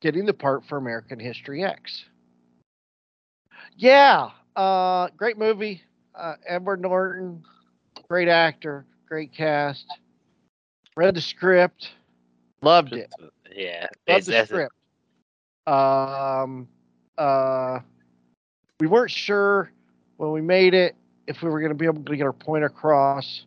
getting 0.01 0.27
the 0.27 0.35
part 0.35 0.65
for 0.65 0.77
American 0.77 1.19
History 1.19 1.65
X? 1.65 2.05
Yeah, 3.77 4.31
uh, 4.57 5.09
great 5.17 5.39
movie. 5.39 5.83
Uh, 6.15 6.35
Edward 6.47 6.81
Norton, 6.81 7.45
great 8.09 8.29
actor, 8.29 8.87
great 9.07 9.33
cast. 9.35 9.87
Read 10.97 11.15
the 11.15 11.21
script, 11.21 11.91
loved 12.63 12.93
it. 12.93 13.11
Yeah, 13.55 13.87
Loved 14.07 14.27
the 14.27 14.45
script. 14.45 14.75
Um, 15.67 16.69
uh, 17.17 17.79
we 18.81 18.87
weren't 18.87 19.11
sure 19.11 19.71
when 20.19 20.31
we 20.33 20.43
made 20.43 20.75
it 20.75 20.95
if 21.27 21.41
we 21.43 21.49
were 21.49 21.61
going 21.61 21.71
to 21.71 21.77
be 21.77 21.87
able 21.87 22.03
to 22.03 22.17
get 22.17 22.25
our 22.25 22.35
point 22.35 22.65
across. 22.65 23.47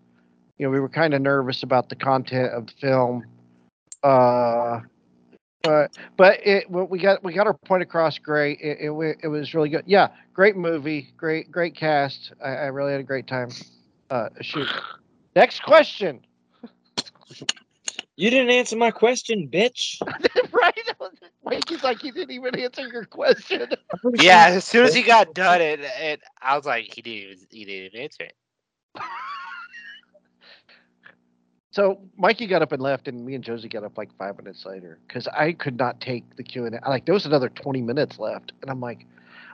You 0.57 0.65
know, 0.65 0.71
we 0.71 0.79
were 0.79 0.89
kind 0.89 1.13
of 1.13 1.21
nervous 1.21 1.61
about 1.61 1.89
the 1.89 1.95
content 1.95 2.51
of 2.53 2.65
the 2.65 2.73
film. 2.81 3.25
Uh, 4.01 4.79
but 5.63 5.97
but 6.17 6.45
it 6.45 6.69
well, 6.69 6.85
we 6.85 6.99
got 6.99 7.23
we 7.23 7.33
got 7.33 7.47
our 7.47 7.53
point 7.53 7.83
across 7.83 8.17
great. 8.17 8.59
It, 8.61 8.77
it 8.81 9.17
it 9.23 9.27
was 9.27 9.53
really 9.53 9.69
good. 9.69 9.83
Yeah, 9.85 10.09
great 10.33 10.55
movie, 10.55 11.13
great 11.17 11.51
great 11.51 11.75
cast. 11.75 12.31
I, 12.43 12.49
I 12.49 12.65
really 12.67 12.91
had 12.91 13.01
a 13.01 13.03
great 13.03 13.27
time. 13.27 13.49
Uh, 14.09 14.29
shoot. 14.41 14.67
Next 15.35 15.61
question. 15.63 16.21
You 18.15 18.29
didn't 18.29 18.49
answer 18.49 18.75
my 18.75 18.91
question, 18.91 19.47
bitch. 19.47 20.01
right? 20.51 20.73
Mikey's 21.43 21.83
like 21.83 22.01
he 22.01 22.11
didn't 22.11 22.31
even 22.31 22.59
answer 22.59 22.87
your 22.87 23.05
question. 23.05 23.69
yeah. 24.15 24.47
As 24.49 24.65
soon 24.65 24.85
as 24.85 24.93
he 24.93 25.01
got 25.03 25.33
done, 25.33 25.61
it, 25.61 25.79
it 25.79 26.21
I 26.41 26.55
was 26.55 26.65
like, 26.65 26.93
he 26.93 27.01
didn't 27.01 27.47
he 27.49 27.65
didn't 27.65 27.85
even 27.87 28.01
answer 28.01 28.23
it. 28.23 28.33
So 31.71 31.99
Mikey 32.17 32.47
got 32.47 32.62
up 32.62 32.71
and 32.71 32.82
left, 32.82 33.08
and 33.08 33.25
me 33.25 33.36
and 33.36 33.43
Josie 33.43 33.69
got 33.69 33.84
up 33.84 33.97
like 33.97 34.10
five 34.17 34.38
minutes 34.38 34.65
later 34.65 34.99
because 35.08 35.27
I 35.27 35.51
could 35.53 35.77
not 35.77 36.01
take 36.01 36.36
the 36.36 36.43
Q 36.43 36.65
and 36.65 36.75
A. 36.75 36.89
Like 36.89 37.05
there 37.05 37.13
was 37.13 37.25
another 37.25 37.49
twenty 37.49 37.82
minutes 37.82 38.17
left, 38.17 38.53
and 38.62 38.71
I'm 38.71 38.82
like, 38.82 39.05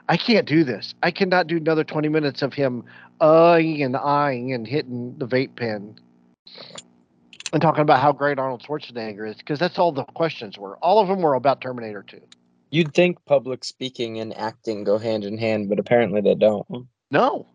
I 0.08 0.16
can't 0.16 0.46
do 0.46 0.64
this. 0.64 0.94
I 1.02 1.10
cannot 1.10 1.46
do 1.46 1.56
another 1.56 1.84
twenty 1.84 2.08
minutes 2.08 2.42
of 2.42 2.54
him 2.54 2.84
uhing 3.20 3.84
and 3.84 3.96
eyeing 3.96 4.52
and 4.52 4.66
hitting 4.66 5.16
the 5.18 5.26
vape 5.26 5.56
pen 5.56 5.98
and 7.52 7.62
talking 7.62 7.82
about 7.82 8.00
how 8.00 8.12
great 8.12 8.38
Arnold 8.38 8.62
Schwarzenegger 8.62 9.28
is 9.28 9.36
because 9.36 9.58
that's 9.58 9.78
all 9.78 9.92
the 9.92 10.04
questions 10.04 10.58
were. 10.58 10.76
All 10.78 10.98
of 10.98 11.08
them 11.08 11.20
were 11.20 11.34
about 11.34 11.60
Terminator 11.60 12.02
Two. 12.02 12.22
You'd 12.70 12.94
think 12.94 13.24
public 13.26 13.64
speaking 13.64 14.20
and 14.20 14.36
acting 14.36 14.84
go 14.84 14.98
hand 14.98 15.24
in 15.24 15.38
hand, 15.38 15.68
but 15.68 15.78
apparently 15.78 16.20
they 16.20 16.34
don't. 16.34 16.66
No, 17.10 17.46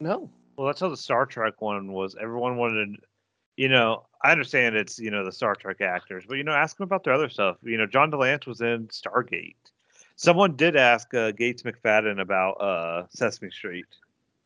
no. 0.00 0.28
Well, 0.56 0.66
that's 0.66 0.80
how 0.80 0.88
the 0.88 0.96
Star 0.96 1.26
Trek 1.26 1.60
one 1.60 1.92
was. 1.92 2.16
Everyone 2.20 2.56
wanted, 2.56 2.96
you 3.56 3.68
know, 3.68 4.04
I 4.22 4.32
understand 4.32 4.74
it's, 4.76 4.98
you 4.98 5.10
know, 5.10 5.24
the 5.24 5.32
Star 5.32 5.54
Trek 5.54 5.80
actors, 5.80 6.24
but, 6.28 6.34
you 6.36 6.44
know, 6.44 6.52
ask 6.52 6.76
them 6.76 6.84
about 6.84 7.04
their 7.04 7.12
other 7.14 7.28
stuff. 7.28 7.56
You 7.62 7.78
know, 7.78 7.86
John 7.86 8.10
de 8.10 8.16
Lancie 8.16 8.48
was 8.50 8.60
in 8.60 8.88
Stargate. 8.88 9.54
Someone 10.16 10.56
did 10.56 10.76
ask 10.76 11.12
uh, 11.14 11.30
Gates 11.32 11.62
McFadden 11.62 12.20
about 12.20 12.52
uh, 12.60 13.06
Sesame 13.10 13.50
Street. 13.50 13.84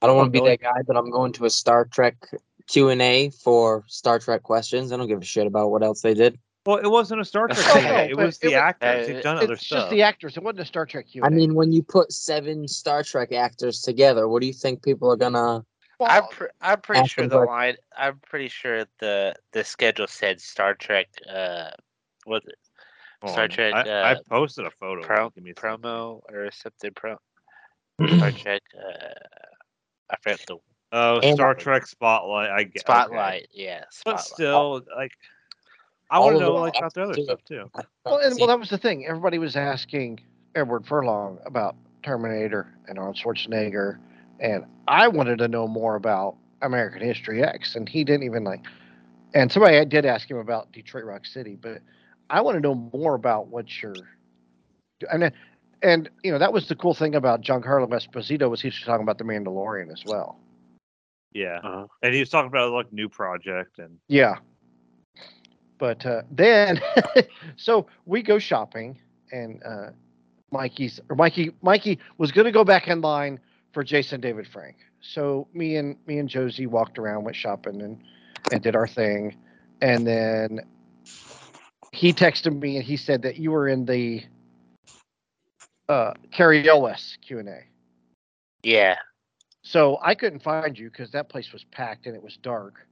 I 0.02 0.06
don't 0.06 0.16
want 0.16 0.32
to 0.32 0.40
be 0.42 0.46
that 0.48 0.60
guy, 0.60 0.82
but 0.86 0.96
I'm 0.96 1.10
going 1.10 1.32
to 1.32 1.44
a 1.44 1.50
Star 1.50 1.84
Trek 1.84 2.16
Q 2.66 2.88
and 2.88 3.00
A 3.02 3.30
for 3.30 3.84
Star 3.86 4.18
Trek 4.18 4.42
questions. 4.42 4.92
I 4.92 4.96
don't 4.96 5.06
give 5.08 5.20
a 5.20 5.24
shit 5.24 5.46
about 5.46 5.70
what 5.70 5.82
else 5.82 6.00
they 6.02 6.14
did. 6.14 6.38
Well, 6.66 6.78
it 6.78 6.88
wasn't 6.90 7.20
a 7.20 7.24
Star 7.24 7.46
Trek 7.48 7.58
Oh, 7.68 7.74
thing. 7.74 7.84
no, 7.84 7.96
it 7.98 8.16
but 8.16 8.26
was 8.26 8.36
it 8.36 8.40
the 8.40 8.46
was- 8.48 8.54
actors. 8.54 9.04
uh, 9.08 9.12
They've 9.12 9.22
done 9.22 9.36
other 9.36 9.44
stuff. 9.46 9.52
It's 9.56 9.66
stuff. 9.66 9.78
just 9.82 9.90
the 9.90 10.02
actors. 10.02 10.36
It 10.36 10.42
wasn't 10.42 10.60
a 10.60 10.64
Star 10.64 10.86
Trek 10.86 11.06
Q. 11.08 11.22
I 11.24 11.28
mean, 11.28 11.54
when 11.54 11.72
you 11.72 11.82
put 11.82 12.12
seven 12.12 12.66
Star 12.66 13.02
Trek 13.02 13.32
actors 13.32 13.80
together, 13.82 14.26
what 14.28 14.40
do 14.40 14.46
you 14.46 14.52
think 14.54 14.82
people 14.82 15.10
are 15.12 15.16
gonna? 15.16 15.64
I'm 16.08 16.24
pr- 16.30 16.44
I'm 16.60 16.80
pretty 16.80 17.00
Ask 17.02 17.10
sure 17.12 17.26
the 17.26 17.36
first. 17.36 17.48
line. 17.48 17.76
I'm 17.96 18.18
pretty 18.26 18.48
sure 18.48 18.84
the 19.00 19.34
the 19.52 19.64
schedule 19.64 20.06
said 20.06 20.40
Star 20.40 20.74
Trek. 20.74 21.08
Uh, 21.28 21.70
was 22.26 22.42
it 22.46 22.54
Star. 23.28 23.48
Trek, 23.48 23.74
I, 23.74 23.80
I 23.80 24.12
uh, 24.12 24.16
posted 24.28 24.64
a 24.66 24.70
photo. 24.70 25.02
pro, 25.02 25.30
Give 25.30 25.44
me 25.44 25.50
a 25.50 25.54
promo 25.54 26.20
or 26.30 26.50
something? 26.52 26.90
Pro 26.94 27.16
Star 28.16 28.30
Trek. 28.38 28.62
Uh, 28.74 29.14
I 30.10 30.16
forget 30.22 30.40
the 30.46 30.56
Oh, 30.92 31.20
And- 31.20 31.36
Star 31.36 31.54
Trek 31.54 31.86
Spotlight. 31.86 32.50
I 32.50 32.62
get 32.64 32.70
okay. 32.70 32.78
spotlight. 32.80 33.48
Yeah, 33.52 33.84
But 34.04 34.18
still, 34.20 34.82
like, 34.96 35.12
I 36.10 36.18
want 36.18 36.34
to 36.36 36.40
know 36.40 36.54
like 36.54 36.74
about 36.76 36.94
the 36.94 37.02
other 37.04 37.14
too. 37.14 37.24
stuff 37.24 37.44
too. 37.44 37.70
Well, 38.04 38.18
and, 38.18 38.34
well, 38.38 38.48
that 38.48 38.58
was 38.58 38.70
the 38.70 38.78
thing. 38.78 39.06
Everybody 39.06 39.38
was 39.38 39.54
asking 39.54 40.18
Edward 40.56 40.84
Furlong 40.86 41.38
about 41.46 41.76
Terminator 42.02 42.74
and 42.88 42.98
Arnold 42.98 43.16
Schwarzenegger, 43.16 43.98
and 44.40 44.64
I 44.88 45.08
wanted 45.08 45.38
to 45.38 45.48
know 45.48 45.68
more 45.68 45.94
about 45.96 46.36
American 46.62 47.02
History 47.02 47.42
X, 47.42 47.74
and 47.76 47.88
he 47.88 48.04
didn't 48.04 48.24
even 48.24 48.44
like. 48.44 48.64
And 49.34 49.52
somebody 49.52 49.76
I 49.76 49.84
did 49.84 50.04
ask 50.04 50.28
him 50.28 50.38
about 50.38 50.72
Detroit 50.72 51.04
Rock 51.04 51.24
City, 51.24 51.56
but 51.60 51.80
I 52.30 52.40
want 52.40 52.56
to 52.56 52.60
know 52.60 52.74
more 52.92 53.14
about 53.14 53.48
what 53.48 53.66
you're. 53.80 53.94
And 55.10 55.32
and 55.82 56.10
you 56.22 56.32
know 56.32 56.38
that 56.38 56.52
was 56.52 56.68
the 56.68 56.74
cool 56.74 56.94
thing 56.94 57.14
about 57.14 57.42
Giancarlo 57.42 57.88
Esposito 57.88 58.50
was 58.50 58.60
he 58.60 58.68
was 58.68 58.80
talking 58.84 59.02
about 59.02 59.18
the 59.18 59.24
Mandalorian 59.24 59.92
as 59.92 60.02
well. 60.06 60.38
Yeah, 61.32 61.60
Uh-huh. 61.62 61.86
and 62.02 62.12
he 62.12 62.20
was 62.20 62.28
talking 62.28 62.48
about 62.48 62.72
like 62.72 62.92
new 62.92 63.08
project 63.08 63.78
and 63.78 63.98
Yeah. 64.08 64.36
But 65.78 66.04
uh, 66.04 66.22
then, 66.30 66.80
so 67.56 67.86
we 68.04 68.22
go 68.22 68.38
shopping, 68.38 69.00
and 69.32 69.62
uh, 69.64 69.90
Mikey's 70.50 71.00
or 71.08 71.16
Mikey 71.16 71.52
Mikey 71.62 71.98
was 72.18 72.32
going 72.32 72.44
to 72.46 72.52
go 72.52 72.64
back 72.64 72.88
in 72.88 73.00
line 73.00 73.40
for 73.72 73.84
Jason 73.84 74.20
David 74.20 74.46
Frank. 74.46 74.76
So 75.00 75.48
me 75.54 75.76
and 75.76 75.96
me 76.06 76.18
and 76.18 76.28
Josie 76.28 76.66
walked 76.66 76.98
around, 76.98 77.24
went 77.24 77.36
shopping, 77.36 77.80
and 77.80 78.02
and 78.50 78.62
did 78.62 78.74
our 78.76 78.86
thing, 78.86 79.36
and 79.80 80.06
then 80.06 80.60
he 81.92 82.12
texted 82.12 82.58
me 82.60 82.76
and 82.76 82.84
he 82.84 82.96
said 82.96 83.22
that 83.22 83.36
you 83.36 83.50
were 83.50 83.68
in 83.68 83.84
the 83.84 84.22
uh, 85.88 86.12
Cary 86.30 86.68
Elwes 86.68 87.18
Q 87.20 87.40
and 87.40 87.48
A. 87.48 87.60
Yeah. 88.62 88.96
So 89.62 89.98
I 90.02 90.14
couldn't 90.14 90.42
find 90.42 90.78
you 90.78 90.90
because 90.90 91.10
that 91.12 91.28
place 91.28 91.52
was 91.52 91.64
packed 91.64 92.06
and 92.06 92.14
it 92.14 92.22
was 92.22 92.36
dark. 92.36 92.86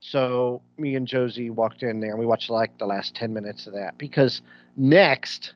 So 0.00 0.62
me 0.76 0.94
and 0.94 1.06
Josie 1.06 1.50
walked 1.50 1.82
in 1.82 2.00
there 2.00 2.10
and 2.10 2.18
we 2.18 2.26
watched 2.26 2.50
like 2.50 2.76
the 2.78 2.86
last 2.86 3.14
10 3.14 3.32
minutes 3.32 3.66
of 3.66 3.74
that 3.74 3.98
because 3.98 4.42
next 4.76 5.54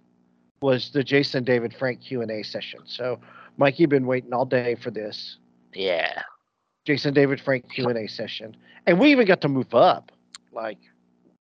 was 0.60 0.90
the 0.90 1.02
Jason 1.02 1.44
David 1.44 1.74
Frank 1.74 2.00
Q&A 2.00 2.42
session. 2.42 2.80
So 2.84 3.18
Mikey 3.56 3.82
you've 3.82 3.90
been 3.90 4.06
waiting 4.06 4.32
all 4.32 4.44
day 4.46 4.74
for 4.76 4.90
this 4.90 5.38
Yeah. 5.74 6.22
Jason 6.84 7.14
David 7.14 7.40
Frank 7.40 7.70
Q&A 7.72 8.06
session. 8.08 8.56
And 8.86 8.98
we 8.98 9.10
even 9.12 9.26
got 9.26 9.40
to 9.42 9.48
move 9.48 9.74
up. 9.74 10.10
Like 10.52 10.78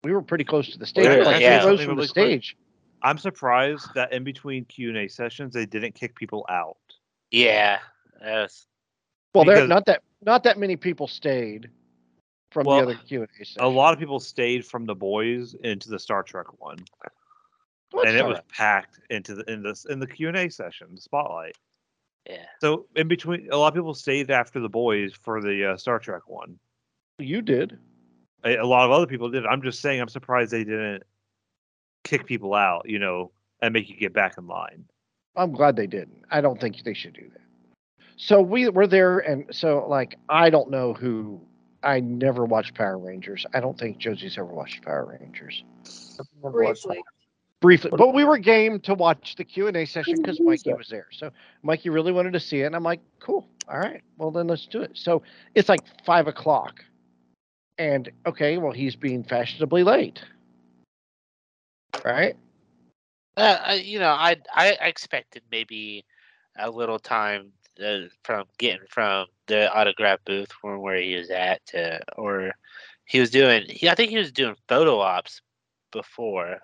we 0.03 0.13
were 0.13 0.23
pretty 0.23 0.45
close 0.45 0.71
to 0.71 0.79
the 0.79 0.87
stage. 0.87 1.07
Really? 1.07 1.25
Like 1.25 1.41
Yeah. 1.41 1.65
we 1.65 1.71
rose 1.71 1.81
from 1.81 1.89
the 1.91 1.95
really 1.97 2.09
quick. 2.09 2.27
stage. 2.43 2.57
I'm 3.03 3.19
surprised 3.19 3.89
that 3.95 4.13
in 4.13 4.25
between 4.25 4.65
Q 4.65 4.89
and 4.89 4.99
A 4.99 5.09
sessions 5.09 5.53
they 5.55 5.67
didn't 5.67 5.95
kick 5.95 6.15
people 6.15 6.47
out. 6.49 6.77
Yeah. 7.31 7.79
That's 8.21 8.67
Well, 9.35 9.45
there 9.45 9.67
not 9.67 9.85
that 9.87 10.03
not 10.23 10.43
that 10.45 10.59
many 10.59 10.77
people 10.77 11.07
stayed 11.07 11.71
from 12.51 12.65
Well, 12.67 12.79
the 12.79 12.83
other 12.95 13.01
Q&A 13.07 13.27
session. 13.45 13.63
A 13.63 13.69
lot 13.69 13.93
of 13.93 13.99
people 13.99 14.19
stayed 14.19 14.65
from 14.65 14.87
the 14.87 14.95
boys 14.95 15.55
into 15.63 15.91
the 15.91 15.99
Star 15.99 16.23
Trek 16.23 16.47
one, 16.61 16.79
Well, 17.93 18.07
and 18.07 18.17
it 18.17 18.25
was 18.25 18.37
right. 18.37 18.49
packed 18.49 18.99
into 19.11 19.35
the 19.35 19.45
in 19.53 19.63
this 19.63 19.85
in 19.85 20.01
the 20.01 20.07
Q 20.07 20.29
and 20.29 20.37
A 20.39 20.49
session, 20.49 20.89
the 20.95 21.01
spotlight. 21.01 21.57
Yeah. 22.29 22.47
So 22.61 22.87
in 22.97 23.09
between, 23.09 23.49
a 23.51 23.57
lot 23.57 23.69
of 23.69 23.75
people 23.75 23.95
stayed 23.95 24.31
after 24.31 24.61
the 24.61 24.69
boys 24.69 25.13
for 25.23 25.41
the 25.41 25.73
uh, 25.73 25.77
Star 25.77 25.99
Trek 25.99 26.29
one. 26.29 26.59
you 27.19 27.43
did. 27.43 27.79
A, 28.45 28.57
a 28.57 28.67
lot 28.67 28.85
of 28.85 28.91
other 28.93 29.07
people 29.07 29.31
did. 29.31 29.47
I'm 29.47 29.63
just 29.63 29.81
saying, 29.81 30.01
I'm 30.01 30.09
surprised 30.09 30.51
they 30.51 30.65
didn't 30.65 31.03
kick 32.05 32.27
people 32.27 32.55
out, 32.55 32.89
you 32.89 32.99
know, 32.99 33.33
and 33.63 33.73
make 33.73 33.89
you 33.89 33.97
get 33.97 34.13
back 34.13 34.37
in 34.39 34.47
line. 34.47 34.85
I'm 35.37 35.53
glad 35.53 35.77
they 35.77 35.87
didn't. 35.87 36.25
I 36.31 36.41
don't 36.41 36.61
think 36.61 36.83
they 36.83 36.95
should 36.95 37.13
do 37.13 37.29
that. 37.33 37.41
So 38.17 38.41
we 38.41 38.69
were 38.71 38.87
there, 38.87 39.19
and 39.19 39.45
so 39.55 39.87
like 39.89 40.17
I 40.29 40.51
don't 40.51 40.71
know 40.71 40.95
who. 40.95 41.41
I 41.83 42.01
never 42.01 42.45
watched 42.45 42.75
Power 42.75 42.99
Rangers. 42.99 43.47
I 43.55 43.61
don't 43.61 43.79
think 43.79 43.99
Josie's 43.99 44.39
ever 44.39 44.47
watched 44.47 44.83
Power 44.83 45.17
Rangers. 45.21 45.63
Briefly. 46.43 47.01
Briefly, 47.67 47.91
but 47.99 48.15
we 48.15 48.25
were 48.25 48.39
game 48.39 48.79
to 48.83 48.95
watch 48.95 49.35
the 49.35 49.43
Q 49.43 49.67
and 49.67 49.77
A 49.77 49.85
session 49.85 50.15
because 50.19 50.39
Mikey 50.39 50.73
was 50.73 50.87
there. 50.87 51.09
So 51.11 51.33
Mikey 51.65 51.91
really 51.91 52.13
wanted 52.13 52.33
to 52.35 52.39
see 52.39 52.61
it, 52.61 52.67
and 52.67 52.77
I'm 52.77 52.85
like, 52.85 53.01
cool, 53.19 53.49
all 53.69 53.81
right, 53.81 54.03
well 54.19 54.31
then 54.31 54.47
let's 54.47 54.67
do 54.67 54.83
it. 54.83 54.93
So 54.95 55.23
it's 55.57 55.69
like 55.69 55.81
five 56.05 56.29
o'clock, 56.29 56.85
and 57.77 58.09
okay, 58.25 58.59
well 58.59 58.71
he's 58.71 58.95
being 58.95 59.25
fashionably 59.25 59.83
late, 59.83 60.23
right? 62.05 62.37
Uh, 63.37 63.77
you 63.83 63.99
know, 63.99 64.11
I 64.11 64.37
I 64.55 64.77
expected 64.81 65.43
maybe 65.51 66.05
a 66.57 66.71
little 66.71 67.01
time 67.01 67.51
uh, 67.85 68.03
from 68.23 68.45
getting 68.59 68.87
from 68.89 69.27
the 69.49 69.75
autograph 69.75 70.21
booth 70.25 70.53
from 70.61 70.83
where 70.83 71.01
he 71.01 71.17
was 71.17 71.31
at 71.31 71.67
to, 71.67 72.01
or 72.17 72.53
he 73.07 73.19
was 73.19 73.31
doing. 73.31 73.65
He, 73.69 73.89
I 73.89 73.97
think 73.97 74.11
he 74.11 74.19
was 74.19 74.31
doing 74.31 74.55
photo 74.69 75.01
ops 75.01 75.41
before, 75.91 76.61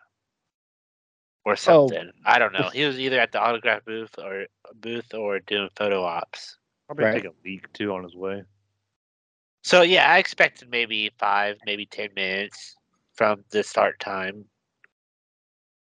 or 1.45 1.57
something. 1.57 2.11
I 2.25 2.39
don't 2.39 2.53
know. 2.53 2.69
He 2.71 2.85
was 2.85 2.99
either 2.99 3.19
at 3.21 3.33
the 3.33 3.41
autograph 3.41 3.85
booth 3.85 4.19
or 4.19 4.47
booth 4.75 5.15
or 5.15 5.41
doing 5.41 5.69
photo 5.77 6.03
ops. 6.03 6.59
Probably 6.87 7.05
Right. 7.07 7.15
take 7.23 7.25
a 7.25 7.35
leak 7.45 7.73
too 7.73 7.93
on 7.93 8.03
his 8.05 8.15
way. 8.15 8.45
So 9.63 9.83
yeah, 9.83 10.11
I 10.11 10.19
expected 10.19 10.71
maybe 10.71 11.11
five, 11.19 11.57
maybe 11.65 11.87
ten 11.87 12.11
minutes 12.15 12.77
from 13.15 13.45
the 13.51 13.63
start 13.63 13.99
time 14.01 14.45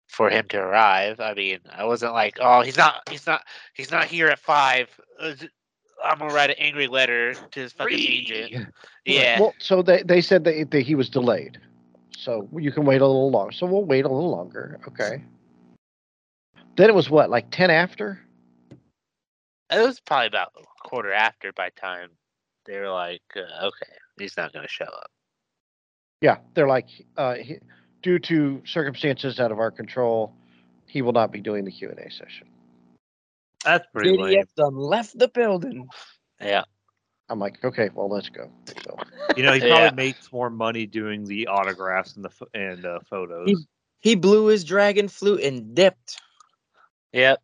for 0.08 0.30
him 0.30 0.46
to 0.48 0.58
arrive. 0.58 1.20
I 1.20 1.34
mean, 1.34 1.60
I 1.72 1.84
wasn't 1.84 2.12
like, 2.12 2.38
oh, 2.40 2.62
he's 2.62 2.76
not, 2.76 3.08
he's 3.10 3.26
not, 3.26 3.42
he's 3.74 3.90
not 3.90 4.04
here 4.04 4.28
at 4.28 4.38
five. 4.38 4.88
Uh, 5.20 5.34
d- 5.34 5.48
I'm 6.04 6.18
gonna 6.18 6.32
write 6.32 6.50
an 6.50 6.56
angry 6.58 6.86
letter 6.86 7.34
to 7.34 7.60
his 7.60 7.72
fucking 7.72 7.98
agent. 7.98 8.52
Yeah, 9.06 9.38
Well, 9.40 9.54
so 9.58 9.82
they 9.82 10.02
they 10.02 10.22
said 10.22 10.44
that, 10.44 10.70
that 10.70 10.80
he 10.80 10.94
was 10.94 11.10
delayed, 11.10 11.58
so 12.16 12.48
you 12.56 12.72
can 12.72 12.86
wait 12.86 13.02
a 13.02 13.06
little 13.06 13.30
longer. 13.30 13.52
So 13.52 13.66
we'll 13.66 13.84
wait 13.84 14.06
a 14.06 14.08
little 14.08 14.30
longer. 14.30 14.80
Okay. 14.88 15.22
Then 16.76 16.88
it 16.88 16.94
was 16.94 17.08
what, 17.08 17.30
like 17.30 17.50
ten 17.50 17.70
after? 17.70 18.20
it 19.70 19.80
was 19.80 19.98
probably 20.00 20.26
about 20.26 20.52
a 20.58 20.88
quarter 20.88 21.12
after 21.12 21.52
by 21.52 21.70
time 21.70 22.10
they 22.66 22.78
were 22.78 22.90
like, 22.90 23.22
uh, 23.36 23.66
okay, 23.66 23.92
he's 24.18 24.36
not 24.36 24.52
gonna 24.52 24.68
show 24.68 24.84
up. 24.84 25.10
Yeah, 26.20 26.38
they're 26.54 26.68
like, 26.68 26.88
uh, 27.16 27.34
he, 27.34 27.58
due 28.02 28.18
to 28.20 28.62
circumstances 28.64 29.40
out 29.40 29.52
of 29.52 29.58
our 29.58 29.70
control, 29.70 30.34
he 30.86 31.02
will 31.02 31.12
not 31.12 31.32
be 31.32 31.40
doing 31.40 31.64
the 31.64 31.70
Q 31.72 31.90
and 31.90 31.98
A 31.98 32.10
session. 32.10 32.48
That's 33.64 33.86
pretty 33.92 34.16
lame. 34.16 34.44
Done 34.56 34.76
left 34.76 35.18
the 35.18 35.28
building. 35.28 35.88
Yeah, 36.40 36.64
I'm 37.28 37.38
like, 37.38 37.62
okay, 37.64 37.90
well, 37.94 38.08
let's 38.08 38.28
go. 38.28 38.50
So 38.84 38.98
You 39.36 39.42
know, 39.44 39.52
he 39.52 39.60
probably 39.60 39.76
Yeah. 39.76 39.90
makes 39.90 40.32
more 40.32 40.50
money 40.50 40.86
doing 40.86 41.24
the 41.24 41.46
autographs 41.48 42.16
and 42.16 42.24
the 42.24 42.46
and 42.54 42.84
uh, 42.84 43.00
photos. 43.08 43.48
He- 43.48 43.66
He 44.10 44.14
blew 44.16 44.46
his 44.46 44.64
dragon 44.64 45.08
flute 45.08 45.40
and 45.42 45.74
dipped. 45.74 46.20
Yep, 47.14 47.42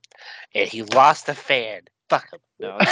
and 0.54 0.68
he 0.68 0.82
lost 0.82 1.28
a 1.28 1.34
fan. 1.34 1.82
Fuck 2.10 2.32
him. 2.32 2.40
No. 2.60 2.78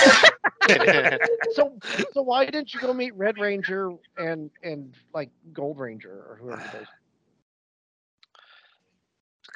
so 1.52 1.78
so 2.12 2.22
why 2.22 2.46
didn't 2.46 2.74
you 2.74 2.80
go 2.80 2.92
meet 2.94 3.14
Red 3.16 3.38
Ranger 3.38 3.92
and 4.16 4.50
and 4.62 4.94
like 5.14 5.30
Gold 5.52 5.78
Ranger 5.78 6.10
or 6.12 6.38
whoever 6.40 6.70
those? 6.72 6.86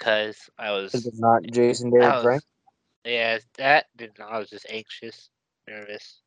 because 0.02 0.50
I 0.58 0.72
Is 0.92 1.04
was 1.04 1.06
it 1.06 1.14
not 1.18 1.42
Jason 1.52 1.90
David 1.90 2.04
I 2.06 2.22
Frank? 2.22 2.42
Yeah, 3.04 3.38
that 3.58 3.86
didn't. 3.96 4.20
I 4.20 4.38
was 4.38 4.50
just 4.50 4.66
anxious, 4.70 5.30
nervous. 5.68 6.20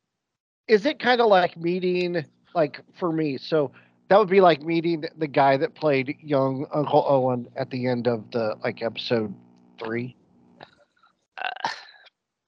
Is 0.68 0.86
it 0.86 0.98
kind 0.98 1.20
of 1.20 1.28
like 1.28 1.56
meeting 1.56 2.24
like 2.54 2.80
for 2.94 3.12
me? 3.12 3.38
So 3.38 3.72
that 4.08 4.18
would 4.18 4.28
be 4.28 4.40
like 4.40 4.62
meeting 4.62 5.04
the 5.16 5.28
guy 5.28 5.56
that 5.58 5.74
played 5.74 6.16
young 6.20 6.66
Uncle 6.72 7.04
Owen 7.08 7.48
at 7.56 7.70
the 7.70 7.86
end 7.86 8.08
of 8.08 8.30
the 8.30 8.56
like 8.64 8.82
episode 8.82 9.34
three. 9.82 10.16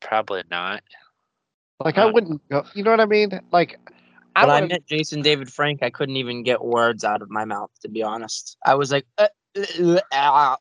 Uh, 0.08 0.10
probably 0.10 0.42
not. 0.50 0.82
Like 1.84 1.98
I 1.98 2.06
Uh, 2.06 2.12
wouldn't, 2.12 2.48
go, 2.48 2.64
you 2.74 2.82
know 2.82 2.90
what 2.90 3.00
I 3.00 3.06
mean? 3.06 3.40
Like 3.52 3.78
I 4.34 4.46
When 4.46 4.64
I 4.64 4.66
met 4.66 4.86
Jason 4.86 5.22
David 5.22 5.52
Frank, 5.52 5.82
I 5.82 5.90
couldn't 5.90 6.16
even 6.16 6.42
get 6.42 6.64
words 6.64 7.04
out 7.04 7.22
of 7.22 7.30
my 7.30 7.44
mouth, 7.44 7.70
to 7.82 7.88
be 7.88 8.02
honest. 8.02 8.56
I 8.64 8.74
was 8.74 8.90
like, 8.92 9.06
uh, 9.18 9.28
uh, 9.56 9.94
uh, 9.94 10.00
ah. 10.12 10.56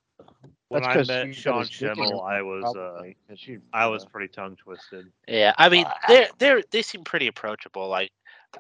when 0.70 0.84
That's 0.84 0.88
I 0.88 0.94
'cause 0.94 1.08
met 1.08 1.36
Sean 1.36 1.60
his 1.60 1.70
dick 1.70 1.82
in 1.82 2.04
Schemmel, 2.04 2.28
I 2.28 2.42
was 2.42 2.76
uh, 2.76 3.04
you- 3.38 3.62
I 3.74 3.88
was 3.88 4.04
uh, 4.04 4.10
pretty 4.10 4.28
tongue 4.28 4.56
twisted. 4.56 5.12
Yeah, 5.28 5.54
I 5.58 5.70
mean, 5.70 5.86
they're 6.08 6.30
they're 6.40 6.64
they 6.72 6.82
seem 6.82 7.04
pretty 7.04 7.28
approachable. 7.28 7.88
Like, 7.88 8.12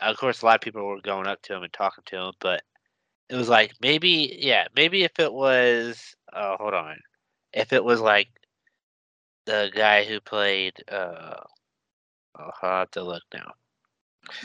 of 0.01 0.17
course, 0.17 0.41
a 0.41 0.45
lot 0.45 0.55
of 0.55 0.61
people 0.61 0.85
were 0.85 1.01
going 1.01 1.27
up 1.27 1.41
to 1.43 1.55
him 1.55 1.63
and 1.63 1.73
talking 1.73 2.03
to 2.07 2.17
him, 2.17 2.33
but 2.39 2.63
it 3.29 3.35
was 3.35 3.49
like 3.49 3.73
maybe 3.81 4.37
yeah 4.39 4.67
maybe 4.75 5.03
if 5.03 5.19
it 5.19 5.33
was 5.33 6.15
oh 6.33 6.55
hold 6.57 6.73
on 6.73 6.97
if 7.53 7.73
it 7.73 7.83
was 7.83 7.99
like 7.99 8.29
the 9.47 9.71
guy 9.73 10.03
who 10.03 10.19
played 10.19 10.75
uh 10.91 11.35
I'll 12.35 12.53
have 12.61 12.91
to 12.91 13.03
look 13.03 13.23
now 13.33 13.53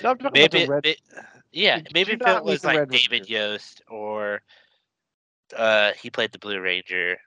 No, 0.02 0.10
I'm 0.10 0.18
talking 0.18 0.42
about 0.42 0.52
maybe 0.52 0.66
red. 0.68 0.84
may- 0.84 0.96
yeah 1.52 1.76
Did 1.78 1.92
maybe 1.92 2.12
you 2.12 2.18
if 2.20 2.26
it 2.26 2.44
was 2.44 2.64
like 2.64 2.78
Red 2.78 2.90
David 2.90 3.10
Ranger? 3.20 3.32
Yost 3.34 3.82
or 3.90 4.42
uh 5.56 5.92
he 6.00 6.08
played 6.10 6.32
the 6.32 6.38
Blue 6.38 6.60
Ranger 6.60 7.18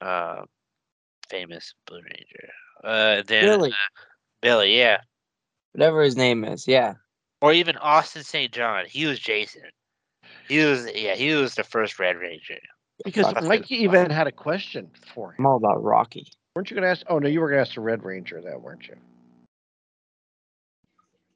uh 0.00 0.42
famous 1.30 1.74
Blue 1.86 2.00
Ranger 2.02 2.48
uh 2.82 3.22
then 3.26 3.44
Billy. 3.46 3.70
uh, 3.70 3.74
Billy 4.42 4.76
yeah 4.78 4.98
Whatever 5.72 6.02
his 6.02 6.16
name 6.16 6.42
is, 6.44 6.66
yeah. 6.66 6.94
or 7.42 7.52
even 7.52 7.76
Austin 7.76 8.24
St. 8.24 8.50
John 8.52 8.86
he 8.88 9.04
was 9.06 9.20
Jason 9.20 9.62
he 10.48 10.64
was 10.64 10.88
yeah 10.94 11.14
he 11.14 11.34
was 11.34 11.54
the 11.54 11.64
first 11.64 11.98
Red 11.98 12.16
Ranger 12.16 12.58
Because 13.04 13.26
Fuck. 13.26 13.42
Mike 13.44 13.70
even 13.70 14.10
had 14.10 14.26
a 14.26 14.32
question 14.32 14.90
for 15.14 15.34
I'm 15.38 15.44
him. 15.44 15.46
all 15.46 15.56
about 15.56 15.82
Rocky. 15.82 16.26
Weren't 16.56 16.70
you 16.70 16.74
going 16.74 16.84
to 16.84 16.90
ask? 16.90 17.04
Oh 17.10 17.18
no, 17.18 17.28
you 17.28 17.42
were 17.42 17.50
going 17.50 17.58
to 17.58 17.68
ask 17.68 17.74
the 17.74 17.82
Red 17.82 18.02
Ranger 18.02 18.40
that, 18.40 18.58
weren't 18.58 18.88
you? 18.88 18.96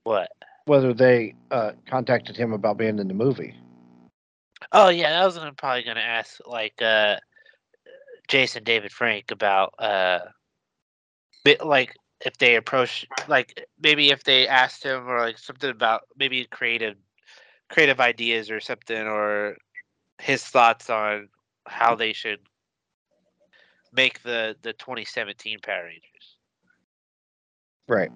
what 0.05 0.31
Whether 0.65 0.95
they 0.95 1.35
uh, 1.51 1.73
contacted 1.87 2.39
him 2.39 2.55
about 2.55 2.79
being 2.79 2.99
in 2.99 3.07
the 3.07 3.13
movie. 3.13 3.55
Oh 4.73 4.89
yeah, 4.89 5.21
I 5.21 5.27
was 5.27 5.39
probably 5.59 5.83
gonna 5.83 6.01
ask 6.01 6.39
like 6.47 6.81
uh 6.81 7.17
Jason 8.29 8.65
David 8.65 8.93
Frank 8.93 9.31
about 9.31 9.75
uh 9.79 10.21
bit 11.45 11.67
like 11.67 11.95
if 12.25 12.39
they 12.39 12.57
approach 12.57 13.07
like 13.29 13.67
maybe 13.79 14.11
if 14.11 14.25
they 14.25 14.49
asked 14.49 14.83
him 14.85 15.07
or 15.07 15.21
like 15.21 15.37
something 15.37 15.71
about 15.71 16.01
maybe 16.17 16.47
creative 16.47 16.97
creative 17.69 18.01
ideas 18.01 18.51
or 18.51 18.61
something 18.61 19.07
or 19.07 19.57
his 20.19 20.43
thoughts 20.43 20.89
on 20.89 21.29
how 21.67 21.95
they 21.95 22.15
should 22.15 22.41
make 23.93 24.23
the 24.23 24.57
the 24.63 24.73
2017 24.75 25.59
Power 25.63 25.85
Rangers. 25.85 26.37
Right. 27.89 28.11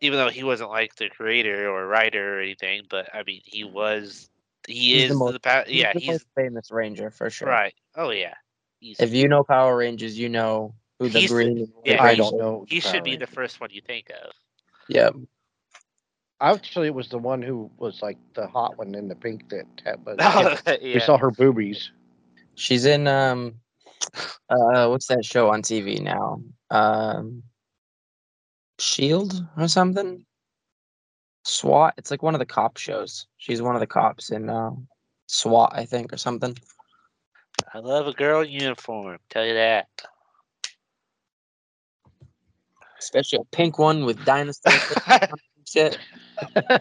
Even 0.00 0.18
though 0.18 0.28
he 0.30 0.44
wasn't 0.44 0.70
like 0.70 0.94
the 0.96 1.08
creator 1.08 1.68
or 1.68 1.86
writer 1.86 2.38
or 2.38 2.40
anything, 2.40 2.82
but 2.88 3.08
I 3.14 3.22
mean 3.24 3.40
he 3.44 3.64
was 3.64 4.28
he 4.66 4.94
He's 4.94 5.02
is 5.04 5.08
the 5.08 5.14
the, 5.14 5.18
most- 5.18 5.42
power 5.42 5.64
He's 5.66 5.80
yeah, 5.80 5.92
the 5.92 5.98
he's 6.00 6.08
most 6.10 6.26
famous 6.36 6.70
Ranger 6.70 7.10
for 7.10 7.30
sure. 7.30 7.48
right. 7.48 7.74
Oh 7.96 8.10
yeah. 8.10 8.34
Easy. 8.80 9.02
If 9.02 9.12
you 9.12 9.26
know 9.28 9.42
Power 9.42 9.76
Rangers, 9.76 10.16
you 10.16 10.28
know 10.28 10.74
who 11.00 11.08
the 11.08 11.26
green. 11.26 11.72
yeah, 11.84 12.00
I 12.02 12.14
don't 12.14 12.38
know. 12.38 12.64
He 12.68 12.78
should 12.80 13.02
be 13.02 13.16
the 13.16 13.26
first 13.26 13.60
one 13.60 13.70
you 13.72 13.80
think 13.80 14.10
of. 14.24 14.30
Yeah. 14.88 15.10
Actually, 16.40 16.86
it 16.86 16.94
was 16.94 17.08
the 17.08 17.18
one 17.18 17.42
who 17.42 17.68
was 17.78 18.00
like 18.02 18.16
the 18.34 18.46
hot 18.46 18.78
one 18.78 18.94
in 18.94 19.08
the 19.08 19.16
pink 19.16 19.48
that 19.48 19.64
had. 19.84 20.04
But 20.04 20.18
Oh, 20.20 20.56
We 20.80 21.00
saw 21.00 21.18
her 21.18 21.32
boobies. 21.32 21.90
She's 22.54 22.84
in 22.86 23.08
um 23.08 23.54
uh 24.48 24.88
what's 24.88 25.06
that 25.06 25.24
show 25.24 25.50
on 25.50 25.62
TV 25.62 26.00
now? 26.00 26.42
Um 26.70 27.42
Shield 28.78 29.44
or 29.56 29.68
something? 29.68 30.24
SWAT. 31.44 31.94
It's 31.96 32.10
like 32.10 32.22
one 32.22 32.34
of 32.34 32.38
the 32.38 32.46
cop 32.46 32.76
shows. 32.76 33.26
She's 33.38 33.60
one 33.60 33.74
of 33.74 33.80
the 33.80 33.86
cops 33.86 34.30
in 34.30 34.48
uh, 34.48 34.70
SWAT, 35.26 35.72
I 35.74 35.84
think, 35.84 36.12
or 36.12 36.16
something. 36.16 36.56
I 37.74 37.78
love 37.78 38.06
a 38.06 38.12
girl 38.12 38.42
in 38.42 38.50
uniform. 38.50 39.18
Tell 39.30 39.44
you 39.44 39.54
that. 39.54 39.88
Especially 43.00 43.40
a 43.40 43.56
pink 43.56 43.78
one 43.78 44.04
with 44.04 44.24
dinosaur 44.24 44.72
shit. 45.66 45.98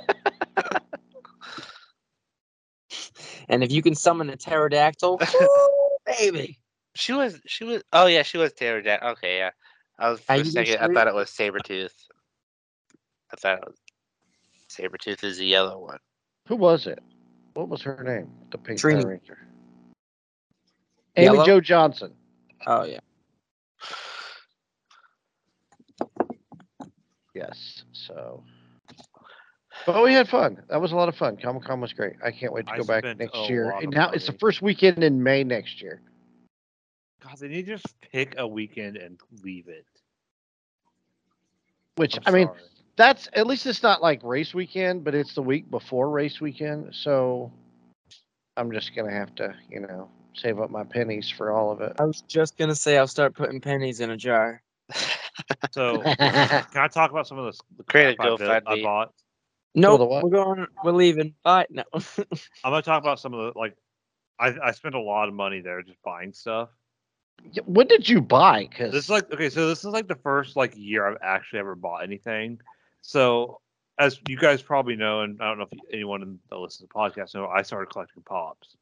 And 3.49 3.63
if 3.63 3.71
you 3.71 3.81
can 3.81 3.95
summon 3.95 4.29
a 4.29 4.35
pterodactyl, 4.35 5.19
woo, 5.39 5.97
baby. 6.05 6.59
She 6.97 7.13
was. 7.13 7.39
She 7.45 7.63
was. 7.63 7.83
Oh 7.93 8.07
yeah, 8.07 8.23
she 8.23 8.37
was 8.37 8.53
pterodactyl. 8.53 9.09
Okay, 9.11 9.37
yeah. 9.37 9.51
I 9.99 10.09
was 10.09 10.19
for 10.19 10.33
a 10.33 10.37
you 10.37 10.43
second. 10.45 10.77
I 10.79 10.93
thought 10.93 11.07
it 11.07 11.13
was 11.13 11.29
Sabretooth. 11.29 11.93
I 13.31 13.35
thought 13.35 13.59
it 13.59 13.63
was 13.65 13.77
Sabretooth 14.69 15.23
is 15.23 15.37
the 15.37 15.45
yellow 15.45 15.79
one. 15.79 15.99
Who 16.47 16.55
was 16.55 16.87
it? 16.87 16.99
What 17.53 17.69
was 17.69 17.81
her 17.81 18.03
name? 18.03 18.29
The 18.51 18.57
pink 18.57 18.79
Trini. 18.79 19.01
Power 19.01 19.11
Ranger. 19.11 19.37
Amy 21.15 21.25
Yellow? 21.25 21.45
Jo 21.45 21.61
Johnson. 21.61 22.13
Oh 22.65 22.83
yeah. 22.83 22.99
Yes. 27.33 27.83
So. 27.91 28.43
But 29.85 30.03
we 30.03 30.13
had 30.13 30.27
fun. 30.27 30.63
That 30.69 30.81
was 30.81 30.91
a 30.91 30.95
lot 30.95 31.07
of 31.07 31.15
fun. 31.15 31.37
Comic 31.37 31.63
Con 31.63 31.79
was 31.79 31.93
great. 31.93 32.13
I 32.23 32.31
can't 32.31 32.51
wait 32.51 32.65
to 32.65 32.73
I 32.73 32.77
go 32.77 32.83
back 32.83 33.03
next 33.17 33.49
year. 33.49 33.71
And 33.79 33.91
now 33.91 34.09
it's 34.09 34.25
the 34.25 34.33
first 34.33 34.61
weekend 34.61 35.03
in 35.03 35.23
May 35.23 35.43
next 35.43 35.81
year. 35.81 36.01
God, 37.27 37.39
they 37.39 37.47
need 37.49 37.65
to 37.65 37.77
just 37.77 37.99
pick 38.01 38.35
a 38.37 38.47
weekend 38.47 38.97
and 38.97 39.19
leave 39.43 39.67
it. 39.67 39.85
Which 41.97 42.15
I'm 42.15 42.23
I 42.25 42.31
mean, 42.31 42.47
sorry. 42.47 42.59
that's 42.95 43.27
at 43.33 43.47
least 43.47 43.65
it's 43.65 43.83
not 43.83 44.01
like 44.01 44.23
race 44.23 44.53
weekend, 44.53 45.03
but 45.03 45.15
it's 45.15 45.33
the 45.33 45.41
week 45.41 45.69
before 45.69 46.09
race 46.09 46.39
weekend. 46.39 46.93
So 46.93 47.51
I'm 48.55 48.71
just 48.71 48.95
gonna 48.95 49.11
have 49.11 49.33
to, 49.35 49.55
you 49.69 49.81
know, 49.81 50.09
save 50.33 50.59
up 50.59 50.69
my 50.69 50.83
pennies 50.83 51.29
for 51.29 51.51
all 51.51 51.71
of 51.71 51.81
it. 51.81 51.93
I 51.99 52.03
was 52.05 52.21
just 52.21 52.57
gonna 52.57 52.75
say 52.75 52.97
I'll 52.97 53.07
start 53.07 53.35
putting 53.35 53.59
pennies 53.61 53.99
in 53.99 54.11
a 54.11 54.17
jar. 54.17 54.61
So 55.71 56.01
can 56.17 56.65
I 56.75 56.87
talk 56.87 57.11
about 57.11 57.27
some 57.27 57.37
of 57.37 57.53
the, 57.53 57.59
the 57.77 57.83
Create 57.83 58.13
a 58.13 58.15
crap 58.15 58.33
I, 58.33 58.37
built- 58.37 58.67
I 58.67 58.75
GoFundMe. 58.75 58.83
bought? 58.83 59.13
Nope, 59.75 60.23
we're 60.23 60.29
going. 60.29 60.67
We're 60.83 60.91
leaving. 60.91 61.35
Bye. 61.43 61.67
No. 61.69 61.83
I'm 61.93 62.01
gonna 62.63 62.81
talk 62.81 63.03
about 63.03 63.19
some 63.19 63.33
of 63.33 63.53
the 63.53 63.59
like. 63.59 63.75
I 64.39 64.55
I 64.63 64.71
spent 64.71 64.95
a 64.95 64.99
lot 64.99 65.27
of 65.27 65.35
money 65.35 65.61
there 65.61 65.81
just 65.83 66.01
buying 66.03 66.33
stuff. 66.33 66.69
What 67.65 67.89
did 67.89 68.07
you 68.09 68.21
buy? 68.21 68.67
Because 68.69 68.91
This 68.91 69.05
is 69.05 69.09
like 69.09 69.31
okay, 69.31 69.49
so 69.49 69.67
this 69.67 69.79
is 69.79 69.85
like 69.85 70.07
the 70.07 70.15
first 70.15 70.55
like 70.55 70.73
year 70.75 71.07
I've 71.07 71.17
actually 71.21 71.59
ever 71.59 71.75
bought 71.75 72.03
anything. 72.03 72.59
So 73.01 73.61
as 73.99 74.19
you 74.27 74.37
guys 74.37 74.61
probably 74.61 74.95
know, 74.95 75.21
and 75.21 75.41
I 75.41 75.47
don't 75.47 75.57
know 75.59 75.67
if 75.71 75.79
anyone 75.91 76.21
in- 76.21 76.39
that 76.49 76.57
listens 76.57 76.87
to 76.87 76.93
the 76.93 76.93
podcast 76.93 77.33
know, 77.35 77.47
I 77.47 77.61
started 77.61 77.91
collecting 77.91 78.23
pops. 78.23 78.75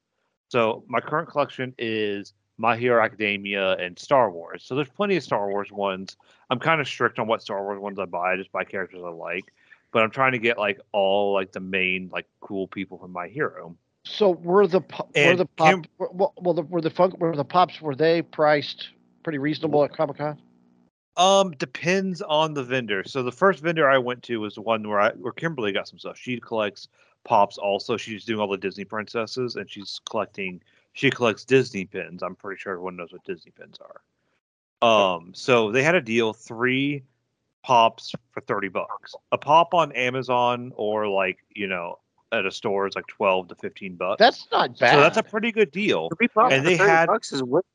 So 0.49 0.84
my 0.88 0.99
current 0.99 1.30
collection 1.30 1.74
is 1.78 2.34
My 2.58 2.76
Hero 2.78 3.03
Academia 3.03 3.74
and 3.78 3.97
Star 3.97 4.30
Wars. 4.30 4.64
So 4.66 4.76
there's 4.76 4.89
plenty 4.89 5.16
of 5.16 5.24
Star 5.24 5.47
Wars 5.49 5.72
ones. 5.72 6.18
I'm 6.49 6.60
kind 6.60 6.82
of 6.82 6.88
strict 6.88 7.18
on 7.20 7.28
what 7.28 7.41
Star 7.41 7.64
Wars 7.64 7.80
ones 7.80 7.97
I 7.99 8.06
buy. 8.06 8.34
I 8.34 8.38
just 8.38 8.51
buy 8.51 8.64
characters 8.64 9.01
I 9.03 9.10
like. 9.10 9.51
But 9.91 10.03
I'm 10.03 10.12
trying 10.12 10.34
to 10.34 10.39
get 10.39 10.58
like 10.58 10.80
all 10.91 11.34
like 11.34 11.51
the 11.53 11.62
main 11.62 12.10
like 12.12 12.28
cool 12.41 12.68
people 12.68 12.97
from 12.97 13.12
My 13.12 13.28
Hero. 13.28 13.76
So 14.06 14.32
were 14.32 14.68
the 14.68 14.82
were 15.16 15.36
the 15.36 15.45
pop 15.58 15.70
Kim- 15.70 15.84
well, 15.97 16.34
well 16.38 16.53
the, 16.53 16.62
were 16.64 16.82
the 16.82 16.89
funk 16.89 17.20
were 17.20 17.36
the 17.36 17.45
pops 17.45 17.82
were 17.82 17.95
they 17.95 18.22
priced 18.22 18.89
pretty 19.24 19.39
reasonable 19.39 19.84
at 19.84 19.95
Comic 19.95 20.18
Con? 20.18 20.39
Um, 21.18 21.51
depends 21.51 22.22
on 22.22 22.53
the 22.53 22.64
vendor. 22.64 23.03
So 23.06 23.24
the 23.24 23.32
first 23.32 23.62
vendor 23.62 23.89
I 23.89 23.97
went 23.97 24.22
to 24.24 24.39
was 24.39 24.56
the 24.56 24.62
one 24.62 24.88
where 24.88 24.99
I 24.99 25.12
where 25.12 25.34
Kimberly 25.34 25.72
got 25.72 25.88
some 25.88 25.99
stuff. 25.99 26.18
She 26.18 26.39
collects 26.39 26.88
pops 27.24 27.58
also. 27.58 27.97
She's 27.97 28.26
doing 28.26 28.39
all 28.39 28.47
the 28.47 28.58
Disney 28.58 28.86
princesses 28.86 29.56
and 29.56 29.70
she's 29.70 29.99
collecting 30.10 30.62
she 30.93 31.10
collects 31.10 31.43
Disney 31.43 31.86
pins. 31.86 32.24
I'm 32.24 32.36
pretty 32.36 32.60
sure 32.60 32.74
everyone 32.74 32.95
knows 32.95 33.12
what 33.12 33.24
Disney 33.26 33.51
pins 33.51 33.78
are. 33.82 34.01
Um, 34.82 35.34
so 35.34 35.72
they 35.72 35.84
had 35.84 35.95
a 35.95 36.01
deal, 36.01 36.32
three 36.32 37.03
pops 37.64 38.14
for 38.32 38.41
30 38.41 38.70
bucks. 38.70 39.16
A 39.32 39.38
pop 39.38 39.74
on 39.74 39.91
Amazon 39.91 40.72
or 40.76 41.08
like, 41.08 41.39
you 41.49 41.68
know, 41.68 41.99
at 42.36 42.46
a 42.46 42.52
store 42.52 42.88
is 42.88 42.96
like 42.96 43.08
12 43.08 43.48
to 43.50 43.56
15 43.56 43.96
bucks. 43.96 44.20
That's 44.20 44.48
not 44.52 44.78
bad. 44.80 44.92
so 44.94 45.00
that's 45.02 45.18
a 45.18 45.24
pretty 45.24 45.52
good 45.52 45.72
deal 45.72 46.10
Three 46.18 46.28
pops 46.28 46.54
And 46.54 46.66
they 46.66 46.76
had- 46.78 47.08
bucks 47.08 47.32
is 47.32 47.42
what? 47.44 47.66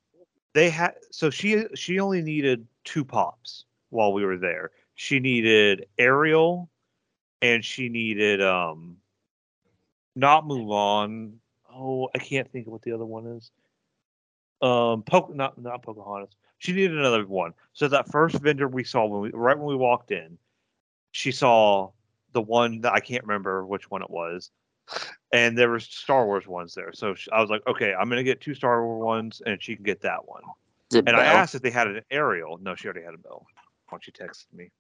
they 0.53 0.69
had 0.71 0.95
so 1.11 1.31
she 1.31 1.65
she 1.75 2.01
only 2.01 2.23
needed 2.23 2.67
two 2.85 3.05
pops 3.05 3.65
while 3.91 4.13
we 4.13 4.25
were 4.25 4.37
there. 4.37 4.71
She 4.95 5.21
needed 5.21 5.87
Ariel 5.99 6.69
and 7.43 7.65
she 7.65 7.89
needed 7.89 8.43
um 8.43 8.97
not 10.17 10.45
Mulan. 10.45 11.35
Oh, 11.73 12.09
I 12.15 12.19
can't 12.19 12.51
think 12.51 12.67
of 12.67 12.73
what 12.73 12.83
the 12.83 12.93
other 12.93 13.05
one 13.07 13.27
is. 13.27 13.51
Um 14.61 15.03
po- 15.05 15.31
not 15.33 15.57
not 15.61 15.83
Pocahontas. 15.83 16.35
She 16.59 16.73
needed 16.73 16.99
another 16.99 17.25
one. 17.27 17.55
So 17.73 17.89
that 17.89 18.11
first 18.11 18.37
vendor 18.41 18.69
we 18.69 18.85
saw 18.85 19.07
when 19.07 19.21
we 19.23 19.31
right 19.33 19.57
when 19.57 19.67
we 19.69 19.77
walked 19.77 20.11
in, 20.11 20.37
she 21.13 21.33
saw 21.33 21.91
the 22.33 22.43
one 22.43 22.81
that 22.83 22.93
I 22.93 23.01
can't 23.01 23.23
remember 23.25 23.67
which 23.67 23.91
one 23.91 24.03
it 24.03 24.11
was. 24.11 24.51
And 25.33 25.57
there 25.57 25.71
was 25.71 25.85
Star 25.85 26.27
Wars 26.27 26.47
ones 26.47 26.75
there. 26.75 26.93
So 26.93 27.15
sh- 27.15 27.29
I 27.33 27.41
was 27.41 27.51
like, 27.51 27.63
okay, 27.67 27.95
I'm 27.95 28.09
gonna 28.09 28.23
get 28.23 28.41
two 28.41 28.55
Star 28.55 28.85
Wars 28.85 29.05
ones, 29.05 29.43
and 29.47 29.63
she 29.63 29.77
can 29.77 29.85
get 29.85 30.01
that 30.03 30.27
one. 30.27 30.43
Is 30.91 30.97
it 30.97 31.05
And 31.07 31.17
I 31.17 31.25
asked 31.25 31.55
if 31.55 31.63
they 31.63 31.71
had 31.71 31.87
an 31.87 32.03
Ariel. 32.11 32.59
No, 32.61 32.75
she 32.75 32.87
already 32.87 33.05
had 33.05 33.15
a 33.15 33.19
Belle. 33.19 33.47
Once 33.91 34.05
she 34.05 34.13
texted 34.13 34.53
me. 34.53 34.71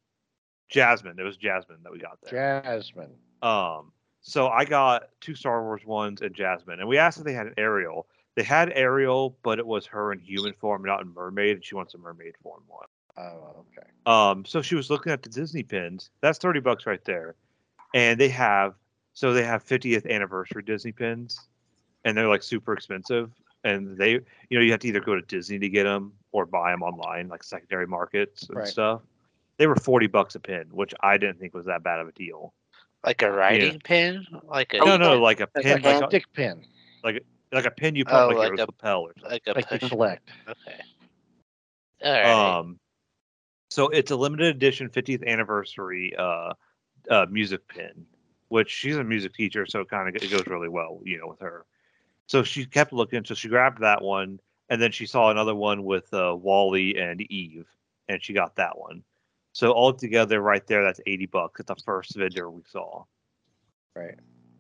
Jasmine. 0.69 1.19
It 1.19 1.23
was 1.23 1.37
Jasmine 1.37 1.79
that 1.83 1.93
we 1.93 1.99
got 1.99 2.19
there. 2.23 2.63
Jasmine. 2.63 3.13
Um, 3.43 3.93
so 4.21 4.49
I 4.49 4.65
got 4.65 5.09
two 5.21 5.35
Star 5.35 5.63
Wars 5.63 5.85
ones 5.85 6.21
and 6.21 6.35
Jasmine. 6.35 6.81
And 6.81 6.89
we 6.89 6.99
asked 6.99 7.19
if 7.19 7.25
they 7.25 7.33
had 7.33 7.47
an 7.47 7.55
Ariel. 7.57 8.07
They 8.37 8.43
had 8.43 8.73
Ariel, 8.75 9.37
but 9.43 9.59
it 9.59 9.67
was 9.67 9.87
her 9.87 10.13
in 10.13 10.21
human 10.21 10.55
form, 10.55 10.83
not 10.85 11.03
in 11.03 11.13
mermaid, 11.13 11.57
and 11.57 11.65
she 11.65 11.75
wants 11.75 11.95
a 11.95 11.99
mermaid 11.99 12.35
form 12.43 12.63
one. 12.69 12.87
Oh, 13.17 13.65
okay. 13.77 13.89
Um, 14.07 14.45
so 14.45 14.63
she 14.63 14.75
was 14.75 14.91
looking 14.91 15.13
at 15.13 15.23
the 15.23 15.29
Disney 15.29 15.63
pins. 15.63 16.11
That's 16.21 16.39
30 16.39 16.61
bucks 16.61 16.87
right 16.87 17.05
there. 17.05 17.35
And 17.95 18.19
they 18.21 18.29
have 18.29 18.75
so 19.13 19.33
they 19.33 19.43
have 19.45 19.65
50th 19.65 20.07
anniversary 20.07 20.63
Disney 20.63 20.93
pins. 20.93 21.39
and 22.05 22.17
they're 22.17 22.29
like 22.29 22.43
super 22.43 22.73
expensive. 22.73 23.31
And 23.63 23.99
they, 23.99 24.13
you 24.13 24.23
know, 24.53 24.61
you 24.61 24.71
have 24.71 24.81
to 24.81 24.89
either 24.89 25.01
go 25.01 25.15
to 25.15 25.21
Disney 25.23 25.59
to 25.59 25.69
get 25.69 25.85
them 25.85 26.15
or 26.33 26.47
buy 26.47 26.71
them 26.71 26.83
online, 26.83 27.29
like 27.29 27.43
secondary 27.43 27.87
markets 27.87 28.45
and 28.49 28.57
Right. 28.57 28.67
stuff. 28.69 29.03
They 29.59 29.67
were 29.67 29.77
forty 29.77 30.07
bucks 30.07 30.35
a 30.35 30.41
pin, 30.41 30.69
which 30.71 30.95
I 31.03 31.19
didn't 31.19 31.39
think 31.39 31.53
was 31.53 31.67
that 31.67 31.83
bad 31.83 32.01
of 32.01 32.09
a 32.09 32.13
deal. 32.13 32.55
Like 33.05 33.21
a 33.21 33.31
writing 33.31 33.79
pin? 33.81 34.27
Like 34.45 34.73
a 34.73 34.79
No, 34.79 34.97
no, 34.97 35.21
like 35.21 35.41
a 35.41 35.49
Like 35.55 35.65
pin, 35.65 35.85
a 35.85 35.89
like 35.89 36.03
a, 36.03 36.07
stick 36.09 36.25
pin, 36.33 36.65
like 37.03 37.23
a 37.67 37.71
pin 37.71 37.95
you 37.97 38.05
put 38.07 38.15
Oh, 38.15 38.21
on, 38.23 38.29
like, 38.29 38.37
like 38.39 38.49
your 38.49 38.57
a- 38.57 38.67
lapel 38.67 39.01
or 39.03 39.13
something. 39.21 39.31
like 39.33 39.43
a 39.47 39.53
like 39.53 39.69
push. 39.69 39.89
select. 39.91 40.31
Okay. 40.49 40.81
All 42.03 42.13
right. 42.13 42.59
Um, 42.59 42.79
so 43.71 43.89
it's 43.89 44.11
a 44.11 44.17
limited 44.17 44.55
edition 44.55 44.89
50th 44.89 45.27
anniversary 45.27 46.13
uh, 46.19 46.53
uh, 47.09 47.27
music 47.31 47.67
pin, 47.69 48.05
which 48.49 48.71
she's 48.71 48.97
a 48.97 49.05
music 49.05 49.33
teacher, 49.35 49.65
so 49.65 49.81
it 49.81 49.89
kind 49.89 50.09
of 50.09 50.23
it 50.23 50.31
goes 50.31 50.47
really 50.47 50.69
well, 50.69 51.01
you 51.05 51.19
know, 51.19 51.29
with 51.29 51.41
her. 51.41 51.65
So 52.27 52.43
she 52.43 52.67
kept 52.67 52.93
looking, 52.93 53.25
so 53.25 53.35
she 53.35 53.49
grabbed 53.49 53.81
that 53.81 54.03
one, 54.03 54.41
and 54.69 54.83
then 54.83 54.93
she 54.93 55.07
saw 55.07 55.31
another 55.31 55.55
one 55.55 55.85
with 55.85 56.13
uh, 56.13 56.37
WALL-E 56.37 56.97
and 56.99 57.21
Eve, 57.23 57.67
and 58.09 58.23
she 58.23 58.33
got 58.33 58.57
that 58.57 58.79
one. 58.79 59.03
So 59.53 59.73
all 59.73 59.93
together, 59.93 60.41
right 60.41 60.65
there, 60.67 60.85
that's 60.85 61.01
80 61.07 61.27
bucks 61.27 61.61
at 61.61 61.67
the 61.67 61.77
first 61.77 62.17
vendor 62.17 62.51
we 62.51 62.63
saw. 62.69 63.05
Right. 63.97 64.15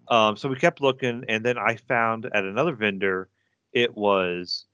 Um, 0.09 0.37
so 0.37 0.49
we 0.49 0.57
kept 0.57 0.81
looking, 0.81 1.25
and 1.29 1.45
then 1.45 1.59
I 1.59 1.77
found 1.77 2.27
at 2.27 2.45
another 2.45 2.75
vendor, 2.75 3.29
it 3.73 3.97
was 3.97 4.67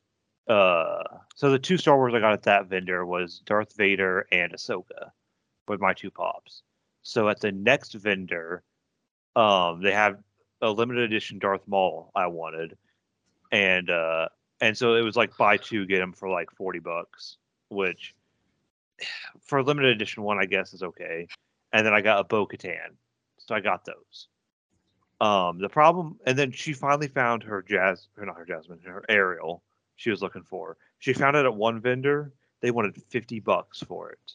uh 0.49 1.03
so 1.35 1.51
the 1.51 1.59
two 1.59 1.77
Star 1.77 1.97
Wars 1.97 2.15
I 2.15 2.21
got 2.21 2.33
at 2.33 2.43
that 2.45 2.67
vendor 2.67 3.05
was 3.05 3.43
Darth 3.45 3.77
Vader 3.77 4.27
and 4.33 4.53
Ahsoka 4.53 5.11
with 5.69 5.81
my 5.81 5.93
two 5.93 6.11
pops. 6.11 6.63
So 7.03 7.29
at 7.29 7.41
the 7.41 7.53
next 7.53 7.93
vendor, 7.95 8.63
um, 9.37 9.83
they 9.83 9.93
have 9.93 10.19
a 10.63 10.71
limited 10.71 11.05
edition 11.05 11.39
Darth 11.39 11.67
Maul 11.67 12.11
I 12.15 12.27
wanted, 12.27 12.77
and 13.53 13.91
uh, 13.91 14.29
and 14.61 14.77
so 14.77 14.95
it 14.95 15.03
was 15.03 15.17
like 15.17 15.37
buy 15.37 15.57
two 15.57 15.87
get 15.87 15.99
them 15.99 16.13
for 16.13 16.29
like 16.29 16.51
forty 16.51 16.79
bucks, 16.79 17.37
which 17.69 18.15
for 19.43 19.59
a 19.59 19.63
limited 19.63 19.91
edition 19.91 20.23
one 20.23 20.39
I 20.39 20.47
guess 20.47 20.73
is 20.73 20.83
okay. 20.83 21.29
And 21.73 21.85
then 21.85 21.93
I 21.93 22.01
got 22.01 22.21
a 22.21 22.25
Bo 22.25 22.47
Katan, 22.47 22.97
so 23.39 23.55
I 23.55 23.61
got 23.61 23.85
those. 23.85 24.29
Um, 25.21 25.59
the 25.59 25.69
problem, 25.69 26.19
and 26.27 26.39
then 26.39 26.53
she 26.53 26.73
finally 26.73 27.09
found 27.09 27.43
her 27.43 27.63
jazz, 27.63 28.09
or 28.17 28.27
not 28.27 28.37
her 28.37 28.45
Jasmine, 28.45 28.81
her 28.85 29.05
Ariel. 29.09 29.63
She 29.97 30.11
was 30.11 30.23
looking 30.23 30.43
for. 30.43 30.77
She 30.99 31.13
found 31.13 31.37
it 31.37 31.45
at 31.45 31.55
one 31.55 31.81
vendor. 31.81 32.33
They 32.61 32.71
wanted 32.71 33.01
fifty 33.09 33.41
bucks 33.41 33.83
for 33.83 34.11
it. 34.11 34.33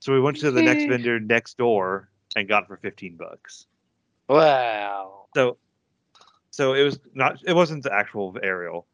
So 0.00 0.12
we 0.12 0.20
went 0.20 0.36
to 0.38 0.50
the 0.50 0.62
next 0.62 0.84
vendor 0.84 1.18
next 1.20 1.56
door 1.58 2.08
and 2.36 2.48
got 2.48 2.64
it 2.64 2.66
for 2.68 2.76
fifteen 2.76 3.16
bucks. 3.16 3.66
wow. 4.28 5.26
So, 5.34 5.56
so 6.50 6.74
it 6.74 6.82
was 6.82 6.98
not. 7.14 7.38
It 7.46 7.54
wasn't 7.54 7.82
the 7.82 7.92
actual 7.92 8.36
Ariel. 8.42 8.86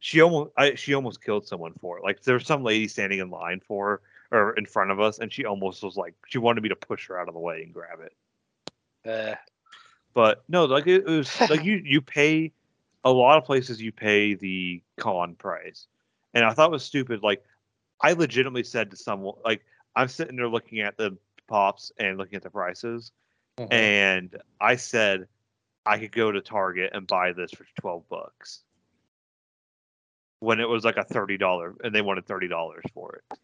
She 0.00 0.20
almost, 0.20 0.50
I, 0.56 0.74
she 0.74 0.94
almost 0.94 1.22
killed 1.22 1.46
someone 1.46 1.74
for 1.80 1.98
it. 1.98 2.04
Like 2.04 2.22
there 2.22 2.34
was 2.34 2.46
some 2.46 2.64
lady 2.64 2.88
standing 2.88 3.20
in 3.20 3.30
line 3.30 3.60
for 3.60 4.00
her, 4.30 4.48
or 4.48 4.52
in 4.54 4.66
front 4.66 4.90
of 4.90 5.00
us, 5.00 5.18
and 5.18 5.32
she 5.32 5.44
almost 5.44 5.82
was 5.82 5.96
like, 5.96 6.14
she 6.26 6.38
wanted 6.38 6.62
me 6.62 6.68
to 6.70 6.76
push 6.76 7.06
her 7.08 7.20
out 7.20 7.28
of 7.28 7.34
the 7.34 7.40
way 7.40 7.62
and 7.62 7.72
grab 7.72 8.00
it. 8.00 8.12
Uh, 9.08 9.36
But 10.14 10.42
no, 10.48 10.64
like 10.64 10.86
it, 10.86 11.04
it 11.06 11.16
was 11.18 11.40
like 11.48 11.64
you 11.64 11.80
you 11.84 12.00
pay 12.00 12.52
a 13.04 13.10
lot 13.10 13.38
of 13.38 13.44
places 13.44 13.80
you 13.82 13.92
pay 13.92 14.34
the 14.34 14.82
con 14.98 15.34
price, 15.34 15.86
and 16.34 16.44
I 16.44 16.52
thought 16.52 16.68
it 16.68 16.72
was 16.72 16.84
stupid. 16.84 17.22
Like 17.22 17.44
I 18.00 18.12
legitimately 18.12 18.64
said 18.64 18.90
to 18.90 18.96
someone, 18.96 19.34
like 19.44 19.64
I'm 19.96 20.08
sitting 20.08 20.36
there 20.36 20.48
looking 20.48 20.80
at 20.80 20.96
the 20.96 21.16
pops 21.48 21.92
and 21.98 22.16
looking 22.18 22.36
at 22.36 22.42
the 22.42 22.50
prices, 22.50 23.12
Mhm. 23.58 23.72
and 23.72 24.42
I 24.60 24.76
said 24.76 25.26
I 25.84 25.98
could 25.98 26.12
go 26.12 26.30
to 26.32 26.40
Target 26.40 26.92
and 26.94 27.06
buy 27.06 27.32
this 27.32 27.50
for 27.52 27.66
twelve 27.80 28.08
bucks 28.08 28.62
when 30.40 30.60
it 30.60 30.68
was 30.68 30.84
like 30.84 30.96
a 30.96 31.04
thirty 31.04 31.36
dollar, 31.38 31.74
and 31.82 31.94
they 31.94 32.02
wanted 32.02 32.26
thirty 32.26 32.48
dollars 32.48 32.84
for 32.94 33.16
it. 33.30 33.38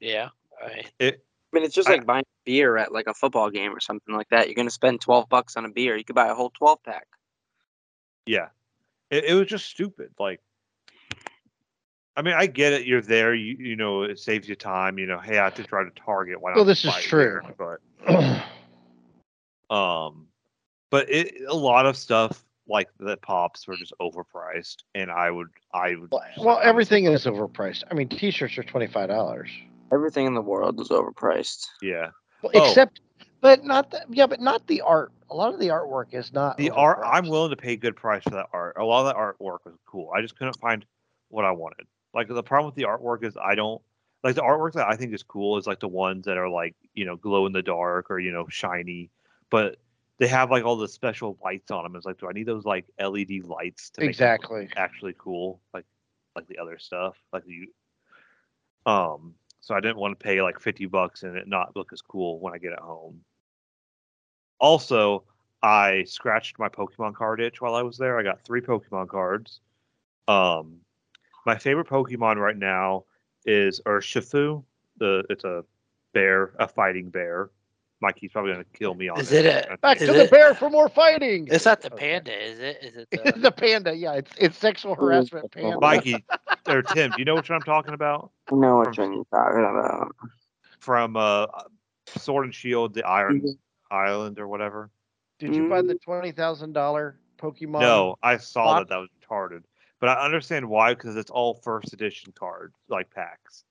yeah. 0.00 0.28
I, 0.62 0.84
It 0.98 1.22
I 1.52 1.56
mean, 1.56 1.64
it's 1.64 1.74
just 1.74 1.88
I- 1.88 1.92
like 1.92 2.06
buying 2.06 2.24
beer 2.44 2.76
at 2.76 2.92
like 2.92 3.06
a 3.08 3.14
football 3.14 3.50
game 3.50 3.74
or 3.74 3.80
something 3.80 4.14
like 4.14 4.28
that. 4.30 4.46
You're 4.46 4.54
gonna 4.54 4.70
spend 4.70 5.00
twelve 5.00 5.28
bucks 5.28 5.56
on 5.56 5.64
a 5.64 5.68
beer. 5.68 5.96
You 5.96 6.04
could 6.04 6.14
buy 6.14 6.28
a 6.28 6.34
whole 6.34 6.50
twelve 6.50 6.82
pack. 6.82 7.06
Yeah. 8.26 8.48
It, 9.10 9.24
it 9.24 9.34
was 9.34 9.46
just 9.46 9.66
stupid. 9.66 10.10
Like, 10.18 10.40
I 12.16 12.22
mean, 12.22 12.34
I 12.34 12.46
get 12.46 12.72
it. 12.72 12.86
You're 12.86 13.02
there. 13.02 13.34
You 13.34 13.56
you 13.58 13.76
know, 13.76 14.02
it 14.02 14.18
saves 14.18 14.48
you 14.48 14.54
time. 14.56 14.98
You 14.98 15.06
know, 15.06 15.18
hey, 15.18 15.38
I 15.38 15.44
have 15.44 15.54
to 15.54 15.64
try 15.64 15.84
to 15.84 15.90
target. 15.90 16.40
Why 16.40 16.50
not 16.50 16.56
Well, 16.56 16.64
this 16.64 16.84
is 16.84 16.94
true. 16.96 17.40
here? 17.58 17.78
But 18.06 18.42
um, 19.74 20.26
but 20.90 21.10
it 21.10 21.34
a 21.48 21.54
lot 21.54 21.86
of 21.86 21.96
stuff 21.96 22.42
like 22.68 22.88
the 22.98 23.16
pops 23.18 23.68
were 23.68 23.76
just 23.76 23.92
overpriced, 24.00 24.78
and 24.94 25.10
I 25.10 25.30
would 25.30 25.48
I 25.74 25.94
would. 25.96 26.10
well, 26.10 26.22
well, 26.40 26.60
everything 26.62 27.04
is 27.04 27.26
overpriced. 27.26 27.84
I 27.90 27.94
mean, 27.94 28.08
T-shirts 28.08 28.56
are 28.58 28.62
twenty 28.64 28.86
five 28.86 29.08
dollars. 29.08 29.50
Everything 29.92 30.26
in 30.26 30.34
the 30.34 30.42
world 30.42 30.80
is 30.80 30.88
overpriced. 30.88 31.66
Yeah. 31.82 32.08
Well, 32.42 32.52
Oh. 32.54 32.68
except, 32.68 33.00
but 33.40 33.64
not 33.64 33.90
the, 33.90 34.00
yeah, 34.10 34.26
but 34.26 34.40
not 34.40 34.66
the 34.66 34.82
art. 34.82 35.12
A 35.30 35.34
lot 35.34 35.54
of 35.54 35.60
the 35.60 35.68
artwork 35.68 36.14
is 36.14 36.32
not 36.32 36.56
The 36.56 36.70
art, 36.70 37.00
I'm 37.04 37.28
willing 37.28 37.50
to 37.50 37.56
pay 37.56 37.76
good 37.76 37.96
price 37.96 38.22
for 38.24 38.30
that 38.30 38.48
art. 38.52 38.76
A 38.78 38.84
lot 38.84 39.00
of 39.00 39.06
that 39.06 39.16
artwork 39.16 39.64
was 39.64 39.74
cool. 39.86 40.10
I 40.14 40.20
just 40.22 40.36
couldn't 40.36 40.58
find 40.60 40.84
what 41.28 41.44
I 41.44 41.50
wanted. 41.52 41.86
Like 42.14 42.28
the 42.28 42.42
problem 42.42 42.66
with 42.66 42.74
the 42.76 42.84
artwork 42.84 43.24
is 43.24 43.36
I 43.36 43.54
don't 43.54 43.82
like 44.22 44.34
the 44.34 44.42
artwork 44.42 44.72
that 44.74 44.88
I 44.88 44.96
think 44.96 45.12
is 45.14 45.22
cool 45.22 45.58
is 45.58 45.66
like 45.66 45.80
the 45.80 45.88
ones 45.88 46.24
that 46.26 46.36
are 46.38 46.48
like 46.48 46.74
you 46.94 47.04
know 47.04 47.16
glow 47.16 47.46
in 47.46 47.52
the 47.52 47.62
dark 47.62 48.10
or 48.10 48.18
you 48.18 48.32
know 48.32 48.46
shiny, 48.48 49.10
but 49.50 49.78
they 50.18 50.26
have 50.28 50.50
like 50.50 50.64
all 50.64 50.76
the 50.76 50.88
special 50.88 51.38
lights 51.42 51.70
on 51.70 51.82
them. 51.84 51.94
It's 51.96 52.06
like, 52.06 52.18
do 52.18 52.28
I 52.28 52.32
need 52.32 52.46
those 52.46 52.64
like 52.64 52.86
LED 52.98 53.40
lights 53.42 53.90
to 53.90 54.02
make 54.02 54.18
them 54.18 54.32
look 54.38 54.50
Exactly. 54.50 54.68
actually 54.76 55.14
cool 55.18 55.60
like 55.74 55.84
like 56.34 56.46
the 56.48 56.58
other 56.58 56.78
stuff 56.78 57.16
like 57.32 57.44
you 57.46 57.68
um 58.86 59.34
so 59.66 59.74
i 59.74 59.80
didn't 59.80 59.96
want 59.96 60.16
to 60.16 60.24
pay 60.24 60.40
like 60.40 60.60
50 60.60 60.86
bucks 60.86 61.24
and 61.24 61.36
it 61.36 61.48
not 61.48 61.74
look 61.74 61.92
as 61.92 62.00
cool 62.00 62.38
when 62.38 62.54
i 62.54 62.58
get 62.58 62.72
it 62.72 62.78
home. 62.78 63.20
Also 64.60 65.24
i 65.60 66.04
scratched 66.04 66.56
my 66.60 66.68
pokemon 66.68 67.14
card 67.14 67.40
itch 67.40 67.60
while 67.60 67.74
i 67.74 67.82
was 67.82 67.98
there. 67.98 68.16
I 68.16 68.22
got 68.22 68.44
three 68.44 68.60
pokemon 68.60 69.08
cards. 69.08 69.60
Um 70.28 70.76
my 71.44 71.58
favorite 71.58 71.88
pokemon 71.88 72.36
right 72.36 72.56
now 72.56 73.06
is 73.44 73.80
urshifu 73.86 74.62
the 74.98 75.24
it's 75.30 75.42
a 75.42 75.64
bear 76.14 76.52
a 76.60 76.68
fighting 76.68 77.10
bear 77.10 77.50
mikey's 78.00 78.30
probably 78.32 78.52
going 78.52 78.64
to 78.64 78.78
kill 78.78 78.94
me 78.94 79.08
on 79.08 79.18
Is 79.20 79.30
this. 79.30 79.44
it 79.44 79.68
a- 79.70 79.78
Back 79.78 80.00
Is 80.00 80.08
to 80.08 80.12
the 80.14 80.24
it- 80.24 80.30
bear 80.30 80.54
for 80.54 80.68
more 80.70 80.88
fighting. 80.88 81.48
it's 81.50 81.64
not 81.64 81.80
the 81.80 81.90
panda, 81.90 82.32
is 82.32 82.58
it? 82.58 82.78
Is 82.82 82.96
it 82.96 83.08
It's 83.10 83.32
the? 83.34 83.40
the 83.40 83.50
panda. 83.52 83.94
Yeah, 83.94 84.14
it's 84.14 84.30
it's 84.38 84.58
sexual 84.58 84.94
harassment 84.94 85.50
panda. 85.52 85.78
mikey 85.80 86.24
or 86.68 86.82
tim 86.82 87.10
do 87.12 87.16
you 87.18 87.24
know 87.24 87.34
what 87.34 87.48
i'm 87.50 87.62
talking 87.62 87.94
about 87.94 88.30
I 88.52 88.54
know 88.56 88.76
what 88.78 88.94
From- 88.94 89.12
you're 89.12 89.24
talking 89.26 89.60
about. 89.64 90.14
from 90.80 91.16
uh 91.16 91.46
Sword 92.16 92.44
and 92.44 92.54
Shield, 92.54 92.94
the 92.94 93.04
Iron 93.04 93.40
Mhm. 93.40 93.58
Island 93.90 94.38
or 94.38 94.46
whatever. 94.46 94.90
Did 95.40 95.56
you 95.56 95.68
buy 95.68 95.82
the 95.82 95.94
Mm. 95.96 96.02
twenty 96.02 96.30
thousand 96.32 96.72
dollar 96.72 97.18
Pokemon? 97.38 97.80
no, 97.80 98.16
I 98.22 98.36
saw 98.36 98.64
box? 98.64 98.80
that 98.82 98.88
that 98.94 98.98
was 99.00 99.08
retarded, 99.20 99.62
but 100.00 100.08
I 100.10 100.24
understand 100.24 100.68
why 100.68 100.94
because 100.94 101.16
it's 101.16 101.30
all 101.30 101.54
first 101.54 101.92
edition 101.92 102.32
cards 102.38 102.74
like 102.88 103.10
packs. 103.10 103.64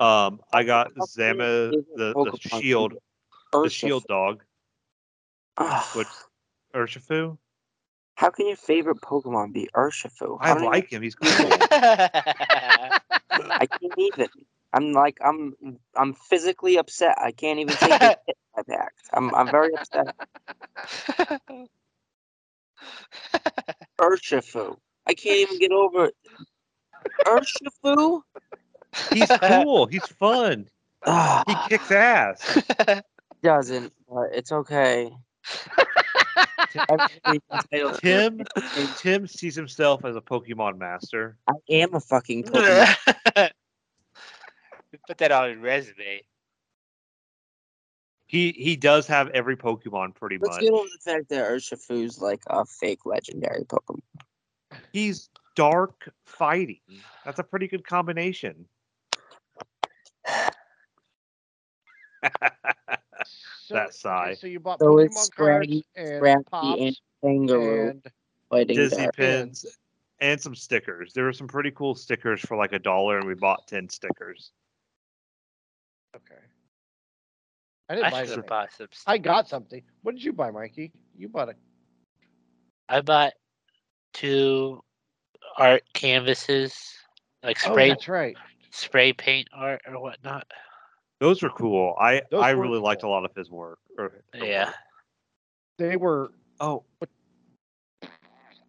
Um, 0.00 0.40
I 0.54 0.64
got 0.64 0.90
How 0.98 1.04
Zama, 1.04 1.70
the, 1.70 2.14
the 2.14 2.38
shield, 2.60 2.94
the 3.64 3.70
shield 3.70 4.04
dog, 4.08 4.42
Ugh. 5.56 5.84
which 5.96 6.08
Urshifu. 6.74 7.38
How 8.14 8.30
can 8.30 8.46
your 8.46 8.56
favorite 8.56 9.00
Pokemon 9.02 9.52
be 9.52 9.68
Urshifu? 9.74 10.38
I 10.40 10.48
How 10.48 10.54
do 10.54 10.60
you- 10.62 10.66
like 10.70 10.90
him. 10.90 11.02
He's 11.02 11.14
cool. 11.14 11.28
I 11.70 12.90
can't 13.80 13.98
even. 13.98 14.28
I'm 14.72 14.92
like 14.92 15.18
I'm 15.24 15.54
I'm 15.94 16.14
physically 16.14 16.76
upset. 16.76 17.16
I 17.18 17.32
can't 17.32 17.58
even 17.60 17.74
take 17.76 18.00
it 18.00 18.18
my 18.56 18.62
back. 18.66 18.92
I'm 19.12 19.34
I'm 19.34 19.50
very 19.50 19.70
upset. 19.74 20.06
Urshifu. 24.00 24.76
I 25.06 25.14
can't 25.14 25.38
even 25.40 25.58
get 25.58 25.72
over 25.72 26.06
it. 26.06 26.14
Urshifu? 27.26 28.22
He's 29.12 29.30
cool. 29.42 29.86
He's 29.86 30.06
fun. 30.06 30.68
He 31.46 31.54
kicks 31.68 31.90
ass. 31.90 32.42
doesn't, 33.46 33.92
but 34.08 34.30
it's 34.32 34.50
okay. 34.50 35.12
Everybody's 36.88 37.40
entitled 37.52 37.94
to 37.94 38.00
their 38.02 38.30
Tim. 38.30 38.46
Tim 38.96 39.26
sees 39.28 39.54
himself 39.54 40.04
as 40.04 40.16
a 40.16 40.20
Pokemon 40.20 40.78
master. 40.78 41.38
I 41.46 41.52
am 41.70 41.94
a 41.94 42.00
fucking 42.00 42.42
Pokemon. 42.44 43.50
Put 45.06 45.18
that 45.18 45.30
on 45.30 45.50
his 45.50 45.58
resume. 45.58 46.22
He 48.26 48.50
he 48.50 48.74
does 48.74 49.06
have 49.06 49.28
every 49.28 49.56
Pokemon 49.56 50.16
pretty 50.16 50.38
Let's 50.38 50.56
much. 50.56 50.62
get 50.62 50.72
over 50.72 50.88
the 50.88 50.98
fact 51.12 51.28
that 51.28 51.48
Urshifu's 51.48 52.20
like 52.20 52.42
a 52.48 52.64
fake 52.64 53.06
legendary 53.06 53.62
Pokemon. 53.62 54.00
He's 54.92 55.30
dark 55.54 56.10
fighting. 56.24 56.80
That's 57.24 57.38
a 57.38 57.44
pretty 57.44 57.68
good 57.68 57.86
combination. 57.86 58.66
So, 63.62 63.74
that 63.74 63.86
okay, 63.86 63.92
side. 63.92 64.38
So 64.38 64.46
you 64.46 64.60
bought 64.60 64.78
So 64.80 64.98
it's 64.98 65.14
Pokemon 65.16 65.36
cards 65.36 65.66
Scraggy- 65.66 65.84
and 65.96 66.16
Scrappy 66.18 66.44
pops 66.50 66.80
and 66.80 66.96
Kangaroo 67.22 67.88
and 67.90 68.06
fighting 68.50 68.76
Disney 68.76 69.04
back. 69.06 69.16
pins 69.16 69.66
and 70.20 70.40
some 70.40 70.54
stickers. 70.54 71.12
There 71.12 71.24
were 71.24 71.32
some 71.32 71.48
pretty 71.48 71.70
cool 71.72 71.94
stickers 71.94 72.40
for 72.40 72.56
like 72.56 72.72
a 72.72 72.78
dollar, 72.78 73.18
and 73.18 73.26
we 73.26 73.34
bought 73.34 73.66
ten 73.66 73.88
stickers. 73.88 74.52
okay. 76.14 76.40
I 77.88 77.94
didn't 77.94 78.06
I 78.06 78.10
buy 78.10 78.20
should 78.22 78.28
have 78.30 78.38
anything. 78.38 78.48
bought 78.48 78.72
some. 78.72 78.88
I 79.06 79.18
got 79.18 79.48
something. 79.48 79.82
What 80.02 80.14
did 80.16 80.24
you 80.24 80.32
buy, 80.32 80.50
Mikey? 80.50 80.92
You 81.16 81.28
bought 81.28 81.50
a 81.50 81.54
I 82.88 83.00
bought 83.00 83.32
two 84.12 84.82
art 85.56 85.82
canvases, 85.92 86.74
like 87.42 87.58
Oh, 87.66 87.72
spray 87.72 87.90
that's 87.90 88.08
right. 88.08 88.36
spray 88.70 89.12
paint 89.12 89.48
art 89.52 89.82
or 89.86 90.00
whatnot. 90.00 90.46
Those 91.20 91.42
were 91.42 91.50
cool. 91.50 91.96
I 92.00 92.22
Those 92.30 92.42
I 92.42 92.54
were 92.54 92.62
really 92.62 92.78
liked 92.80 93.02
a 93.02 93.08
lot 93.08 93.24
of 93.24 93.34
his 93.34 93.50
work. 93.50 93.78
or 93.98 94.12
Yeah. 94.34 94.66
work. 94.66 94.74
They 95.78 95.96
were 95.96 96.32
Oh, 96.60 96.84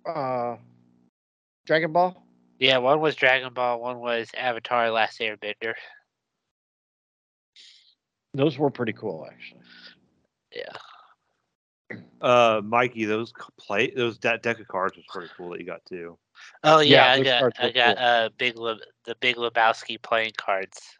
uh 0.05 0.57
Dragon 1.65 1.91
Ball. 1.91 2.23
Yeah, 2.59 2.77
one 2.79 2.99
was 3.01 3.15
Dragon 3.15 3.53
Ball, 3.53 3.79
one 3.79 3.99
was 3.99 4.29
Avatar 4.35 4.89
Last 4.91 5.19
Airbender. 5.19 5.73
Those 8.33 8.57
were 8.57 8.69
pretty 8.69 8.93
cool, 8.93 9.27
actually. 9.29 9.61
Yeah. 10.53 11.97
uh, 12.21 12.61
Mikey, 12.63 13.05
those 13.05 13.29
c- 13.29 13.45
play 13.59 13.91
those 13.91 14.17
that 14.19 14.43
deck 14.43 14.59
of 14.59 14.67
cards 14.67 14.95
was 14.97 15.05
pretty 15.09 15.29
cool 15.37 15.51
that 15.51 15.59
you 15.59 15.65
got 15.65 15.85
too. 15.85 16.17
Oh 16.63 16.79
Yeah, 16.79 17.05
yeah, 17.05 17.11
I 17.11 17.23
got 17.23 17.59
I 17.59 17.71
got 17.71 17.95
cool. 17.97 18.05
uh 18.05 18.29
big 18.37 18.57
Le- 18.57 18.79
the 19.05 19.15
Big 19.21 19.35
Lebowski 19.37 20.01
playing 20.01 20.33
cards. 20.37 20.97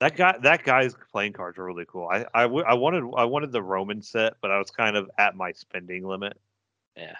That 0.00 0.16
guy, 0.16 0.36
that 0.42 0.62
guy's 0.62 0.94
playing 1.10 1.32
cards 1.32 1.58
are 1.58 1.64
really 1.64 1.84
cool. 1.86 2.08
I, 2.08 2.24
I, 2.32 2.42
w- 2.42 2.64
I 2.64 2.74
wanted, 2.74 3.02
I 3.16 3.24
wanted 3.24 3.50
the 3.50 3.62
Roman 3.62 4.00
set, 4.00 4.34
but 4.40 4.50
I 4.52 4.58
was 4.58 4.70
kind 4.70 4.96
of 4.96 5.10
at 5.18 5.34
my 5.34 5.50
spending 5.52 6.06
limit. 6.06 6.38
Yeah, 6.96 7.16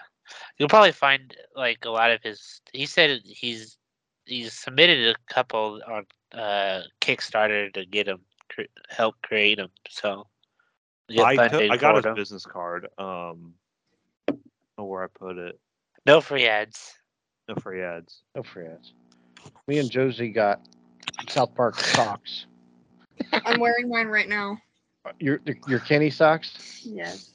you'll 0.57 0.69
probably 0.69 0.93
find 0.93 1.35
like 1.55 1.83
a 1.85 1.89
lot 1.89 2.11
of 2.11 2.21
his. 2.23 2.61
He 2.73 2.85
said 2.85 3.21
he's 3.25 3.77
he's 4.25 4.53
submitted 4.53 5.07
a 5.07 5.33
couple 5.33 5.81
on 5.87 6.05
uh 6.37 6.81
Kickstarter 7.01 7.73
to 7.73 7.85
get 7.85 8.07
him 8.07 8.19
cre- 8.49 8.61
help 8.89 9.15
create 9.23 9.55
them. 9.55 9.69
So 9.89 10.27
get 11.09 11.25
I, 11.25 11.47
took, 11.47 11.61
I 11.61 11.77
got 11.77 11.91
for 11.91 11.95
his 11.97 12.03
them. 12.03 12.15
business 12.15 12.45
card. 12.45 12.87
Um, 12.97 13.53
know 14.77 14.85
where 14.85 15.03
I 15.03 15.07
put 15.07 15.37
it. 15.37 15.59
No 16.05 16.21
free 16.21 16.45
ads. 16.45 16.93
No 17.47 17.55
free 17.55 17.81
ads. 17.81 18.21
No 18.35 18.43
free 18.43 18.67
ads. 18.67 18.93
Me 19.67 19.79
and 19.79 19.89
Josie 19.89 20.29
got 20.29 20.61
South 21.27 21.53
Park 21.55 21.75
socks. 21.75 22.45
I'm 23.31 23.59
wearing 23.59 23.89
mine 23.89 24.07
right 24.07 24.29
now. 24.29 24.57
Uh, 25.05 25.11
Your 25.19 25.39
your 25.67 25.79
Kenny 25.79 26.09
socks. 26.09 26.81
Yes. 26.83 27.31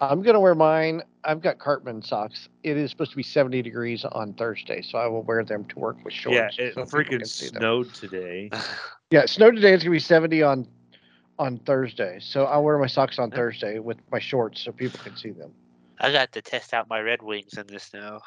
I'm 0.00 0.22
gonna 0.22 0.40
wear 0.40 0.54
mine. 0.54 1.02
I've 1.24 1.42
got 1.42 1.58
Cartman 1.58 2.02
socks. 2.02 2.48
It 2.62 2.76
is 2.76 2.90
supposed 2.90 3.10
to 3.10 3.16
be 3.16 3.22
70 3.22 3.62
degrees 3.62 4.04
on 4.04 4.32
Thursday, 4.34 4.80
so 4.82 4.98
I 4.98 5.06
will 5.06 5.22
wear 5.22 5.44
them 5.44 5.64
to 5.64 5.78
work 5.78 5.96
with 6.04 6.14
shorts. 6.14 6.56
yeah, 6.58 6.66
it 6.66 6.74
so 6.74 6.84
people 6.84 6.98
freaking 7.00 7.18
can 7.18 7.24
see 7.26 7.46
them. 7.48 7.56
snowed 7.56 7.94
today. 7.94 8.50
Yeah, 9.10 9.20
it 9.20 9.30
snowed 9.30 9.54
today. 9.54 9.72
It's 9.72 9.82
gonna 9.82 9.92
be 9.92 10.00
70 10.00 10.42
on 10.42 10.68
on 11.38 11.58
Thursday, 11.60 12.18
so 12.20 12.44
I'll 12.44 12.62
wear 12.62 12.76
my 12.78 12.86
socks 12.86 13.18
on 13.18 13.30
Thursday 13.30 13.78
with 13.78 13.96
my 14.12 14.18
shorts 14.18 14.60
so 14.60 14.70
people 14.70 15.00
can 15.02 15.16
see 15.16 15.30
them. 15.30 15.50
I 15.98 16.12
got 16.12 16.30
to 16.32 16.42
test 16.42 16.74
out 16.74 16.90
my 16.90 17.00
Red 17.00 17.22
Wings 17.22 17.54
in 17.56 17.66
the 17.68 17.78
snow. 17.78 18.20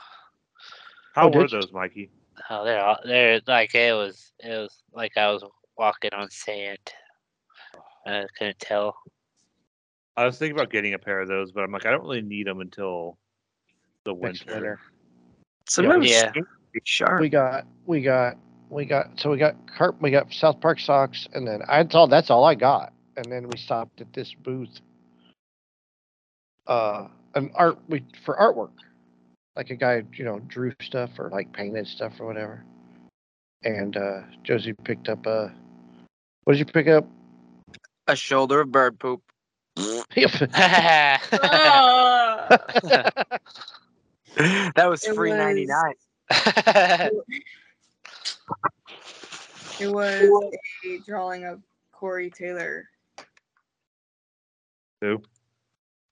How 1.13 1.27
Oh, 1.31 1.37
were 1.37 1.47
those, 1.47 1.71
Mikey? 1.71 2.09
Oh, 2.49 2.63
they're 2.65 2.83
all, 2.83 2.97
they're 3.05 3.41
like 3.45 3.75
it 3.75 3.93
was 3.93 4.31
it 4.39 4.57
was 4.57 4.81
like 4.93 5.17
I 5.17 5.29
was 5.31 5.43
walking 5.77 6.13
on 6.13 6.31
sand. 6.31 6.79
I 8.05 8.25
couldn't 8.37 8.59
tell. 8.59 8.95
I 10.17 10.25
was 10.25 10.37
thinking 10.37 10.57
about 10.57 10.71
getting 10.71 10.93
a 10.93 10.99
pair 10.99 11.21
of 11.21 11.27
those, 11.27 11.51
but 11.51 11.63
I'm 11.63 11.71
like, 11.71 11.85
I 11.85 11.91
don't 11.91 12.01
really 12.01 12.21
need 12.21 12.47
them 12.47 12.59
until 12.59 13.17
the 14.03 14.13
Next 14.13 14.45
winter. 14.45 14.53
winter. 14.55 14.79
Some 15.67 15.89
of 15.89 16.03
Yeah. 16.03 16.31
stink 16.31 16.47
pretty 16.71 16.83
sharp. 16.85 17.21
We 17.21 17.29
got 17.29 17.65
we 17.85 18.01
got 18.01 18.37
we 18.69 18.85
got 18.85 19.19
so 19.19 19.29
we 19.29 19.37
got 19.37 19.55
Cart 19.67 19.95
we 20.01 20.11
got 20.11 20.31
South 20.33 20.59
Park 20.59 20.79
socks 20.79 21.27
and 21.33 21.47
then 21.47 21.61
I 21.67 21.83
that's 21.83 21.95
all 21.95 22.07
that's 22.07 22.29
all 22.29 22.43
I 22.43 22.55
got. 22.55 22.93
And 23.17 23.31
then 23.31 23.47
we 23.47 23.57
stopped 23.57 24.01
at 24.01 24.11
this 24.13 24.33
booth. 24.33 24.81
Uh 26.67 27.07
an 27.35 27.51
art 27.55 27.77
we 27.87 28.05
for 28.25 28.35
artwork. 28.35 28.73
Like 29.55 29.69
a 29.69 29.75
guy, 29.75 30.03
you 30.13 30.25
know, 30.25 30.39
drew 30.39 30.73
stuff 30.81 31.11
or 31.19 31.29
like 31.29 31.51
painted 31.53 31.87
stuff 31.87 32.13
or 32.19 32.25
whatever. 32.25 32.63
And 33.63 33.95
uh 33.97 34.21
Josie 34.43 34.73
picked 34.73 35.09
up 35.09 35.25
a 35.25 35.53
what 36.43 36.53
did 36.53 36.59
you 36.59 36.65
pick 36.65 36.87
up? 36.87 37.05
A 38.07 38.15
shoulder 38.15 38.61
of 38.61 38.71
bird 38.71 38.99
poop. 38.99 39.21
That 44.75 44.89
was 44.89 45.03
It 45.05 45.13
free 45.15 45.31
was- 45.31 45.37
ninety 45.37 45.65
nine. 45.65 45.93
it 49.79 49.91
was 49.91 50.53
a 50.85 50.99
drawing 51.05 51.45
of 51.45 51.61
Corey 51.91 52.29
Taylor. 52.29 52.87
Who? 55.01 55.21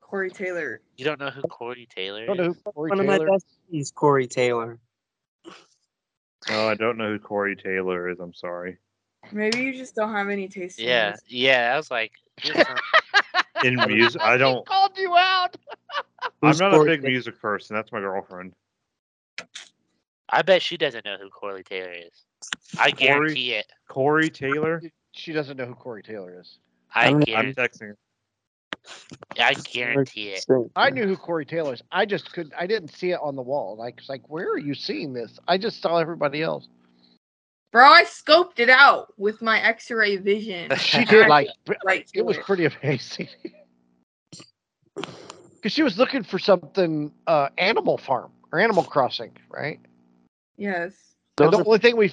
Corey 0.01 0.29
Taylor. 0.31 0.81
you 0.97 1.05
don't 1.05 1.19
know 1.19 1.29
who 1.29 1.41
Corey 1.43 1.87
Taylor 1.95 2.25
don't 2.25 2.39
is? 2.39 2.47
who 2.47 2.71
Corey 2.71 2.89
One 2.89 2.99
of 2.99 3.05
my 3.05 3.19
best 3.19 3.45
friends, 3.69 3.91
Corey 3.91 4.27
Taylor. 4.27 4.79
No, 6.49 6.67
I 6.67 6.73
don't 6.75 6.97
know 6.97 7.11
who 7.11 7.19
Corey 7.19 7.55
Taylor 7.55 8.09
is. 8.09 8.19
I'm 8.19 8.33
sorry. 8.33 8.77
Maybe 9.31 9.59
you 9.59 9.73
just 9.73 9.95
don't 9.95 10.11
have 10.11 10.29
any 10.29 10.47
taste. 10.47 10.79
in 10.79 10.87
Yeah, 10.87 11.09
music. 11.09 11.25
yeah. 11.27 11.71
I 11.73 11.77
was 11.77 11.91
like, 11.91 12.11
In 13.63 13.75
music, 13.87 14.21
I 14.21 14.37
don't. 14.37 14.65
called 14.65 14.97
you 14.97 15.15
out. 15.17 15.55
I'm 16.41 16.57
not 16.57 16.73
a 16.73 16.83
big 16.83 17.03
music 17.03 17.39
person. 17.41 17.75
That's 17.75 17.91
my 17.91 17.99
girlfriend. 17.99 18.53
I 20.29 20.41
bet 20.43 20.61
she 20.61 20.77
doesn't 20.77 21.05
know 21.05 21.17
who 21.19 21.29
Corey 21.29 21.63
Taylor 21.63 21.91
is. 21.91 22.25
I 22.77 22.91
Corey? 22.91 22.95
guarantee 23.07 23.53
it. 23.53 23.65
Corey 23.87 24.29
Taylor. 24.29 24.81
She 25.11 25.33
doesn't 25.33 25.57
know 25.57 25.65
who 25.65 25.73
Corey 25.75 26.03
Taylor 26.03 26.39
is. 26.39 26.59
I 26.93 27.07
I'm- 27.07 27.23
I'm 27.35 27.53
texting. 27.53 27.81
her. 27.81 27.97
I 29.39 29.53
guarantee 29.53 30.29
it. 30.29 30.45
I 30.75 30.89
knew 30.89 31.05
who 31.07 31.17
Corey 31.17 31.45
Taylor 31.45 31.73
is. 31.73 31.81
I 31.91 32.05
just 32.05 32.31
could 32.31 32.53
I 32.57 32.65
didn't 32.67 32.89
see 32.89 33.11
it 33.11 33.19
on 33.21 33.35
the 33.35 33.41
wall. 33.41 33.75
Like 33.75 33.95
it's 33.99 34.09
like, 34.09 34.29
where 34.29 34.49
are 34.51 34.57
you 34.57 34.73
seeing 34.73 35.13
this? 35.13 35.37
I 35.47 35.57
just 35.57 35.81
saw 35.81 35.97
everybody 35.97 36.41
else. 36.41 36.67
Bro, 37.71 37.85
I 37.85 38.03
scoped 38.03 38.59
it 38.59 38.69
out 38.69 39.13
with 39.17 39.41
my 39.41 39.61
X-ray 39.61 40.17
vision. 40.17 40.71
She 40.77 41.05
did 41.05 41.27
like 41.27 41.49
right 41.85 42.09
it 42.13 42.25
was 42.25 42.37
it. 42.37 42.43
pretty 42.43 42.65
amazing. 42.65 43.29
Because 45.55 45.73
she 45.73 45.83
was 45.83 45.97
looking 45.97 46.23
for 46.23 46.39
something 46.39 47.11
uh 47.27 47.49
Animal 47.57 47.97
Farm 47.97 48.31
or 48.51 48.59
Animal 48.59 48.83
Crossing, 48.83 49.35
right? 49.49 49.79
Yes. 50.55 50.93
And 51.37 51.51
the 51.51 51.63
only 51.65 51.79
thing 51.79 51.97
we 51.97 52.07